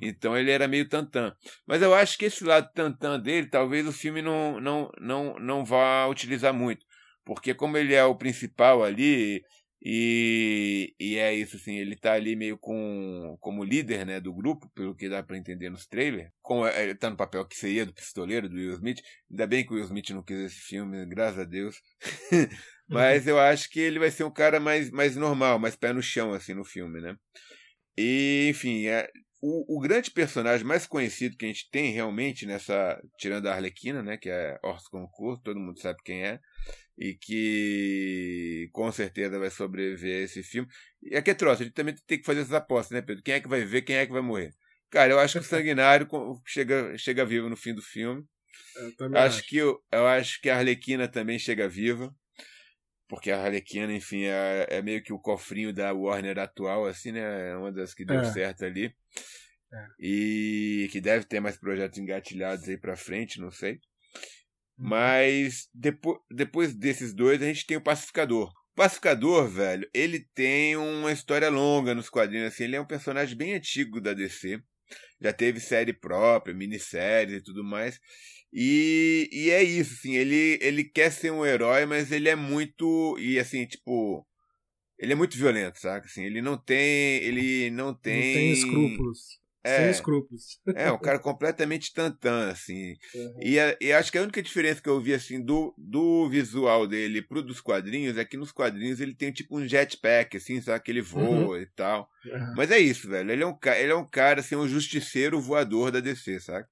Então 0.00 0.36
ele 0.36 0.50
era 0.50 0.68
meio 0.68 0.86
tantã. 0.88 1.34
Mas 1.66 1.80
eu 1.80 1.94
acho 1.94 2.18
que 2.18 2.26
esse 2.26 2.44
lado 2.44 2.70
tantã 2.74 3.18
dele, 3.18 3.46
talvez 3.46 3.86
o 3.86 3.92
filme 3.92 4.20
não, 4.20 4.60
não, 4.60 4.90
não, 5.00 5.38
não 5.38 5.64
vá 5.64 6.06
utilizar 6.06 6.52
muito. 6.52 6.84
Porque 7.24 7.54
como 7.54 7.76
ele 7.78 7.94
é 7.94 8.04
o 8.04 8.14
principal 8.16 8.84
ali, 8.84 9.42
e, 9.80 10.92
e 10.98 11.16
é 11.16 11.32
isso, 11.32 11.56
assim, 11.56 11.76
ele 11.76 11.94
tá 11.94 12.12
ali 12.12 12.34
meio 12.34 12.58
com, 12.58 13.36
como 13.40 13.62
líder 13.62 14.04
né, 14.04 14.20
do 14.20 14.34
grupo, 14.34 14.68
pelo 14.74 14.94
que 14.94 15.08
dá 15.08 15.22
para 15.22 15.38
entender 15.38 15.70
nos 15.70 15.86
trailers. 15.86 16.30
Como 16.42 16.66
é, 16.66 16.82
ele 16.82 16.94
tá 16.96 17.08
no 17.08 17.16
papel 17.16 17.46
que 17.46 17.56
seria 17.56 17.86
do 17.86 17.92
pistoleiro, 17.92 18.48
do 18.48 18.56
Will 18.56 18.72
Smith. 18.72 19.00
Ainda 19.30 19.46
bem 19.46 19.64
que 19.64 19.72
o 19.72 19.76
Will 19.76 19.84
Smith 19.84 20.10
não 20.10 20.22
quis 20.22 20.38
esse 20.38 20.60
filme, 20.60 21.06
graças 21.06 21.38
a 21.38 21.44
Deus. 21.44 21.80
Mas 22.88 23.26
eu 23.26 23.38
acho 23.38 23.70
que 23.70 23.78
ele 23.78 23.98
vai 23.98 24.10
ser 24.10 24.24
um 24.24 24.30
cara 24.30 24.58
mais, 24.58 24.90
mais 24.90 25.14
normal, 25.14 25.58
mais 25.58 25.76
pé 25.76 25.92
no 25.92 26.02
chão, 26.02 26.32
assim, 26.32 26.54
no 26.54 26.64
filme, 26.64 27.00
né? 27.00 27.16
E, 27.96 28.48
enfim, 28.50 28.86
é, 28.86 29.08
o, 29.40 29.76
o, 29.76 29.80
grande 29.80 30.10
personagem 30.10 30.66
mais 30.66 30.86
conhecido 30.86 31.36
que 31.36 31.44
a 31.44 31.48
gente 31.48 31.70
tem 31.70 31.92
realmente 31.92 32.44
nessa. 32.44 33.00
Tirando 33.18 33.46
a 33.46 33.54
Arlequina, 33.54 34.02
né? 34.02 34.16
Que 34.16 34.28
é 34.28 34.58
Orson 34.62 34.88
Concurso, 34.90 35.42
todo 35.42 35.60
mundo 35.60 35.80
sabe 35.80 35.98
quem 36.04 36.24
é. 36.24 36.40
E 36.96 37.14
que 37.14 38.68
com 38.72 38.90
certeza 38.90 39.38
vai 39.38 39.50
sobreviver 39.50 40.22
a 40.22 40.24
esse 40.24 40.42
filme. 40.42 40.68
E 41.02 41.16
aqui 41.16 41.30
é 41.30 41.34
troço, 41.34 41.62
a 41.62 41.64
gente 41.64 41.74
também 41.74 41.94
tem 42.06 42.18
que 42.18 42.26
fazer 42.26 42.40
essas 42.40 42.52
apostas, 42.52 42.96
né, 42.96 43.02
Pedro? 43.02 43.22
Quem 43.22 43.34
é 43.34 43.40
que 43.40 43.48
vai 43.48 43.64
ver, 43.64 43.82
quem 43.82 43.96
é 43.96 44.06
que 44.06 44.12
vai 44.12 44.22
morrer? 44.22 44.52
Cara, 44.90 45.12
eu 45.12 45.18
acho 45.20 45.38
que 45.38 45.46
o 45.46 45.48
Sanguinário 45.48 46.08
chega, 46.44 46.96
chega 46.98 47.24
vivo 47.24 47.48
no 47.48 47.56
fim 47.56 47.74
do 47.74 47.82
filme. 47.82 48.24
Eu 48.98 49.06
acho, 49.14 49.38
acho, 49.38 49.46
que 49.46 49.56
eu, 49.56 49.78
eu 49.92 50.06
acho 50.06 50.40
que 50.40 50.50
a 50.50 50.56
Arlequina 50.56 51.06
também 51.06 51.38
chega 51.38 51.68
viva 51.68 52.12
porque 53.08 53.30
a 53.30 53.42
Harlequina, 53.42 53.92
enfim, 53.92 54.24
é, 54.24 54.66
é, 54.68 54.82
meio 54.82 55.02
que 55.02 55.12
o 55.12 55.18
cofrinho 55.18 55.72
da 55.72 55.92
Warner 55.92 56.38
atual, 56.38 56.86
assim, 56.86 57.10
né? 57.10 57.50
É 57.50 57.56
uma 57.56 57.72
das 57.72 57.94
que 57.94 58.04
deu 58.04 58.20
é. 58.20 58.24
certo 58.32 58.64
ali. 58.64 58.94
É. 59.72 59.86
E 59.98 60.88
que 60.92 61.00
deve 61.00 61.24
ter 61.24 61.40
mais 61.40 61.56
projetos 61.56 61.98
engatilhados 61.98 62.68
aí 62.68 62.76
pra 62.76 62.96
frente, 62.96 63.40
não 63.40 63.50
sei. 63.50 63.72
Uhum. 64.78 64.88
Mas 64.90 65.68
depois, 65.72 66.18
depois 66.30 66.74
desses 66.74 67.14
dois, 67.14 67.42
a 67.42 67.46
gente 67.46 67.66
tem 67.66 67.78
o 67.78 67.82
Pacificador. 67.82 68.50
O 68.50 68.74
Pacificador, 68.76 69.48
velho, 69.48 69.88
ele 69.92 70.20
tem 70.34 70.76
uma 70.76 71.10
história 71.10 71.48
longa 71.48 71.94
nos 71.94 72.10
quadrinhos, 72.10 72.52
assim. 72.52 72.64
Ele 72.64 72.76
é 72.76 72.80
um 72.80 72.86
personagem 72.86 73.36
bem 73.36 73.54
antigo 73.54 74.00
da 74.00 74.12
DC. 74.12 74.62
Já 75.20 75.32
teve 75.32 75.60
série 75.60 75.92
própria, 75.92 76.54
minissérie 76.54 77.36
e 77.36 77.42
tudo 77.42 77.64
mais. 77.64 77.98
E, 78.52 79.28
e 79.30 79.50
é 79.50 79.62
isso, 79.62 79.94
assim, 79.94 80.16
ele, 80.16 80.58
ele 80.62 80.84
quer 80.84 81.12
ser 81.12 81.30
um 81.30 81.44
herói, 81.44 81.84
mas 81.84 82.10
ele 82.10 82.28
é 82.28 82.36
muito. 82.36 83.16
E 83.18 83.38
assim, 83.38 83.66
tipo. 83.66 84.26
Ele 84.98 85.12
é 85.12 85.16
muito 85.16 85.36
violento, 85.36 85.78
saca? 85.78 86.06
Assim, 86.06 86.24
ele 86.24 86.42
não 86.42 86.56
tem. 86.56 87.22
Ele 87.22 87.70
não 87.70 87.94
tem. 87.94 88.16
Não 88.16 88.22
tem 88.22 88.52
escrúpulos. 88.52 89.38
É, 89.64 89.76
Sem 89.78 89.90
escrúpulos. 89.90 90.60
É, 90.74 90.90
um 90.90 90.98
cara 90.98 91.18
completamente 91.18 91.92
tantã, 91.92 92.50
assim. 92.50 92.94
Uhum. 93.14 93.40
E, 93.42 93.56
e 93.80 93.92
acho 93.92 94.10
que 94.10 94.18
a 94.18 94.22
única 94.22 94.42
diferença 94.42 94.80
que 94.80 94.88
eu 94.88 95.00
vi, 95.00 95.12
assim, 95.12 95.42
do, 95.42 95.74
do 95.76 96.28
visual 96.28 96.86
dele 96.86 97.20
pro 97.20 97.42
dos 97.42 97.60
quadrinhos 97.60 98.16
é 98.16 98.24
que 98.24 98.36
nos 98.36 98.52
quadrinhos 98.52 99.00
ele 99.00 99.14
tem 99.14 99.32
tipo 99.32 99.58
um 99.58 99.66
jetpack, 99.66 100.36
assim, 100.36 100.60
sabe? 100.60 100.82
Que 100.84 100.92
ele 100.92 101.02
voa 101.02 101.56
uhum. 101.56 101.60
e 101.60 101.66
tal. 101.66 102.08
Uhum. 102.24 102.54
Mas 102.56 102.70
é 102.70 102.78
isso, 102.78 103.08
velho. 103.08 103.30
Ele 103.30 103.42
é 103.42 103.46
um, 103.46 103.58
ele 103.76 103.92
é 103.92 103.96
um 103.96 104.06
cara, 104.06 104.40
assim, 104.40 104.54
um 104.54 104.68
justiceiro 104.68 105.40
voador 105.40 105.90
da 105.90 106.00
DC, 106.00 106.40
sabe? 106.40 106.66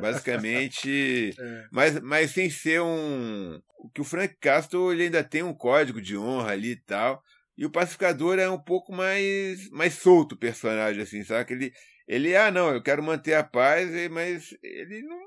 Basicamente. 0.00 1.30
é. 1.38 1.66
mas, 1.70 2.00
mas 2.00 2.30
sem 2.30 2.48
ser 2.48 2.80
um. 2.80 3.60
Que 3.94 4.00
o 4.00 4.04
Frank 4.04 4.36
Castle 4.40 4.92
ele 4.92 5.04
ainda 5.04 5.22
tem 5.22 5.42
um 5.42 5.52
código 5.52 6.00
de 6.00 6.16
honra 6.16 6.52
ali 6.52 6.70
e 6.70 6.76
tal. 6.76 7.22
E 7.56 7.66
o 7.66 7.70
pacificador 7.70 8.38
é 8.38 8.48
um 8.48 8.58
pouco 8.58 8.92
mais, 8.92 9.68
mais 9.70 9.94
solto 9.94 10.32
o 10.32 10.38
personagem, 10.38 11.02
assim, 11.02 11.22
sabe? 11.22 11.52
Ele, 11.52 11.72
ele, 12.06 12.36
ah, 12.36 12.50
não, 12.50 12.72
eu 12.72 12.82
quero 12.82 13.02
manter 13.02 13.34
a 13.34 13.44
paz, 13.44 13.90
mas 14.10 14.56
ele 14.62 15.02
não. 15.02 15.20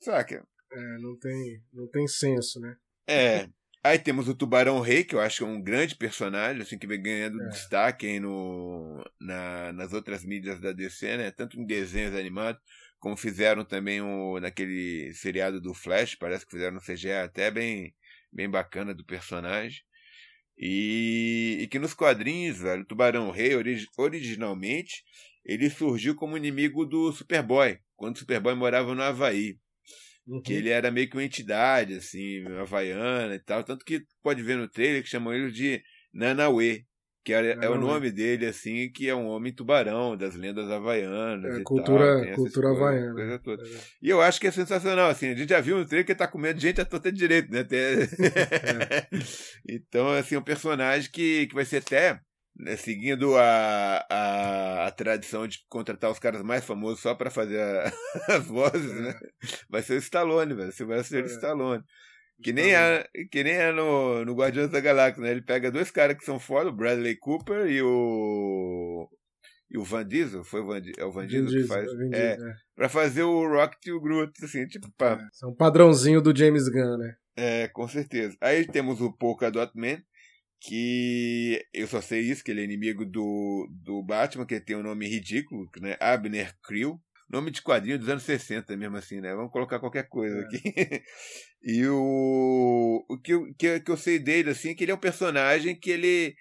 Saca? 0.00 0.46
É, 0.70 0.98
não 0.98 1.18
tem, 1.18 1.62
não 1.72 1.88
tem 1.88 2.06
senso, 2.06 2.60
né? 2.60 2.76
É. 3.08 3.48
Aí 3.82 3.98
temos 3.98 4.28
o 4.28 4.34
Tubarão 4.34 4.80
Rei, 4.80 5.04
que 5.04 5.14
eu 5.14 5.20
acho 5.20 5.38
que 5.38 5.44
é 5.44 5.46
um 5.46 5.62
grande 5.62 5.94
personagem, 5.94 6.60
assim, 6.60 6.78
que 6.78 6.86
vem 6.86 7.00
ganhando 7.00 7.40
é. 7.42 7.48
destaque 7.48 8.06
aí 8.06 8.20
no, 8.20 9.02
na, 9.20 9.72
nas 9.72 9.92
outras 9.92 10.24
mídias 10.24 10.60
da 10.60 10.72
DC, 10.72 11.16
né? 11.16 11.30
Tanto 11.30 11.58
em 11.58 11.64
desenhos 11.64 12.14
animados 12.14 12.60
como 12.98 13.16
fizeram 13.16 13.64
também 13.64 14.00
o, 14.00 14.40
naquele 14.40 15.12
seriado 15.14 15.60
do 15.60 15.72
Flash, 15.72 16.14
parece 16.16 16.44
que 16.44 16.52
fizeram 16.52 16.76
um 16.76 16.80
CGI 16.80 17.12
até 17.12 17.50
bem, 17.50 17.94
bem 18.32 18.50
bacana 18.50 18.92
do 18.92 19.04
personagem. 19.04 19.82
E, 20.56 21.58
e 21.60 21.66
que 21.68 21.78
nos 21.78 21.94
quadrinhos, 21.94 22.58
velho, 22.58 22.82
o 22.82 22.84
Tubarão 22.84 23.30
Rei, 23.30 23.54
orig, 23.54 23.86
originalmente, 23.96 25.04
ele 25.48 25.70
surgiu 25.70 26.14
como 26.14 26.36
inimigo 26.36 26.84
do 26.84 27.10
Superboy, 27.10 27.78
quando 27.96 28.16
o 28.16 28.18
Superboy 28.18 28.54
morava 28.54 28.94
no 28.94 29.02
Havaí. 29.02 29.58
Uhum. 30.26 30.42
Que 30.42 30.52
ele 30.52 30.68
era 30.68 30.90
meio 30.90 31.08
que 31.08 31.16
uma 31.16 31.24
entidade, 31.24 31.94
assim, 31.94 32.44
havaiana 32.60 33.34
e 33.34 33.38
tal. 33.38 33.64
Tanto 33.64 33.82
que 33.82 34.02
pode 34.22 34.42
ver 34.42 34.58
no 34.58 34.68
trailer 34.68 35.02
que 35.02 35.08
chamam 35.08 35.32
ele 35.32 35.50
de 35.50 35.82
Nanaue, 36.12 36.84
que 37.24 37.32
é, 37.32 37.58
é, 37.62 37.68
o 37.70 37.78
nome 37.78 38.10
dele, 38.10 38.44
assim, 38.44 38.90
que 38.92 39.08
é 39.08 39.14
um 39.14 39.26
homem 39.26 39.54
tubarão 39.54 40.18
das 40.18 40.34
lendas 40.34 40.70
havaianas. 40.70 41.58
É, 41.58 41.62
cultura, 41.62 42.26
tal, 42.26 42.34
cultura 42.34 42.70
havaiana. 42.70 43.38
Coisa. 43.38 43.62
É. 43.62 43.80
E 44.02 44.10
eu 44.10 44.20
acho 44.20 44.38
que 44.38 44.46
é 44.46 44.50
sensacional, 44.50 45.08
assim, 45.08 45.28
a 45.28 45.34
gente 45.34 45.48
já 45.48 45.60
viu 45.62 45.78
no 45.78 45.86
trailer 45.86 46.04
que 46.04 46.12
ele 46.12 46.18
tá 46.18 46.28
comendo 46.28 46.60
gente 46.60 46.80
a 46.80 46.84
toda 46.84 47.10
direito, 47.10 47.50
né? 47.50 47.60
Até... 47.60 48.08
É. 48.18 49.08
então, 49.66 50.10
assim, 50.10 50.36
um 50.36 50.42
personagem 50.42 51.10
que, 51.10 51.46
que 51.46 51.54
vai 51.54 51.64
ser 51.64 51.78
até. 51.78 52.20
Né, 52.58 52.76
seguindo 52.76 53.36
a, 53.36 54.04
a, 54.10 54.86
a, 54.88 54.90
tradição 54.90 55.46
de 55.46 55.64
contratar 55.68 56.10
os 56.10 56.18
caras 56.18 56.42
mais 56.42 56.64
famosos 56.64 56.98
só 56.98 57.14
para 57.14 57.30
fazer 57.30 57.60
a, 57.60 57.92
as 58.34 58.46
vozes, 58.46 59.00
né? 59.00 59.14
Vai 59.70 59.80
ser 59.80 59.94
o 59.94 59.98
Stallone, 59.98 60.54
velho. 60.54 60.72
Você 60.72 60.84
vai 60.84 61.04
ser 61.04 61.22
o 61.22 61.26
Stallone. 61.28 61.84
Que 62.42 62.52
nem, 62.52 62.74
é, 62.74 63.04
que 63.30 63.42
nem 63.42 63.54
é 63.54 63.72
no, 63.72 64.24
no 64.24 64.34
Guardiões 64.34 64.70
da 64.70 64.80
Galáxia, 64.80 65.22
né? 65.22 65.30
Ele 65.30 65.42
pega 65.42 65.72
dois 65.72 65.90
caras 65.90 66.16
que 66.16 66.24
são 66.24 66.38
foda, 66.38 66.70
o 66.70 66.72
Bradley 66.72 67.16
Cooper 67.16 67.66
e 67.66 67.82
o. 67.82 69.08
E 69.70 69.76
o 69.76 69.84
Van 69.84 70.06
Diesel, 70.06 70.42
foi 70.44 70.60
o 70.62 70.66
Van, 70.66 70.80
é 70.96 71.04
o 71.04 71.12
Van 71.12 71.26
Diesel, 71.26 71.46
Diesel 71.46 71.62
que 71.62 71.68
faz. 71.68 71.84
Diesel, 71.84 72.14
é, 72.14 72.32
é, 72.32 72.54
pra 72.74 72.88
fazer 72.88 73.22
o 73.22 73.46
Rocket 73.46 73.86
e 73.86 73.92
o 73.92 74.00
Groot, 74.00 74.32
assim, 74.42 74.66
tipo, 74.66 74.90
pá. 74.96 75.12
É, 75.20 75.28
são 75.32 75.50
um 75.50 75.54
padrãozinho 75.54 76.22
do 76.22 76.34
James 76.34 76.68
Gunn, 76.68 76.96
né? 76.96 77.16
É, 77.36 77.68
com 77.68 77.86
certeza. 77.86 78.36
Aí 78.40 78.66
temos 78.66 79.00
o 79.00 79.12
Polka 79.12 79.50
Dot 79.50 79.72
Man, 79.76 80.02
que 80.60 81.64
eu 81.72 81.86
só 81.86 82.00
sei 82.00 82.20
isso, 82.20 82.42
que 82.42 82.50
ele 82.50 82.60
é 82.60 82.64
inimigo 82.64 83.04
do, 83.04 83.68
do 83.70 84.02
Batman, 84.02 84.46
que 84.46 84.60
tem 84.60 84.76
um 84.76 84.82
nome 84.82 85.08
ridículo, 85.08 85.68
né? 85.80 85.96
Abner 86.00 86.56
Creel. 86.62 87.00
Nome 87.30 87.50
de 87.50 87.60
quadrinho 87.60 87.98
dos 87.98 88.08
anos 88.08 88.22
60 88.22 88.74
mesmo 88.74 88.96
assim, 88.96 89.20
né? 89.20 89.34
Vamos 89.34 89.52
colocar 89.52 89.78
qualquer 89.78 90.08
coisa 90.08 90.38
é. 90.38 90.40
aqui. 90.40 90.62
e 91.62 91.86
o, 91.86 93.04
o 93.06 93.18
que, 93.18 93.34
eu, 93.34 93.54
que, 93.54 93.80
que 93.80 93.90
eu 93.90 93.96
sei 93.98 94.18
dele, 94.18 94.50
assim, 94.50 94.70
é 94.70 94.74
que 94.74 94.84
ele 94.84 94.92
é 94.92 94.94
um 94.94 94.98
personagem 94.98 95.78
que 95.78 95.90
ele 95.90 96.34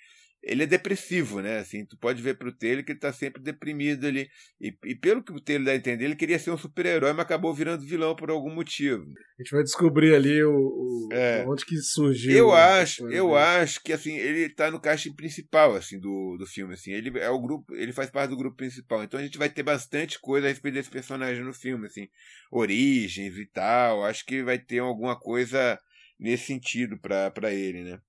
ele 0.48 0.64
é 0.64 0.66
depressivo, 0.66 1.42
né? 1.42 1.60
Assim, 1.60 1.86
tu 1.86 1.98
pode 1.98 2.22
ver 2.22 2.38
pro 2.38 2.56
Taylor 2.56 2.84
que 2.84 2.94
ele 2.94 3.00
tá 3.00 3.12
sempre 3.12 3.42
deprimido 3.42 4.08
ali. 4.08 4.30
E, 4.62 4.74
e 4.86 4.96
pelo 4.96 5.22
que 5.22 5.34
o 5.34 5.42
Taylor 5.42 5.66
dá 5.66 5.72
a 5.74 5.76
entender, 5.76 6.06
ele 6.06 6.16
queria 6.16 6.40
ser 6.40 6.52
um 6.52 6.58
super-herói, 6.58 7.12
mas 7.12 7.26
acabou 7.26 7.54
virando 7.54 7.86
vilão 7.86 8.16
por 8.16 8.30
algum 8.30 8.50
motivo. 8.50 9.04
A 9.38 9.44
gente 9.44 9.52
vai 9.52 9.62
descobrir 9.62 10.16
ali 10.16 10.42
o, 10.42 10.54
o 10.54 11.10
é. 11.12 11.46
onde 11.46 11.66
que 11.66 11.76
surgiu. 11.78 12.32
Eu 12.32 12.54
acho, 12.54 13.10
eu 13.10 13.36
acho 13.36 13.84
que 13.84 13.92
assim, 13.92 14.16
ele 14.16 14.50
tá 14.50 14.72
no 14.72 14.80
casting 14.80 15.14
principal 15.14 15.76
assim 15.76 16.00
do, 16.00 16.38
do 16.40 16.46
filme 16.46 16.74
assim. 16.74 16.92
Ele 16.92 17.20
é 17.20 17.30
o 17.30 17.42
grupo, 17.42 17.76
ele 17.76 17.92
faz 17.92 18.10
parte 18.10 18.30
do 18.30 18.38
grupo 18.38 18.56
principal. 18.56 19.04
Então 19.04 19.20
a 19.20 19.24
gente 19.24 19.38
vai 19.38 19.50
ter 19.50 19.64
bastante 19.64 20.18
coisa 20.18 20.48
a 20.48 20.50
respeito 20.50 20.76
desse 20.76 20.90
personagem 20.90 21.44
no 21.44 21.54
filme, 21.54 21.88
assim, 21.88 22.08
origens 22.50 23.38
e 23.38 23.46
tal. 23.46 24.06
Acho 24.06 24.26
que 24.26 24.42
vai 24.42 24.58
ter 24.58 24.80
alguma 24.80 25.20
coisa 25.20 25.78
nesse 26.18 26.46
sentido 26.46 26.98
para 26.98 27.54
ele, 27.54 27.84
né? 27.84 28.00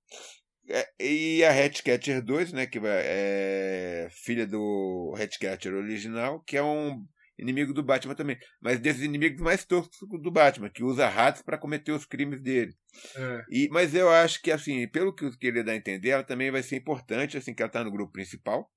É, 0.69 0.87
e 0.99 1.43
a 1.43 1.51
Hatcatcher 1.51 2.23
2, 2.23 2.53
né, 2.53 2.67
que 2.67 2.79
é 2.83 4.07
filha 4.11 4.45
do 4.45 5.15
Hatcatcher 5.17 5.73
original, 5.73 6.41
que 6.41 6.55
é 6.55 6.63
um 6.63 7.03
inimigo 7.39 7.73
do 7.73 7.81
Batman 7.81 8.13
também. 8.13 8.37
Mas 8.61 8.79
desses 8.79 9.01
inimigos 9.01 9.41
mais 9.41 9.65
toscos 9.65 9.97
do 10.21 10.31
Batman, 10.31 10.69
que 10.69 10.83
usa 10.83 11.07
ratos 11.07 11.41
para 11.41 11.57
cometer 11.57 11.91
os 11.91 12.05
crimes 12.05 12.41
dele. 12.41 12.73
É. 13.15 13.45
E, 13.49 13.69
mas 13.71 13.95
eu 13.95 14.09
acho 14.09 14.41
que, 14.41 14.51
assim, 14.51 14.87
pelo 14.87 15.13
que 15.13 15.25
ele 15.41 15.63
dá 15.63 15.71
a 15.71 15.75
entender, 15.75 16.09
ela 16.09 16.23
também 16.23 16.51
vai 16.51 16.61
ser 16.61 16.75
importante, 16.75 17.37
assim, 17.37 17.53
que 17.53 17.63
ela 17.63 17.69
está 17.69 17.83
no 17.83 17.91
grupo 17.91 18.11
principal. 18.11 18.69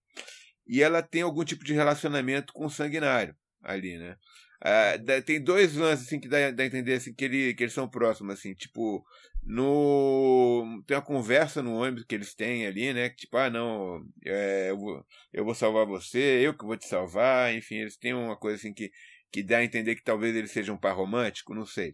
E 0.66 0.82
ela 0.82 1.02
tem 1.02 1.22
algum 1.22 1.44
tipo 1.44 1.64
de 1.64 1.74
relacionamento 1.74 2.52
com 2.52 2.66
o 2.66 2.70
Sanguinário 2.70 3.34
ali, 3.62 3.98
né? 3.98 4.16
Uh, 4.64 5.22
tem 5.22 5.42
dois 5.42 5.74
lances 5.74 6.06
assim, 6.06 6.20
que 6.20 6.28
dá, 6.28 6.52
dá 6.52 6.62
a 6.62 6.66
entender 6.66 6.94
assim, 6.94 7.12
que, 7.12 7.24
ele, 7.24 7.52
que 7.52 7.64
eles 7.64 7.72
são 7.72 7.88
próximos, 7.88 8.34
assim, 8.34 8.54
tipo, 8.54 9.04
no 9.42 10.82
tem 10.86 10.96
uma 10.96 11.02
conversa 11.02 11.60
no 11.60 11.74
ônibus 11.74 12.04
que 12.04 12.14
eles 12.14 12.32
têm 12.32 12.64
ali, 12.64 12.92
né? 12.92 13.08
Que 13.08 13.16
tipo, 13.16 13.36
ah, 13.36 13.50
não, 13.50 14.04
é, 14.24 14.70
eu, 14.70 14.78
vou, 14.78 15.06
eu 15.32 15.44
vou 15.44 15.54
salvar 15.54 15.84
você, 15.84 16.40
eu 16.46 16.56
que 16.56 16.64
vou 16.64 16.76
te 16.76 16.86
salvar, 16.86 17.52
enfim, 17.52 17.76
eles 17.78 17.96
têm 17.96 18.14
uma 18.14 18.36
coisa 18.36 18.56
assim 18.56 18.72
que, 18.72 18.92
que 19.32 19.42
dá 19.42 19.58
a 19.58 19.64
entender 19.64 19.96
que 19.96 20.04
talvez 20.04 20.34
ele 20.36 20.46
seja 20.46 20.72
um 20.72 20.78
par 20.78 20.94
romântico, 20.96 21.54
não 21.54 21.66
sei. 21.66 21.92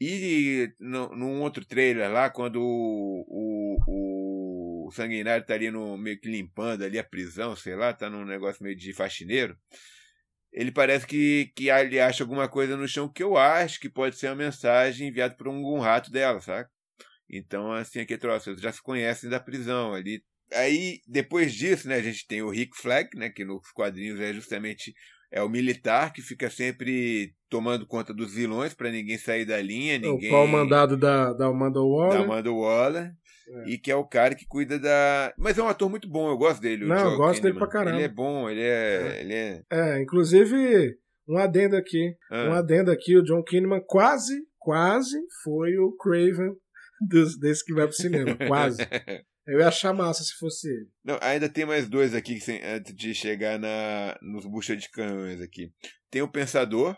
E 0.00 0.68
no, 0.80 1.14
num 1.14 1.42
outro 1.42 1.64
trailer 1.64 2.10
lá, 2.10 2.28
quando 2.28 2.56
o, 2.60 3.24
o, 3.86 4.88
o 4.88 4.90
Sanguinário 4.90 5.46
tá 5.46 5.54
ali 5.54 5.70
no, 5.70 5.96
meio 5.96 6.20
que 6.20 6.28
limpando 6.28 6.82
ali 6.82 6.98
a 6.98 7.04
prisão, 7.04 7.54
sei 7.54 7.76
lá, 7.76 7.92
tá 7.92 8.10
num 8.10 8.24
negócio 8.24 8.64
meio 8.64 8.76
de 8.76 8.92
faxineiro, 8.92 9.56
ele 10.54 10.70
parece 10.70 11.04
que, 11.04 11.52
que 11.56 11.68
ele 11.68 11.98
acha 11.98 12.22
alguma 12.22 12.48
coisa 12.48 12.76
no 12.76 12.86
chão 12.86 13.08
que 13.08 13.22
eu 13.22 13.36
acho 13.36 13.80
que 13.80 13.90
pode 13.90 14.16
ser 14.16 14.28
uma 14.28 14.36
mensagem 14.36 15.08
enviada 15.08 15.34
por 15.34 15.48
um, 15.48 15.74
um 15.74 15.80
rato 15.80 16.12
dela, 16.12 16.40
sabe? 16.40 16.68
Então, 17.28 17.72
assim, 17.72 17.98
aqui 17.98 18.16
troço, 18.16 18.50
eles 18.50 18.60
já 18.60 18.70
se 18.70 18.80
conhecem 18.80 19.28
da 19.28 19.40
prisão 19.40 19.92
ali. 19.92 20.22
Aí, 20.52 21.00
depois 21.08 21.52
disso, 21.52 21.88
né, 21.88 21.96
a 21.96 22.02
gente 22.02 22.24
tem 22.28 22.40
o 22.40 22.50
Rick 22.50 22.76
Flag, 22.76 23.08
né, 23.16 23.30
que 23.30 23.44
nos 23.44 23.68
quadrinhos 23.72 24.20
é 24.20 24.32
justamente 24.32 24.94
é 25.34 25.42
o 25.42 25.48
militar 25.48 26.12
que 26.12 26.22
fica 26.22 26.48
sempre 26.48 27.34
tomando 27.50 27.84
conta 27.84 28.14
dos 28.14 28.32
vilões 28.32 28.72
para 28.72 28.88
ninguém 28.88 29.18
sair 29.18 29.44
da 29.44 29.60
linha, 29.60 29.98
ninguém... 29.98 30.28
O 30.28 30.32
pau 30.32 30.46
mandado 30.46 30.96
da, 30.96 31.32
da 31.32 31.46
Amanda 31.46 31.80
Waller. 31.80 32.18
Da 32.18 32.24
Amanda 32.24 32.52
Waller. 32.52 33.12
É. 33.48 33.70
E 33.70 33.76
que 33.76 33.90
é 33.90 33.96
o 33.96 34.06
cara 34.06 34.34
que 34.34 34.46
cuida 34.46 34.78
da. 34.78 35.34
Mas 35.36 35.58
é 35.58 35.62
um 35.62 35.68
ator 35.68 35.90
muito 35.90 36.08
bom, 36.08 36.30
eu 36.30 36.38
gosto 36.38 36.62
dele. 36.62 36.86
Não, 36.86 37.12
eu 37.12 37.16
gosto 37.18 37.42
dele 37.42 37.58
pra 37.58 37.66
caramba. 37.66 37.96
Ele 37.96 38.04
é 38.04 38.08
bom, 38.08 38.48
ele 38.48 38.62
é. 38.62 38.66
É, 38.66 39.20
ele 39.20 39.34
é... 39.34 39.62
é 39.70 40.00
inclusive, 40.00 40.96
um 41.28 41.36
adendo 41.36 41.76
aqui. 41.76 42.14
Ah. 42.30 42.48
Um 42.48 42.52
adendo 42.52 42.90
aqui, 42.90 43.18
o 43.18 43.22
John 43.22 43.42
Kinnaman 43.42 43.82
quase, 43.86 44.46
quase 44.56 45.18
foi 45.42 45.76
o 45.76 45.94
Craven 45.96 46.54
dos, 47.06 47.38
desse 47.38 47.62
que 47.64 47.74
vai 47.74 47.86
pro 47.86 47.94
cinema. 47.94 48.34
Quase. 48.48 48.78
Eu 49.46 49.60
ia 49.60 49.68
achar 49.68 49.92
massa 49.92 50.24
se 50.24 50.34
fosse 50.34 50.68
ele. 50.68 50.88
Não, 51.04 51.18
ainda 51.20 51.48
tem 51.48 51.66
mais 51.66 51.88
dois 51.88 52.14
aqui 52.14 52.38
antes 52.62 52.94
de 52.94 53.14
chegar 53.14 53.58
na, 53.58 54.18
nos 54.22 54.46
bucha 54.46 54.74
de 54.74 54.88
canhões 54.88 55.40
aqui. 55.40 55.72
Tem 56.10 56.22
o 56.22 56.30
Pensador, 56.30 56.96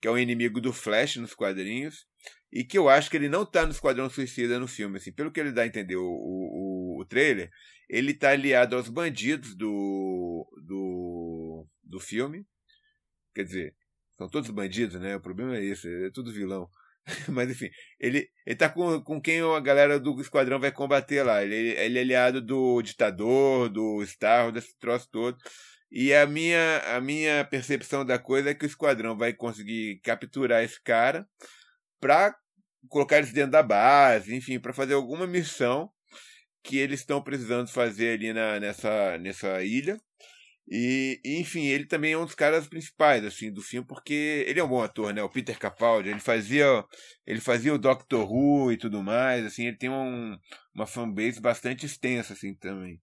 que 0.00 0.06
é 0.06 0.10
o 0.10 0.18
inimigo 0.18 0.60
do 0.60 0.72
Flash 0.72 1.16
nos 1.16 1.34
quadrinhos 1.34 2.06
e 2.52 2.64
que 2.64 2.78
eu 2.78 2.88
acho 2.88 3.10
que 3.10 3.16
ele 3.16 3.28
não 3.28 3.44
tá 3.44 3.64
no 3.64 3.72
Esquadrão 3.72 4.08
Suicida 4.08 4.58
no 4.58 4.66
filme, 4.66 4.96
assim, 4.96 5.12
pelo 5.12 5.30
que 5.30 5.40
ele 5.40 5.52
dá 5.52 5.62
a 5.62 5.66
entender 5.66 5.96
o, 5.96 6.04
o, 6.04 7.00
o 7.00 7.04
trailer, 7.04 7.50
ele 7.88 8.14
tá 8.14 8.30
aliado 8.30 8.76
aos 8.76 8.88
bandidos 8.88 9.54
do, 9.54 10.46
do, 10.64 11.66
do 11.82 12.00
filme, 12.00 12.46
quer 13.34 13.44
dizer, 13.44 13.76
são 14.16 14.28
todos 14.28 14.50
bandidos, 14.50 14.98
né, 15.00 15.16
o 15.16 15.20
problema 15.20 15.56
é 15.56 15.64
esse, 15.64 15.88
é 16.06 16.10
tudo 16.10 16.32
vilão, 16.32 16.68
mas 17.28 17.50
enfim, 17.50 17.70
ele, 17.98 18.28
ele 18.46 18.56
tá 18.56 18.68
com, 18.68 19.00
com 19.02 19.20
quem 19.20 19.40
a 19.40 19.60
galera 19.60 19.98
do 19.98 20.20
Esquadrão 20.20 20.60
vai 20.60 20.70
combater 20.70 21.22
lá, 21.22 21.42
ele, 21.42 21.54
ele 21.54 21.98
é 21.98 22.02
aliado 22.02 22.40
do 22.40 22.82
ditador, 22.82 23.68
do 23.68 24.04
Star, 24.04 24.52
desse 24.52 24.76
troço 24.78 25.08
todo, 25.10 25.36
e 25.90 26.12
a 26.12 26.26
minha, 26.26 26.78
a 26.96 27.00
minha 27.00 27.44
percepção 27.44 28.04
da 28.04 28.18
coisa 28.18 28.50
é 28.50 28.54
que 28.54 28.64
o 28.64 28.68
Esquadrão 28.68 29.16
vai 29.16 29.32
conseguir 29.32 30.00
capturar 30.02 30.62
esse 30.62 30.82
cara, 30.82 31.26
para 32.00 32.34
colocar 32.88 33.18
eles 33.18 33.32
dentro 33.32 33.52
da 33.52 33.62
base, 33.62 34.34
enfim, 34.34 34.60
para 34.60 34.72
fazer 34.72 34.94
alguma 34.94 35.26
missão 35.26 35.90
que 36.62 36.76
eles 36.76 37.00
estão 37.00 37.22
precisando 37.22 37.68
fazer 37.68 38.14
ali 38.14 38.32
na, 38.32 38.60
nessa, 38.60 39.18
nessa 39.18 39.62
ilha. 39.62 39.96
E, 40.70 41.18
enfim, 41.24 41.64
ele 41.64 41.86
também 41.86 42.12
é 42.12 42.18
um 42.18 42.26
dos 42.26 42.34
caras 42.34 42.68
principais 42.68 43.24
assim 43.24 43.50
do 43.50 43.62
filme, 43.62 43.86
porque 43.86 44.44
ele 44.46 44.60
é 44.60 44.64
um 44.64 44.68
bom 44.68 44.82
ator, 44.82 45.14
né? 45.14 45.22
O 45.22 45.30
Peter 45.30 45.58
Capaldi, 45.58 46.10
ele 46.10 46.20
fazia 46.20 46.84
ele 47.26 47.40
fazia 47.40 47.72
o 47.72 47.78
Doctor 47.78 48.30
Who 48.30 48.70
e 48.70 48.76
tudo 48.76 49.02
mais, 49.02 49.46
assim, 49.46 49.66
ele 49.66 49.78
tem 49.78 49.88
um, 49.88 50.36
uma 50.74 50.86
fanbase 50.86 51.40
bastante 51.40 51.86
extensa 51.86 52.34
assim 52.34 52.54
também. 52.54 53.00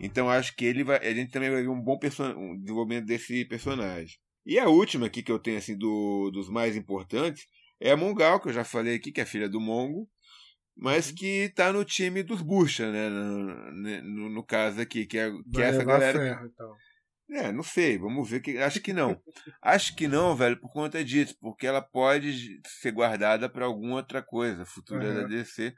Então 0.00 0.30
acho 0.30 0.56
que 0.56 0.64
ele 0.64 0.82
vai, 0.84 0.98
a 1.06 1.14
gente 1.14 1.30
também 1.30 1.50
vai 1.50 1.62
ver 1.62 1.68
um 1.68 1.80
bom 1.80 1.98
um 2.36 2.58
desenvolvimento 2.58 3.04
desse 3.04 3.44
personagem. 3.44 4.16
E 4.46 4.58
a 4.58 4.68
última 4.68 5.06
aqui 5.06 5.22
que 5.22 5.30
eu 5.30 5.38
tenho 5.38 5.58
assim 5.58 5.76
do, 5.76 6.30
dos 6.32 6.48
mais 6.48 6.76
importantes 6.76 7.46
é 7.78 7.90
a 7.90 7.96
Mongal, 7.96 8.40
que 8.40 8.48
eu 8.48 8.52
já 8.52 8.64
falei 8.64 8.96
aqui, 8.96 9.12
que 9.12 9.20
é 9.20 9.26
filha 9.26 9.48
do 9.50 9.60
Mongo, 9.60 10.08
mas 10.74 11.10
uhum. 11.10 11.14
que 11.16 11.52
tá 11.54 11.72
no 11.72 11.84
time 11.84 12.22
dos 12.22 12.40
Bucha, 12.40 12.90
né? 12.90 13.08
No, 13.10 14.02
no, 14.02 14.28
no, 14.30 14.42
caso 14.44 14.80
aqui, 14.80 15.04
que 15.04 15.18
é, 15.18 15.30
que 15.52 15.60
é 15.60 15.66
essa 15.66 15.84
galera. 15.84 16.18
Ferro, 16.18 16.46
então. 16.46 16.74
É, 17.32 17.50
não 17.50 17.62
sei, 17.62 17.96
vamos 17.96 18.28
ver 18.28 18.40
que. 18.40 18.58
Acho 18.58 18.80
que 18.80 18.92
não. 18.92 19.18
acho 19.62 19.96
que 19.96 20.06
não, 20.06 20.36
velho, 20.36 20.60
por 20.60 20.70
conta 20.70 21.02
disso, 21.02 21.34
porque 21.40 21.66
ela 21.66 21.80
pode 21.80 22.60
ser 22.66 22.92
guardada 22.92 23.48
para 23.48 23.64
alguma 23.64 23.96
outra 23.96 24.22
coisa 24.22 24.66
futura 24.66 25.08
uhum. 25.08 25.14
da 25.14 25.26
DC. 25.26 25.74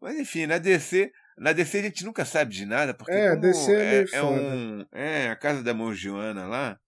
Mas 0.00 0.18
enfim, 0.18 0.46
na 0.46 0.58
DC. 0.58 1.12
Na 1.36 1.52
DC 1.52 1.78
a 1.78 1.82
gente 1.82 2.04
nunca 2.04 2.24
sabe 2.24 2.52
de 2.52 2.66
nada, 2.66 2.92
porque 2.92 3.12
é, 3.12 3.36
DC 3.36 3.72
é, 3.72 4.00
é, 4.00 4.06
é 4.12 4.22
um. 4.24 4.86
É, 4.92 5.28
a 5.28 5.36
casa 5.36 5.62
da 5.62 5.74
mão 5.74 5.94
Joana 5.94 6.46
lá. 6.46 6.80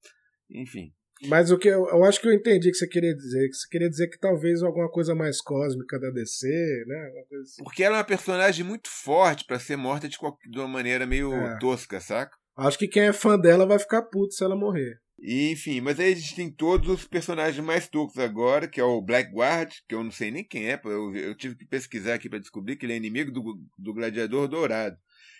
Enfim. 0.50 0.92
Mas 1.26 1.50
o 1.50 1.58
que 1.58 1.68
eu, 1.68 1.86
eu, 1.88 2.02
acho 2.04 2.18
que 2.20 2.26
eu 2.26 2.32
entendi 2.32 2.70
que 2.70 2.76
você 2.76 2.88
queria 2.88 3.14
dizer, 3.14 3.46
que 3.48 3.54
você 3.54 3.68
queria 3.68 3.90
dizer 3.90 4.08
que 4.08 4.18
talvez 4.18 4.62
alguma 4.62 4.90
coisa 4.90 5.14
mais 5.14 5.40
cósmica 5.40 6.00
da 6.00 6.10
DC, 6.10 6.48
né? 6.86 7.12
Assim. 7.42 7.62
Porque 7.62 7.84
ela 7.84 7.96
é 7.96 7.98
uma 7.98 8.04
personagem 8.04 8.64
muito 8.64 8.88
forte 8.88 9.44
para 9.44 9.58
ser 9.58 9.76
morta 9.76 10.08
de, 10.08 10.16
qualquer, 10.16 10.48
de 10.48 10.58
uma 10.58 10.68
maneira 10.68 11.06
meio 11.06 11.32
é. 11.34 11.58
tosca, 11.58 12.00
saca? 12.00 12.39
Acho 12.60 12.78
que 12.78 12.88
quem 12.88 13.04
é 13.04 13.12
fã 13.12 13.38
dela 13.38 13.66
vai 13.66 13.78
ficar 13.78 14.02
puto 14.02 14.34
se 14.34 14.44
ela 14.44 14.54
morrer. 14.54 15.00
E, 15.18 15.50
enfim, 15.50 15.80
mas 15.80 16.00
aí 16.00 16.12
a 16.12 16.16
gente 16.16 16.34
tem 16.34 16.50
todos 16.50 16.88
os 16.88 17.06
personagens 17.06 17.62
mais 17.64 17.88
toscos 17.88 18.18
agora, 18.18 18.66
que 18.66 18.80
é 18.80 18.84
o 18.84 19.02
Blackguard, 19.02 19.70
que 19.86 19.94
eu 19.94 20.02
não 20.02 20.10
sei 20.10 20.30
nem 20.30 20.44
quem 20.44 20.70
é, 20.70 20.80
eu, 20.84 21.14
eu 21.14 21.34
tive 21.34 21.54
que 21.56 21.66
pesquisar 21.66 22.14
aqui 22.14 22.28
para 22.28 22.38
descobrir 22.38 22.76
que 22.76 22.86
ele 22.86 22.94
é 22.94 22.96
inimigo 22.96 23.30
do, 23.30 23.58
do 23.78 23.94
Gladiador 23.94 24.48
Dourado. 24.48 24.96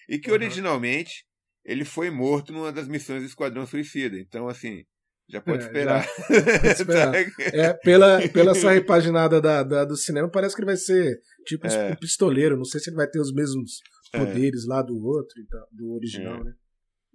E 0.09 0.19
que 0.19 0.29
uhum. 0.29 0.35
originalmente 0.35 1.25
ele 1.65 1.85
foi 1.85 2.11
morto 2.11 2.53
numa 2.53 2.73
das 2.73 2.89
missões 2.89 3.23
do 3.23 3.27
Esquadrão 3.27 3.67
Suicida. 3.67 4.19
Então, 4.19 4.49
assim, 4.49 4.85
já 5.29 5.41
pode 5.41 5.63
é, 5.63 5.67
esperar. 5.67 6.07
Já, 6.29 6.73
esperar. 6.73 7.15
é, 7.55 7.73
pela, 7.75 8.29
pela 8.29 8.51
essa 8.53 8.73
repaginada 8.73 9.41
da, 9.41 9.63
da, 9.63 9.85
do 9.85 9.97
cinema, 9.97 10.29
parece 10.29 10.55
que 10.55 10.61
ele 10.61 10.67
vai 10.67 10.77
ser 10.77 11.21
tipo 11.47 11.67
é. 11.67 11.93
um 11.93 11.97
pistoleiro. 11.97 12.57
Não 12.57 12.65
sei 12.65 12.81
se 12.81 12.91
ele 12.91 12.97
vai 12.97 13.07
ter 13.07 13.21
os 13.21 13.33
mesmos 13.33 13.81
é. 14.13 14.19
poderes 14.19 14.67
lá 14.67 14.83
do 14.83 14.99
outro, 15.03 15.37
do 15.71 15.93
original, 15.93 16.41
é. 16.41 16.45
né? 16.45 16.53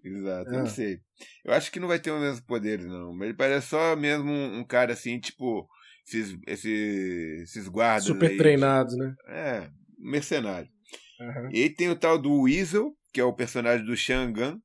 Exato, 0.06 0.51
eu 0.51 0.60
não 0.60 0.68
sei. 0.68 0.99
Eu 1.43 1.53
acho 1.53 1.72
que 1.72 1.80
não 1.80 1.88
vai 1.88 1.97
ter 1.99 2.12
os 2.12 2.22
mesmos 2.22 2.41
poderes, 2.41 2.86
não. 2.86 3.12
Mas 3.12 3.30
ele 3.30 3.38
parece 3.38 3.68
só 3.68 3.95
mesmo 3.95 4.30
um, 4.30 4.60
um 4.60 4.64
cara 4.64 4.93
assim, 4.93 5.20
tipo, 5.20 5.68
esses, 6.08 6.38
esses, 6.45 7.41
esses 7.41 7.68
guardas. 7.68 8.06
Super 8.06 8.30
aí, 8.30 8.38
treinados, 8.38 8.93
tipo, 8.93 9.03
né? 9.03 9.16
É, 9.28 9.68
mercenário. 9.97 10.70
Uhum. 11.20 11.49
E 11.51 11.64
aí 11.64 11.70
tem 11.70 11.89
o 11.89 11.95
tal 11.95 12.20
do 12.20 12.41
Weasel, 12.41 12.91
que 13.12 13.20
é 13.20 13.24
o 13.24 13.34
personagem 13.34 13.84
do 13.84 13.95
Shangan, 13.95 14.60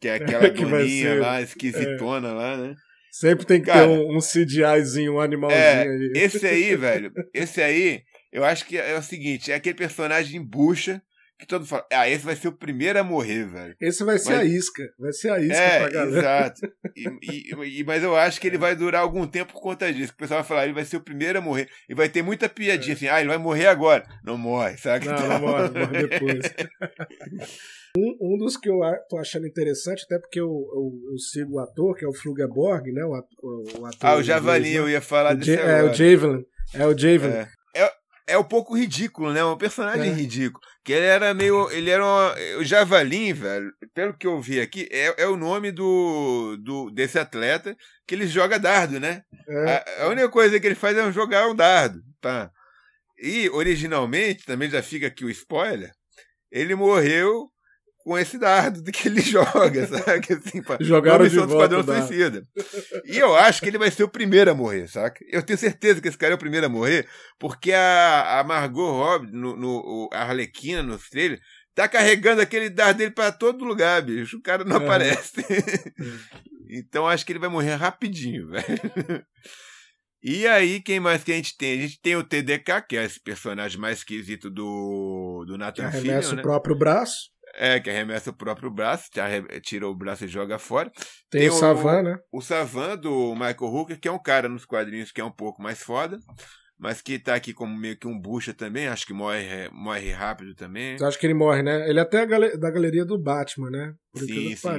que 0.00 0.08
é 0.08 0.14
aquela 0.16 0.50
que 0.50 0.64
doninha 0.64 1.20
lá, 1.20 1.40
esquisitona 1.40 2.28
é. 2.28 2.32
lá, 2.32 2.56
né? 2.56 2.74
Sempre 3.12 3.46
tem 3.46 3.60
que 3.60 3.66
Cara, 3.66 3.86
ter 3.86 3.92
um, 3.92 4.16
um 4.16 4.18
CGIzinho, 4.18 5.14
um 5.14 5.20
animalzinho 5.20 5.62
é, 5.62 5.82
aí. 5.82 6.12
Esse 6.16 6.44
aí, 6.44 6.74
velho, 6.76 7.12
esse 7.32 7.62
aí, 7.62 8.02
eu 8.32 8.44
acho 8.44 8.66
que 8.66 8.76
é 8.76 8.98
o 8.98 9.02
seguinte, 9.02 9.52
é 9.52 9.54
aquele 9.54 9.76
personagem 9.76 10.44
bucha 10.44 11.00
que 11.38 11.46
todo 11.46 11.60
mundo 11.60 11.68
fala, 11.68 11.86
ah, 11.92 12.08
esse 12.08 12.24
vai 12.24 12.36
ser 12.36 12.48
o 12.48 12.52
primeiro 12.52 12.98
a 12.98 13.04
morrer, 13.04 13.44
velho. 13.44 13.76
Esse 13.80 14.04
vai 14.04 14.18
ser 14.18 14.36
mas, 14.36 14.40
a 14.40 14.44
isca, 14.44 14.82
vai 14.98 15.12
ser 15.12 15.30
a 15.30 15.40
isca 15.40 15.56
é, 15.56 15.80
pra 15.80 15.90
galera. 15.90 16.18
Exato. 16.18 16.72
E, 16.96 17.80
e, 17.80 17.84
mas 17.84 18.02
eu 18.02 18.16
acho 18.16 18.40
que 18.40 18.46
ele 18.46 18.58
vai 18.58 18.76
durar 18.76 19.02
algum 19.02 19.26
tempo 19.26 19.52
por 19.52 19.60
conta 19.60 19.92
disso. 19.92 20.12
O 20.12 20.16
pessoal 20.16 20.40
vai 20.40 20.48
falar, 20.48 20.64
ele 20.64 20.72
vai 20.72 20.84
ser 20.84 20.96
o 20.96 21.04
primeiro 21.04 21.38
a 21.38 21.42
morrer. 21.42 21.68
E 21.88 21.94
vai 21.94 22.08
ter 22.08 22.22
muita 22.22 22.48
piadinha 22.48 22.94
é. 22.94 22.96
assim, 22.96 23.08
ah, 23.08 23.20
ele 23.20 23.28
vai 23.28 23.38
morrer 23.38 23.66
agora. 23.66 24.04
Não 24.24 24.38
morre, 24.38 24.76
sabe? 24.76 25.06
Não, 25.06 25.28
não 25.28 25.40
morre, 25.40 25.70
morre 25.70 26.06
depois. 26.06 26.54
Um, 27.96 28.34
um 28.34 28.36
dos 28.36 28.56
que 28.56 28.68
eu 28.68 28.80
tô 29.08 29.16
achando 29.18 29.46
interessante, 29.46 30.02
até 30.04 30.18
porque 30.18 30.40
eu, 30.40 30.48
eu, 30.48 31.12
eu 31.12 31.16
sigo 31.16 31.54
o 31.54 31.60
ator, 31.60 31.94
que 31.94 32.04
é 32.04 32.08
o 32.08 32.12
Flugerborg, 32.12 32.90
né? 32.90 33.04
O 33.04 33.14
ator, 33.14 33.80
o 33.80 33.86
ator 33.86 33.98
ah, 34.00 34.16
o 34.16 34.22
Javali, 34.22 34.74
eu 34.74 34.88
ia 34.88 35.00
falar 35.00 35.34
desse 35.34 35.54
É, 35.54 35.80
o 35.84 35.94
Javelin. 35.94 36.44
É 36.74 36.86
o 36.88 36.98
Javelin. 36.98 37.36
É. 37.36 37.48
é. 37.76 37.92
É 38.26 38.38
um 38.38 38.44
pouco 38.44 38.76
ridículo, 38.76 39.32
né? 39.32 39.44
Um 39.44 39.56
personagem 39.56 40.10
é. 40.10 40.14
ridículo. 40.14 40.60
Que 40.84 40.92
ele 40.92 41.06
era 41.06 41.32
meio. 41.32 41.70
Ele 41.70 41.90
era 41.90 42.04
uma, 42.04 42.34
o 42.58 42.64
Javalim, 42.64 43.32
velho. 43.32 43.72
Pelo 43.94 44.16
que 44.16 44.26
eu 44.26 44.40
vi 44.40 44.60
aqui, 44.60 44.86
é, 44.92 45.22
é 45.22 45.26
o 45.26 45.36
nome 45.36 45.72
do, 45.72 46.58
do 46.58 46.90
desse 46.90 47.18
atleta 47.18 47.74
que 48.06 48.14
ele 48.14 48.26
joga 48.26 48.58
dardo, 48.58 49.00
né? 49.00 49.22
É. 49.48 49.72
A, 50.00 50.04
a, 50.04 50.08
única 50.08 50.28
coisa 50.28 50.60
que 50.60 50.66
ele 50.66 50.74
faz 50.74 50.96
é 50.96 51.10
jogar 51.10 51.48
um 51.48 51.54
dardo. 51.54 52.02
Tá? 52.20 52.50
E 53.18 53.48
originalmente, 53.48 54.44
também 54.44 54.68
já 54.68 54.82
fica 54.82 55.06
aqui 55.06 55.24
o 55.24 55.30
spoiler, 55.30 55.90
ele 56.50 56.74
morreu 56.74 57.50
com 58.04 58.18
esse 58.18 58.38
dardo 58.38 58.92
que 58.92 59.08
ele 59.08 59.20
joga, 59.22 59.86
sabe? 59.86 60.34
Assim, 60.34 60.62
Jogaram 60.80 61.26
de 61.26 61.38
volta 61.38 61.82
do 61.82 61.92
Suicida. 61.92 62.46
E 63.06 63.18
eu 63.18 63.34
acho 63.34 63.62
que 63.62 63.68
ele 63.68 63.78
vai 63.78 63.90
ser 63.90 64.04
o 64.04 64.08
primeiro 64.08 64.50
a 64.50 64.54
morrer, 64.54 64.86
saca? 64.86 65.24
Eu 65.26 65.42
tenho 65.42 65.58
certeza 65.58 66.02
que 66.02 66.08
esse 66.08 66.18
cara 66.18 66.34
é 66.34 66.36
o 66.36 66.38
primeiro 66.38 66.66
a 66.66 66.68
morrer, 66.68 67.08
porque 67.40 67.72
a, 67.72 68.40
a 68.40 68.44
Margot 68.44 68.92
Robbie, 68.92 69.32
no, 69.32 69.56
no, 69.56 70.10
a 70.12 70.20
Arlequina, 70.20 70.82
no 70.82 70.98
trailer, 70.98 71.40
tá 71.74 71.88
carregando 71.88 72.42
aquele 72.42 72.68
dardo 72.68 72.98
dele 72.98 73.10
para 73.10 73.32
todo 73.32 73.64
lugar, 73.64 74.02
bicho. 74.02 74.36
O 74.36 74.42
cara 74.42 74.64
não 74.64 74.76
é. 74.76 74.84
aparece. 74.84 75.32
então 76.68 77.08
acho 77.08 77.24
que 77.24 77.32
ele 77.32 77.38
vai 77.38 77.48
morrer 77.48 77.74
rapidinho, 77.74 78.48
velho. 78.52 79.24
E 80.22 80.46
aí, 80.46 80.80
quem 80.80 81.00
mais 81.00 81.24
que 81.24 81.32
a 81.32 81.36
gente 81.36 81.56
tem? 81.56 81.78
A 81.78 81.82
gente 81.82 82.00
tem 82.00 82.16
o 82.16 82.24
TDK, 82.24 82.82
que 82.86 82.96
é 82.96 83.04
esse 83.04 83.20
personagem 83.20 83.78
mais 83.78 83.98
esquisito 83.98 84.50
do, 84.50 85.44
do 85.46 85.56
Nathan 85.56 85.90
Fillion, 85.90 86.12
arremessa 86.12 86.34
né? 86.34 86.40
o 86.40 86.42
próprio 86.42 86.76
braço. 86.76 87.33
É, 87.56 87.80
que 87.80 87.90
arremessa 87.90 88.30
o 88.30 88.36
próprio 88.36 88.70
braço, 88.70 89.08
tira 89.62 89.88
o 89.88 89.94
braço 89.94 90.24
e 90.24 90.28
joga 90.28 90.58
fora. 90.58 90.90
Tem, 91.30 91.42
Tem 91.42 91.50
o 91.50 91.54
o- 91.54 91.58
Savan, 91.58 92.02
né? 92.02 92.18
O 92.32 92.40
Savan 92.40 92.96
do 92.96 93.34
Michael 93.34 93.56
Hooker, 93.72 94.00
que 94.00 94.08
é 94.08 94.12
um 94.12 94.22
cara 94.22 94.48
nos 94.48 94.64
quadrinhos 94.64 95.12
que 95.12 95.20
é 95.20 95.24
um 95.24 95.30
pouco 95.30 95.62
mais 95.62 95.82
foda, 95.82 96.18
mas 96.78 97.00
que 97.00 97.18
tá 97.18 97.34
aqui 97.34 97.52
como 97.52 97.76
meio 97.76 97.96
que 97.98 98.06
um 98.06 98.18
bucha 98.18 98.52
também, 98.52 98.88
acho 98.88 99.06
que 99.06 99.12
morre, 99.12 99.68
morre 99.72 100.10
rápido 100.10 100.54
também. 100.54 100.96
Eu 100.98 101.06
acho 101.06 101.18
que 101.18 101.26
ele 101.26 101.34
morre, 101.34 101.62
né? 101.62 101.88
Ele 101.88 101.98
é 101.98 102.02
até 102.02 102.26
da 102.26 102.70
galeria 102.70 103.04
do 103.04 103.18
Batman, 103.18 103.70
né? 103.70 103.94
Por 104.12 104.20
Sim, 104.22 104.54
sim. 104.56 104.78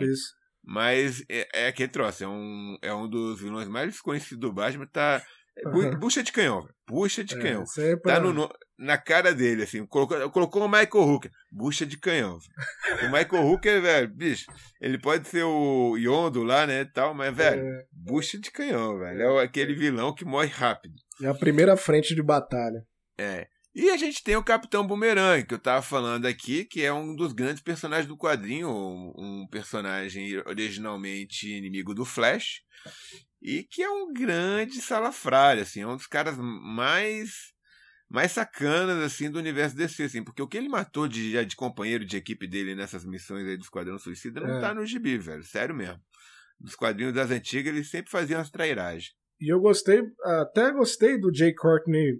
Mas 0.68 1.24
é, 1.30 1.66
é 1.66 1.68
aquele 1.68 1.90
troço, 1.90 2.24
é 2.24 2.28
um, 2.28 2.78
é 2.82 2.94
um 2.94 3.08
dos 3.08 3.40
vilões 3.40 3.68
mais 3.68 4.02
conhecidos 4.02 4.40
do 4.40 4.52
Batman, 4.52 4.88
tá. 4.88 5.22
É 5.58 5.68
Aham. 5.68 6.00
Bucha 6.00 6.22
de 6.24 6.32
canhão, 6.32 6.62
velho. 6.62 6.76
Bucha 6.88 7.24
de 7.24 7.36
É, 7.36 7.40
canhão. 7.42 7.64
é 7.80 7.96
Tá 7.98 8.20
no, 8.20 8.50
na 8.78 8.98
cara 8.98 9.34
dele, 9.34 9.64
assim. 9.64 9.86
Colocou, 9.86 10.30
colocou 10.30 10.64
o 10.64 10.68
Michael 10.68 10.90
Hooker. 11.08 11.32
Bucha 11.52 11.86
de 11.86 11.98
canhão. 11.98 12.38
velho. 12.40 13.08
O 13.10 13.12
Michael 13.12 13.46
Hooker, 13.48 13.82
velho, 13.82 14.08
bicho, 14.14 14.46
ele 14.82 14.98
pode 15.00 15.28
ser 15.28 15.44
o 15.44 15.96
Yondo 15.98 16.44
lá, 16.44 16.68
né, 16.68 16.86
tal, 16.86 17.14
mas, 17.14 17.36
velho, 17.36 17.62
É, 17.62 17.84
bucha 17.92 18.40
de 18.40 18.52
canhão, 18.52 19.00
velho. 19.00 19.22
É 19.40 19.44
aquele 19.44 19.74
vilão 19.74 20.14
que 20.14 20.26
morre 20.26 20.50
rápido. 20.50 20.96
é 21.24 21.28
a 21.28 21.34
primeira 21.34 21.76
frente 21.78 22.14
de 22.14 22.22
batalha. 22.22 22.86
É. 23.18 23.48
E 23.74 23.90
a 23.90 23.98
gente 23.98 24.24
tem 24.24 24.38
o 24.38 24.44
Capitão 24.44 24.88
Boomerang, 24.88 25.46
que 25.46 25.54
eu 25.54 25.60
tava 25.60 25.82
falando 25.82 26.26
aqui, 26.26 26.64
que 26.64 26.82
é 26.82 26.94
um 26.94 27.14
dos 27.14 27.34
grandes 27.34 27.62
personagens 27.62 28.08
do 28.08 28.18
quadrinho, 28.18 28.70
um 28.70 29.46
personagem 29.52 30.38
originalmente 30.46 31.50
inimigo 31.58 31.94
do 31.94 32.06
Flash, 32.06 32.62
e 33.42 33.64
que 33.64 33.82
é 33.84 33.90
um 33.90 34.12
grande 34.14 34.82
salafrário, 34.82 35.62
assim, 35.62 35.82
é 35.82 35.88
um 35.88 35.96
dos 35.96 36.08
caras 36.08 36.36
mais 36.38 37.54
mais 38.08 38.32
sacanas 38.32 39.04
assim 39.04 39.32
do 39.32 39.40
universo 39.40 39.76
DC, 39.76 40.04
assim, 40.04 40.24
porque 40.24 40.42
o 40.42 40.48
que 40.48 40.58
ele 40.58 40.70
matou 40.70 41.08
de, 41.08 41.44
de 41.44 41.56
companheiro 41.56 42.06
de 42.06 42.16
equipe 42.18 42.48
dele 42.48 42.76
nessas 42.76 43.04
missões 43.04 43.48
aí 43.48 43.58
do 43.58 43.64
Esquadrão 43.64 43.98
Suicida 43.98 44.40
não 44.42 44.58
É. 44.58 44.62
tá 44.62 44.74
no 44.76 44.86
gibi, 44.86 45.18
velho, 45.18 45.44
sério 45.44 45.74
mesmo. 45.76 46.00
Nos 46.62 46.76
quadrinhos 46.76 47.14
das 47.14 47.32
antigas 47.32 47.74
ele 47.74 47.84
sempre 47.84 48.12
fazia 48.12 48.38
umas 48.38 48.52
trairagens. 48.52 49.12
E 49.42 49.52
eu 49.52 49.60
gostei, 49.60 50.02
até 50.24 50.72
gostei 50.72 51.20
do 51.20 51.34
Jay 51.34 51.54
Courtney 51.54 52.14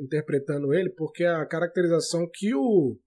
interpretando 0.00 0.72
ele, 0.74 0.90
porque 0.90 1.22
a 1.22 1.46
caracterização 1.46 2.28
que 2.32 2.54
o 2.54 2.98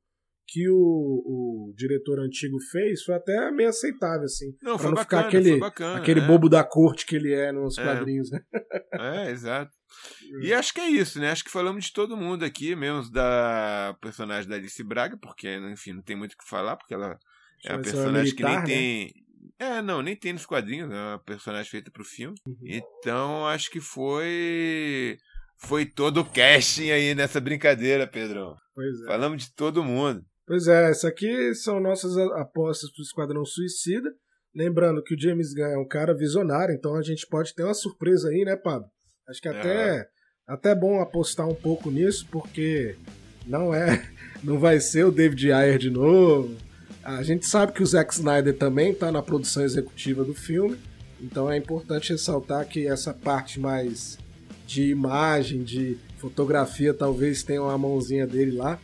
que 0.47 0.69
o, 0.69 0.75
o 0.75 1.73
diretor 1.75 2.19
antigo 2.19 2.57
fez 2.71 3.03
foi 3.03 3.15
até 3.15 3.51
meio 3.51 3.69
aceitável, 3.69 4.25
assim. 4.25 4.55
Não, 4.61 4.77
foi 4.77 4.89
não 4.89 4.95
bacana, 4.95 5.23
ficar 5.23 5.37
aquele, 5.37 5.59
bacana. 5.59 5.97
aquele 5.99 6.19
é. 6.19 6.27
bobo 6.27 6.49
da 6.49 6.63
corte 6.63 7.05
que 7.05 7.15
ele 7.15 7.33
é 7.33 7.51
nos 7.51 7.77
É. 7.77 7.83
quadrinhos, 7.83 8.29
né? 8.29 8.41
É, 8.93 9.31
exato. 9.31 9.71
E 10.41 10.53
acho 10.53 10.73
que 10.73 10.81
é 10.81 10.89
isso, 10.89 11.19
né? 11.19 11.31
Acho 11.31 11.43
que 11.43 11.51
falamos 11.51 11.85
de 11.85 11.93
todo 11.93 12.17
mundo 12.17 12.43
aqui, 12.43 12.75
menos 12.75 13.09
da 13.09 13.95
personagem 14.01 14.49
da 14.49 14.55
Alice 14.55 14.83
Braga, 14.83 15.17
porque, 15.17 15.55
enfim, 15.71 15.93
não 15.93 16.01
tem 16.01 16.15
muito 16.15 16.33
o 16.33 16.37
que 16.37 16.47
falar, 16.47 16.75
porque 16.75 16.93
ela 16.93 17.17
é 17.65 17.73
uma 17.73 17.81
personagem 17.81 18.35
que 18.35 18.43
nem 18.43 18.55
né? 18.55 18.63
tem. 18.65 19.13
É, 19.59 19.81
não, 19.81 20.01
nem 20.01 20.15
tem 20.15 20.33
nos 20.33 20.45
quadrinhos, 20.45 20.91
é 20.91 20.95
uma 20.95 21.19
personagem 21.19 21.69
feita 21.69 21.91
pro 21.91 22.03
filme. 22.03 22.35
Uhum. 22.45 22.55
Então, 22.63 23.47
acho 23.47 23.69
que 23.69 23.79
foi. 23.79 25.17
Foi 25.57 25.85
todo 25.85 26.19
o 26.19 26.25
casting 26.25 26.89
aí 26.89 27.15
nessa 27.15 27.39
brincadeira, 27.39 28.05
Pedrão. 28.05 28.55
Pois 28.75 29.01
é. 29.03 29.05
Falamos 29.05 29.45
de 29.45 29.53
todo 29.53 29.83
mundo. 29.83 30.25
Pois 30.45 30.67
é, 30.67 30.89
essas 30.89 31.05
aqui 31.05 31.53
são 31.55 31.79
nossas 31.79 32.17
apostas 32.17 32.91
pro 32.91 33.01
Esquadrão 33.01 33.45
Suicida. 33.45 34.09
Lembrando 34.55 35.01
que 35.01 35.15
o 35.15 35.19
James 35.19 35.53
Gunn 35.53 35.65
é 35.65 35.77
um 35.77 35.87
cara 35.87 36.13
visionário, 36.13 36.75
então 36.75 36.95
a 36.95 37.01
gente 37.01 37.25
pode 37.27 37.55
ter 37.55 37.63
uma 37.63 37.73
surpresa 37.73 38.29
aí, 38.29 38.43
né, 38.45 38.55
Pablo? 38.55 38.87
Acho 39.27 39.41
que 39.41 39.47
até 39.47 40.07
até 40.45 40.71
é 40.71 40.75
bom 40.75 40.99
apostar 40.99 41.47
um 41.47 41.55
pouco 41.55 41.89
nisso, 41.89 42.27
porque 42.29 42.95
não 43.45 43.73
é, 43.73 44.05
não 44.43 44.59
vai 44.59 44.79
ser 44.79 45.05
o 45.05 45.11
David 45.11 45.51
Ayer 45.51 45.77
de 45.77 45.89
novo. 45.89 46.55
A 47.01 47.23
gente 47.23 47.45
sabe 47.45 47.71
que 47.71 47.81
o 47.81 47.85
Zack 47.85 48.13
Snyder 48.13 48.57
também 48.57 48.91
está 48.91 49.11
na 49.11 49.21
produção 49.21 49.63
executiva 49.63 50.23
do 50.23 50.33
filme, 50.33 50.77
então 51.21 51.49
é 51.49 51.57
importante 51.57 52.11
ressaltar 52.11 52.67
que 52.67 52.87
essa 52.87 53.13
parte 53.13 53.59
mais 53.59 54.17
de 54.65 54.89
imagem, 54.89 55.63
de 55.63 55.97
fotografia, 56.17 56.93
talvez 56.93 57.43
tenha 57.43 57.61
uma 57.61 57.77
mãozinha 57.77 58.25
dele 58.25 58.51
lá. 58.51 58.79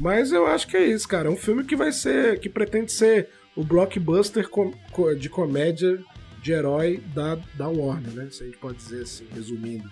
Mas 0.00 0.32
eu 0.32 0.46
acho 0.46 0.66
que 0.66 0.76
é 0.78 0.86
isso, 0.86 1.06
cara. 1.06 1.28
É 1.28 1.30
um 1.30 1.36
filme 1.36 1.62
que 1.62 1.76
vai 1.76 1.92
ser. 1.92 2.40
que 2.40 2.48
pretende 2.48 2.90
ser 2.90 3.28
o 3.54 3.62
blockbuster 3.62 4.48
com- 4.48 4.72
co- 4.90 5.14
de 5.14 5.28
comédia 5.28 5.98
de 6.42 6.52
herói 6.52 7.02
da, 7.14 7.36
da 7.54 7.68
Warner, 7.68 8.10
né? 8.12 8.28
Se 8.30 8.42
a 8.42 8.46
gente 8.46 8.56
pode 8.56 8.78
dizer 8.78 9.02
assim, 9.02 9.26
resumindo. 9.34 9.90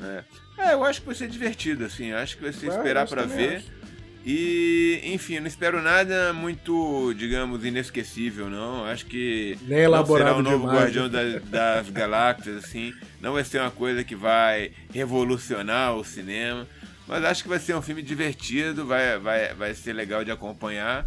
É. 0.00 0.24
É, 0.58 0.72
eu 0.74 0.84
acho 0.84 1.00
que 1.00 1.06
vai 1.06 1.14
ser 1.16 1.26
divertido, 1.28 1.84
assim. 1.84 2.12
Acho 2.12 2.36
que 2.36 2.42
vai 2.44 2.52
ser 2.52 2.66
Vai, 2.68 2.76
esperar 2.76 3.04
eu 3.04 3.08
pra 3.08 3.22
também 3.22 3.36
ver. 3.48 3.56
acho. 3.56 3.82
E, 4.24 5.00
enfim, 5.02 5.40
não 5.40 5.48
espero 5.48 5.82
nada 5.82 6.32
muito, 6.32 7.12
digamos, 7.14 7.64
inesquecível, 7.64 8.48
não. 8.48 8.84
Acho 8.84 9.04
que 9.06 9.58
Nem 9.62 9.88
não 9.88 10.06
será 10.06 10.36
o 10.36 10.42
novo 10.42 10.58
demais. 10.60 10.78
Guardião 10.78 11.08
da- 11.08 11.40
das 11.40 11.90
Galáxias, 11.90 12.58
assim. 12.64 12.92
Não 13.20 13.32
vai 13.32 13.42
ser 13.42 13.60
uma 13.60 13.72
coisa 13.72 14.04
que 14.04 14.14
vai 14.14 14.70
revolucionar 14.94 15.96
o 15.96 16.04
cinema. 16.04 16.68
Mas 17.06 17.24
acho 17.24 17.42
que 17.42 17.48
vai 17.48 17.58
ser 17.58 17.74
um 17.74 17.82
filme 17.82 18.02
divertido, 18.02 18.86
vai, 18.86 19.18
vai, 19.18 19.54
vai 19.54 19.74
ser 19.74 19.92
legal 19.92 20.24
de 20.24 20.30
acompanhar. 20.30 21.06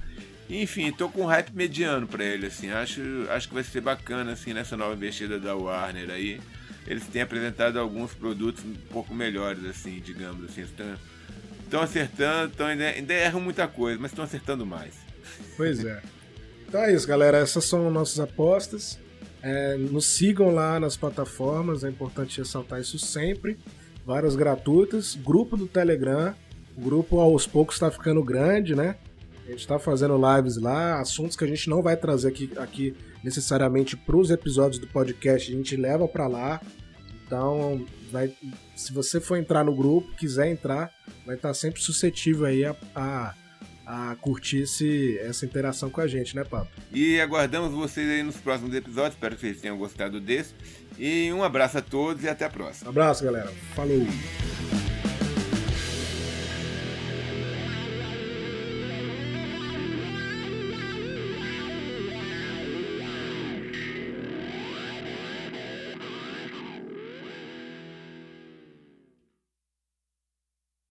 Enfim, 0.49 0.91
tô 0.91 1.09
com 1.09 1.21
um 1.21 1.25
hype 1.25 1.51
mediano 1.53 2.07
pra 2.07 2.23
ele, 2.23 2.47
assim. 2.47 2.69
Acho, 2.69 3.01
acho 3.29 3.47
que 3.47 3.53
vai 3.53 3.63
ser 3.63 3.81
bacana, 3.81 4.33
assim, 4.33 4.53
nessa 4.53 4.77
nova 4.77 4.93
investida 4.93 5.39
da 5.39 5.55
Warner 5.55 6.09
aí. 6.11 6.39
Eles 6.85 7.07
têm 7.07 7.23
apresentado 7.23 7.79
alguns 7.79 8.13
produtos 8.13 8.63
um 8.63 8.75
pouco 8.91 9.13
melhores, 9.13 9.65
assim, 9.65 9.99
digamos 9.99 10.45
assim. 10.45 10.61
Estão, 10.61 11.81
acertando, 11.81 12.51
estão, 12.51 12.67
ainda, 12.67 12.89
ainda 12.89 13.13
erram 13.13 13.41
muita 13.41 13.67
coisa, 13.67 13.99
mas 13.99 14.11
estão 14.11 14.23
acertando 14.23 14.65
mais. 14.65 14.93
Pois 15.57 15.83
é. 15.83 16.01
Então 16.67 16.83
é 16.83 16.93
isso, 16.93 17.07
galera. 17.07 17.37
Essas 17.37 17.65
são 17.65 17.89
nossas 17.89 18.19
apostas. 18.19 18.99
É, 19.41 19.77
nos 19.77 20.05
sigam 20.05 20.51
lá 20.51 20.79
nas 20.79 20.97
plataformas, 20.97 21.83
é 21.83 21.89
importante 21.89 22.39
ressaltar 22.39 22.81
isso 22.81 22.97
sempre. 22.99 23.57
Várias 24.05 24.35
gratuitas. 24.35 25.15
Grupo 25.15 25.57
do 25.57 25.67
Telegram. 25.67 26.35
O 26.77 26.81
grupo 26.81 27.19
aos 27.19 27.47
poucos 27.47 27.75
está 27.75 27.89
ficando 27.89 28.23
grande, 28.23 28.75
né? 28.75 28.97
A 29.45 29.51
gente 29.51 29.59
está 29.59 29.79
fazendo 29.79 30.15
lives 30.17 30.57
lá, 30.57 30.99
assuntos 30.99 31.37
que 31.37 31.43
a 31.43 31.47
gente 31.47 31.69
não 31.69 31.81
vai 31.81 31.95
trazer 31.95 32.27
aqui, 32.27 32.51
aqui 32.57 32.95
necessariamente 33.23 33.95
para 33.95 34.15
os 34.15 34.31
episódios 34.31 34.79
do 34.79 34.87
podcast, 34.87 35.51
a 35.51 35.55
gente 35.55 35.75
leva 35.75 36.07
para 36.07 36.27
lá. 36.27 36.61
Então, 37.25 37.85
vai, 38.11 38.33
se 38.75 38.91
você 38.91 39.19
for 39.21 39.37
entrar 39.37 39.63
no 39.63 39.75
grupo, 39.75 40.15
quiser 40.15 40.47
entrar, 40.47 40.91
vai 41.25 41.35
estar 41.35 41.53
sempre 41.53 41.81
suscetível 41.81 42.45
aí 42.45 42.65
a, 42.65 42.75
a 42.95 43.33
a 43.85 44.15
curtir 44.19 44.63
esse, 44.63 45.17
essa 45.19 45.45
interação 45.45 45.89
com 45.89 46.01
a 46.01 46.07
gente, 46.07 46.35
né, 46.35 46.43
Papo? 46.43 46.69
E 46.91 47.19
aguardamos 47.21 47.71
vocês 47.71 48.09
aí 48.09 48.23
nos 48.23 48.37
próximos 48.37 48.73
episódios. 48.73 49.13
Espero 49.13 49.35
que 49.35 49.41
vocês 49.41 49.61
tenham 49.61 49.77
gostado 49.77 50.19
desse. 50.19 50.53
E 50.97 51.31
um 51.31 51.43
abraço 51.43 51.77
a 51.77 51.81
todos 51.81 52.23
e 52.23 52.29
até 52.29 52.45
a 52.45 52.49
próxima. 52.49 52.87
Um 52.87 52.91
abraço, 52.91 53.23
galera. 53.23 53.51
Falou! 53.75 54.05